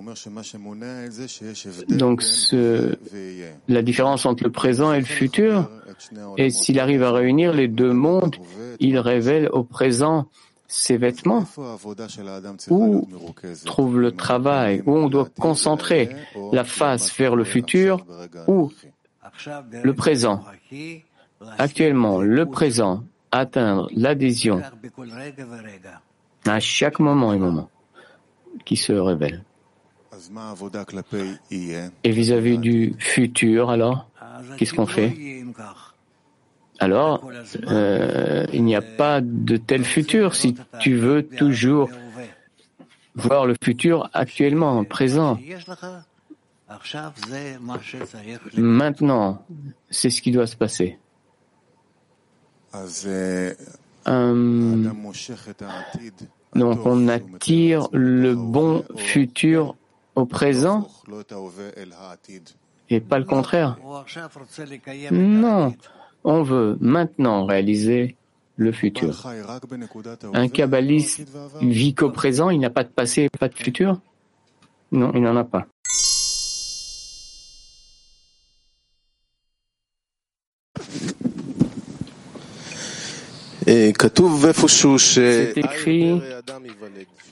Donc 1.89 2.23
ce, 2.23 2.97
la 3.69 3.83
différence 3.83 4.27
entre 4.27 4.45
le 4.45 4.51
présent 4.51 4.93
et 4.93 4.99
le 4.99 5.05
futur, 5.05 5.71
et 6.37 6.51
s'il 6.51 6.81
arrive 6.81 7.03
à 7.03 7.13
réunir 7.13 7.53
les 7.53 7.69
deux 7.69 7.93
mondes, 7.93 8.37
il 8.81 8.99
révèle 8.99 9.49
au 9.53 9.63
présent 9.65 10.29
ses 10.67 10.99
vêtements. 10.99 11.45
Où 12.69 13.09
trouve 13.65 13.99
le 13.99 14.13
travail, 14.13 14.83
où 14.85 14.95
on 14.97 15.09
doit 15.09 15.29
concentrer 15.41 16.11
la 16.53 16.65
face 16.65 17.17
vers 17.17 17.37
le 17.37 17.45
futur? 17.45 18.05
ou 18.47 18.71
le 19.83 19.93
présent. 19.95 20.45
Actuellement, 21.59 22.21
le 22.21 22.47
présent, 22.47 23.05
atteindre 23.31 23.89
l'adhésion 23.95 24.63
à 26.47 26.61
chaque 26.61 26.99
moment 26.99 27.33
et 27.33 27.39
moment 27.39 27.71
qui 28.65 28.77
se 28.77 28.93
révèle. 28.93 29.45
Et 32.05 32.11
vis-à-vis 32.11 32.59
du 32.59 32.95
futur, 32.99 33.71
alors, 33.71 34.09
qu'est-ce 34.57 34.75
qu'on 34.75 34.87
fait? 34.87 35.45
Alors, 36.81 37.29
euh, 37.69 38.47
il 38.53 38.65
n'y 38.65 38.77
a 38.77 38.83
pas 38.83 39.21
de 39.21 39.57
tel 39.57 39.85
futur 39.85 40.35
si 40.35 40.55
tu 40.79 40.95
veux 40.95 41.27
toujours 41.27 41.91
voir 43.15 43.47
le 43.47 43.55
futur 43.63 44.09
actuellement, 44.13 44.85
présent. 44.85 45.39
Maintenant, 48.57 49.45
c'est 49.91 50.11
ce 50.11 50.21
qui 50.21 50.31
doit 50.33 50.47
se 50.47 50.57
passer. 50.57 50.99
Euh, 54.07 54.91
donc 56.55 56.87
on 56.87 57.09
attire 57.09 57.89
le 57.93 58.35
bon 58.35 58.85
futur 58.97 59.77
au 60.15 60.27
présent? 60.27 60.89
et 62.91 63.01
pas 63.01 63.19
le 63.19 63.25
contraire. 63.25 63.79
Non, 65.11 65.75
on 66.25 66.43
veut 66.43 66.77
maintenant 66.81 67.45
réaliser 67.45 68.17
le 68.57 68.73
futur. 68.73 69.27
Un 70.35 70.49
kabbaliste 70.49 71.23
vit 71.63 71.95
qu'au 71.95 72.11
présent, 72.11 72.51
il 72.51 72.61
n'a 72.61 72.71
pas 72.71 72.85
de 72.85 72.89
passé, 72.89 73.29
pas 73.39 73.49
de 73.49 73.55
futur? 73.55 74.01
Non, 74.91 75.13
il 75.15 75.23
n'en 75.23 75.37
a 75.37 75.45
pas. 75.45 75.67
C'est 85.15 85.53
écrit 85.57 86.21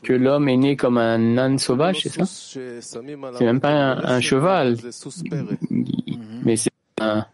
que 0.02 0.12
l'homme 0.12 0.48
est 0.48 0.56
né 0.56 0.76
comme 0.76 0.98
un 0.98 1.38
âne 1.38 1.58
sauvage, 1.58 2.02
c'est 2.02 2.10
ça 2.10 2.24
C'est 2.26 3.44
même 3.44 3.60
pas 3.60 3.70
un, 3.70 4.20
cheval, 4.20 4.76
mais 6.44 6.56
c'est 6.56 6.70
un... 7.00 7.24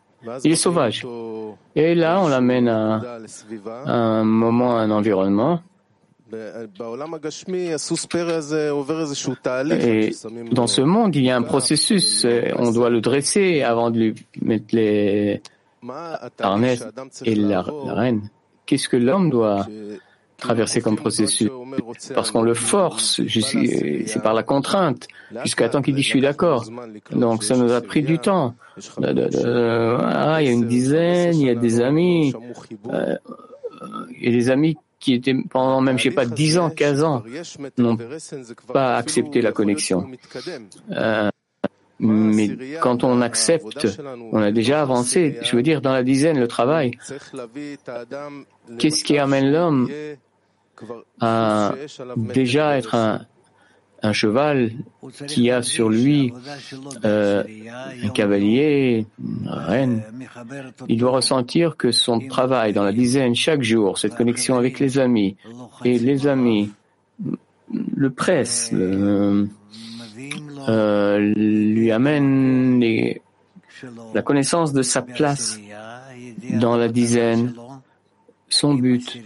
Il 0.44 0.52
est 0.52 0.56
sauvage. 0.56 1.06
Et 1.74 1.94
là, 1.94 2.20
on 2.22 2.28
l'amène 2.28 2.68
à, 2.68 3.00
un 3.86 4.24
moment, 4.24 4.78
à 4.78 4.82
un 4.82 4.90
environnement. 4.90 5.60
Et 6.32 6.36
dans 10.52 10.66
ce 10.66 10.80
monde, 10.80 11.16
il 11.16 11.24
y 11.24 11.30
a 11.30 11.36
un 11.36 11.42
processus. 11.42 12.26
On 12.56 12.70
doit 12.70 12.88
le 12.88 13.00
dresser 13.00 13.62
avant 13.62 13.90
de 13.90 13.98
lui 13.98 14.14
mettre 14.40 14.74
les 14.74 15.42
harnais 16.38 16.78
et 17.24 17.34
la 17.34 17.62
reine 17.62 18.30
qu'est-ce 18.72 18.88
que 18.88 18.96
l'homme 18.96 19.28
doit 19.28 19.66
traverser 20.38 20.80
comme 20.80 20.96
processus 20.96 21.50
Parce 22.14 22.30
qu'on 22.30 22.40
le 22.40 22.54
force, 22.54 23.20
c'est 23.28 24.22
par 24.22 24.32
la 24.32 24.42
contrainte, 24.42 25.08
jusqu'à 25.44 25.68
temps 25.68 25.82
qu'il 25.82 25.94
dit 25.94 26.02
je 26.02 26.08
suis 26.08 26.22
d'accord. 26.22 26.64
Donc 27.10 27.44
ça 27.44 27.54
nous 27.54 27.70
a 27.70 27.82
pris 27.82 28.02
du 28.02 28.18
temps. 28.18 28.54
Ah, 29.02 30.38
il 30.40 30.46
y 30.46 30.48
a 30.48 30.52
une 30.52 30.66
dizaine, 30.66 31.36
il 31.38 31.46
y 31.48 31.50
a 31.50 31.54
des 31.54 31.82
amis, 31.82 32.32
euh, 32.90 33.16
il 34.18 34.24
y 34.24 34.28
a 34.28 34.38
des 34.38 34.48
amis 34.48 34.78
qui 34.98 35.12
étaient 35.12 35.36
pendant 35.50 35.82
même, 35.82 35.98
je 35.98 36.04
sais 36.04 36.10
pas, 36.14 36.24
10 36.24 36.58
ans, 36.58 36.70
15 36.70 37.02
ans, 37.02 37.22
n'ont 37.76 37.98
pas 38.72 38.96
accepté 38.96 39.42
la 39.42 39.52
connexion. 39.52 40.08
Euh, 40.92 41.28
mais 42.02 42.50
quand 42.80 43.04
on 43.04 43.20
accepte, 43.20 43.86
on 44.32 44.42
a 44.42 44.50
déjà 44.50 44.82
avancé. 44.82 45.38
Je 45.42 45.56
veux 45.56 45.62
dire, 45.62 45.80
dans 45.80 45.92
la 45.92 46.02
dizaine, 46.02 46.38
le 46.38 46.48
travail. 46.48 46.92
Qu'est-ce 48.78 49.04
qui 49.04 49.18
amène 49.18 49.52
l'homme 49.52 49.88
à 51.20 51.74
déjà 52.16 52.76
être 52.76 52.96
un, 52.96 53.26
cheval 54.12 54.72
qui 55.28 55.48
a 55.52 55.62
sur 55.62 55.88
lui 55.88 56.32
euh, 57.04 57.44
un 58.02 58.08
cavalier, 58.08 59.06
une 59.20 59.48
reine, 59.48 60.02
il 60.88 60.98
doit 60.98 61.12
ressentir 61.12 61.76
que 61.76 61.92
son 61.92 62.18
travail 62.18 62.72
dans 62.72 62.82
la 62.82 62.90
dizaine 62.90 63.36
chaque 63.36 63.62
jour, 63.62 63.98
cette 63.98 64.16
connexion 64.16 64.56
avec 64.58 64.80
les 64.80 64.98
amis, 64.98 65.36
et 65.84 66.00
les 66.00 66.26
amis 66.26 66.72
le 67.96 68.10
pressent, 68.10 68.72
le, 68.72 69.46
euh, 70.68 71.18
lui 71.18 71.90
amène 71.90 72.82
la 74.14 74.22
connaissance 74.22 74.72
de 74.72 74.82
sa 74.82 75.02
place 75.02 75.58
dans 76.54 76.76
la 76.76 76.88
dizaine, 76.88 77.54
son 78.48 78.74
but 78.74 79.18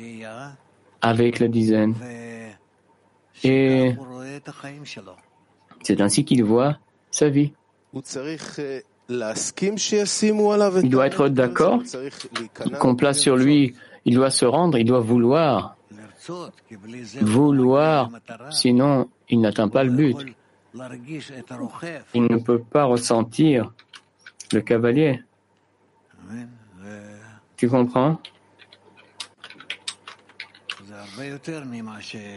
avec 1.01 1.39
la 1.41 1.49
dizaine. 1.49 1.95
Et 3.45 3.95
c'est 5.83 6.01
ainsi 6.01 6.25
qu'il 6.25 6.43
voit 6.45 6.79
sa 7.11 7.29
vie. 7.29 7.53
Il 10.83 10.91
doit 10.91 11.07
être 11.07 11.29
d'accord 11.29 11.83
qu'on 12.81 12.97
place 12.97 13.19
sur 13.19 13.37
lui, 13.37 13.75
il 14.05 14.15
doit 14.15 14.31
se 14.31 14.45
rendre, 14.45 14.79
il 14.79 14.85
doit 14.85 15.01
vouloir. 15.01 15.77
Vouloir, 17.21 18.11
sinon 18.51 19.09
il 19.29 19.41
n'atteint 19.41 19.69
pas 19.69 19.85
le 19.85 19.91
but. 19.91 20.17
Il 22.15 22.23
ne 22.25 22.39
peut 22.39 22.61
pas 22.61 22.85
ressentir 22.85 23.73
le 24.53 24.61
cavalier. 24.61 25.23
Tu 27.57 27.69
comprends? 27.69 28.19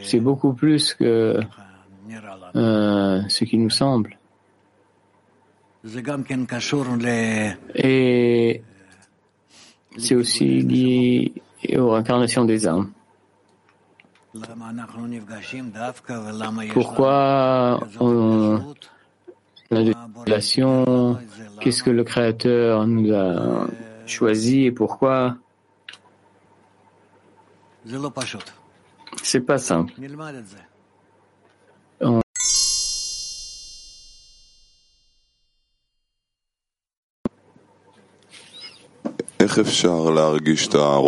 C'est 0.04 0.20
beaucoup 0.20 0.54
plus 0.54 0.94
que 0.94 1.40
euh, 2.56 3.22
ce 3.28 3.44
qui 3.44 3.58
nous 3.58 3.70
semble. 3.70 4.18
Et 7.76 8.62
c'est 9.98 10.16
aussi 10.16 10.62
lié 10.62 11.34
aux 11.78 11.94
incarnations 11.94 12.46
des 12.46 12.68
âmes. 12.68 12.92
Pourquoi 16.74 17.80
on 18.00 18.76
a 19.72 19.84
des 19.84 19.96
relations 20.16 21.18
Qu'est-ce 21.60 21.84
que 21.84 21.90
le 21.90 22.04
Créateur 22.04 22.86
nous 22.86 23.12
a 23.14 23.68
choisi 24.06 24.66
et 24.66 24.72
pourquoi? 24.72 25.36
C'est 29.24 29.42
pas 29.42 29.58
simple. 29.58 29.94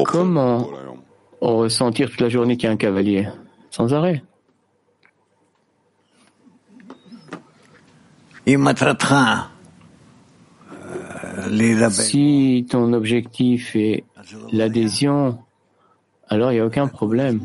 Comment 0.05 0.80
ressentir 1.41 2.09
toute 2.09 2.21
la 2.21 2.29
journée 2.29 2.55
qu'il 2.55 2.67
y 2.67 2.69
a 2.69 2.73
un 2.73 2.77
cavalier 2.77 3.27
Sans 3.71 3.93
arrêt. 3.93 4.23
Si 11.91 12.65
ton 12.69 12.93
objectif 12.93 13.75
est 13.75 14.03
l'adhésion, 14.51 15.39
alors 16.27 16.51
il 16.51 16.55
n'y 16.55 16.61
a 16.61 16.65
aucun 16.65 16.87
problème. 16.87 17.41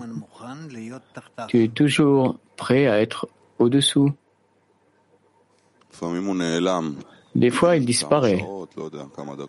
Tu 1.49 1.64
es 1.64 1.68
toujours 1.68 2.38
prêt 2.57 2.86
à 2.86 3.01
être 3.01 3.28
au-dessous. 3.59 4.12
Des 7.37 7.51
fois, 7.51 7.76
il 7.76 7.84
disparaît. 7.84 8.43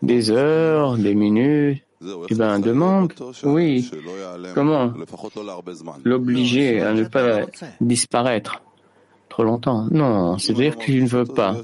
Des 0.02 0.30
heures, 0.30 0.98
des 0.98 1.16
minutes. 1.16 1.84
Eh 2.30 2.36
bien, 2.36 2.60
demande, 2.60 3.12
oui. 3.44 3.90
Comment 4.54 4.94
l'obliger 6.04 6.82
à 6.82 6.94
ne 6.94 7.06
pas 7.06 7.48
disparaître 7.82 8.62
trop 9.30 9.44
longtemps? 9.44 9.88
Non, 9.90 10.38
c'est-à-dire 10.38 10.78
que 10.78 10.92
je 10.92 11.00
ne 11.00 11.08
veux 11.08 11.26
pas. 11.26 11.56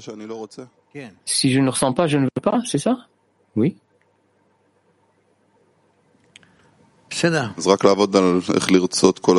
Si 1.24 1.52
je 1.52 1.60
ne 1.60 1.70
ressens 1.70 1.92
pas, 1.92 2.08
je 2.08 2.18
ne 2.18 2.24
veux 2.24 2.42
pas, 2.42 2.60
c'est 2.64 2.78
ça? 2.78 3.06
Oui. 3.54 3.76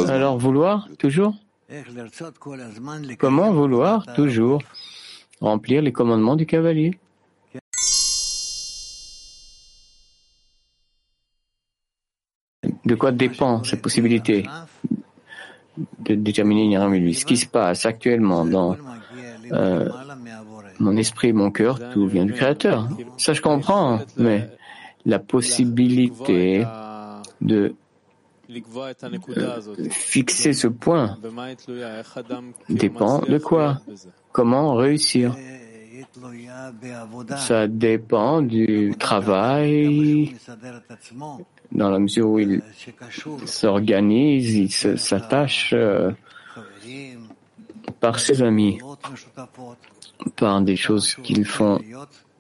Alors 0.08 0.38
vouloir 0.38 0.88
toujours? 0.98 1.36
Comment 3.20 3.52
vouloir 3.52 4.06
toujours? 4.16 4.62
Remplir 5.46 5.82
les 5.82 5.92
commandements 5.92 6.36
du 6.36 6.46
cavalier. 6.46 6.98
De 12.84 12.96
quoi 12.96 13.12
dépend 13.12 13.64
cette 13.64 13.82
possibilité 13.82 14.48
de 16.00 16.16
déterminer 16.16 16.78
lui? 17.00 17.14
Ce 17.14 17.26
qui 17.26 17.38
se 17.38 17.48
passe 17.48 17.86
actuellement 17.86 18.46
dans 18.46 18.76
euh, 19.52 19.90
mon 20.80 20.98
esprit, 20.98 21.32
mon 21.34 21.52
cœur, 21.52 21.80
tout 21.92 22.08
vient 22.08 22.26
du 22.26 22.34
Créateur. 22.34 22.90
Ça, 23.18 23.34
je 23.34 23.42
comprends, 23.42 24.00
mais 24.18 24.50
la 25.06 25.20
possibilité 25.20 26.66
de 27.42 27.76
euh, 28.50 29.90
fixer 29.90 30.54
ce 30.54 30.68
point 30.68 31.18
dépend 32.70 33.20
de 33.20 33.38
quoi? 33.38 33.82
Comment 34.36 34.76
réussir? 34.76 35.34
Ça 37.38 37.68
dépend 37.70 38.42
du 38.42 38.94
travail, 39.00 40.36
dans 41.72 41.90
la 41.90 42.00
mesure 42.00 42.32
où 42.32 42.40
il 42.40 42.62
s'organise, 43.46 44.56
il 44.56 44.72
s'attache 44.72 45.72
euh, 45.74 46.12
par 48.02 48.20
ses 48.20 48.42
amis, 48.42 48.78
par 50.36 50.60
des 50.60 50.76
choses 50.76 51.16
qu'ils 51.16 51.46
font 51.46 51.80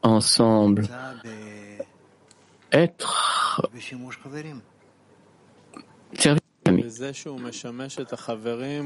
ensemble. 0.03 0.83
Être 2.73 3.69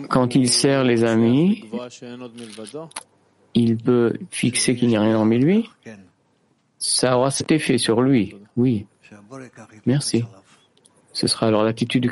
quand 0.09 0.35
il 0.35 0.49
sert 0.49 0.83
les 0.83 1.03
amis, 1.03 1.65
il 3.53 3.77
peut 3.77 4.13
fixer 4.31 4.75
qu'il 4.75 4.89
n'y 4.89 4.97
a 4.97 5.01
rien 5.01 5.17
en 5.17 5.25
lui. 5.25 5.69
Ça 6.77 7.17
aura 7.17 7.31
cet 7.31 7.51
effet 7.51 7.77
sur 7.77 8.01
lui, 8.01 8.35
oui. 8.55 8.85
Merci. 9.85 10.23
Ce 11.13 11.27
sera 11.27 11.47
alors 11.47 11.63
l'attitude 11.63 12.03
du 12.03 12.07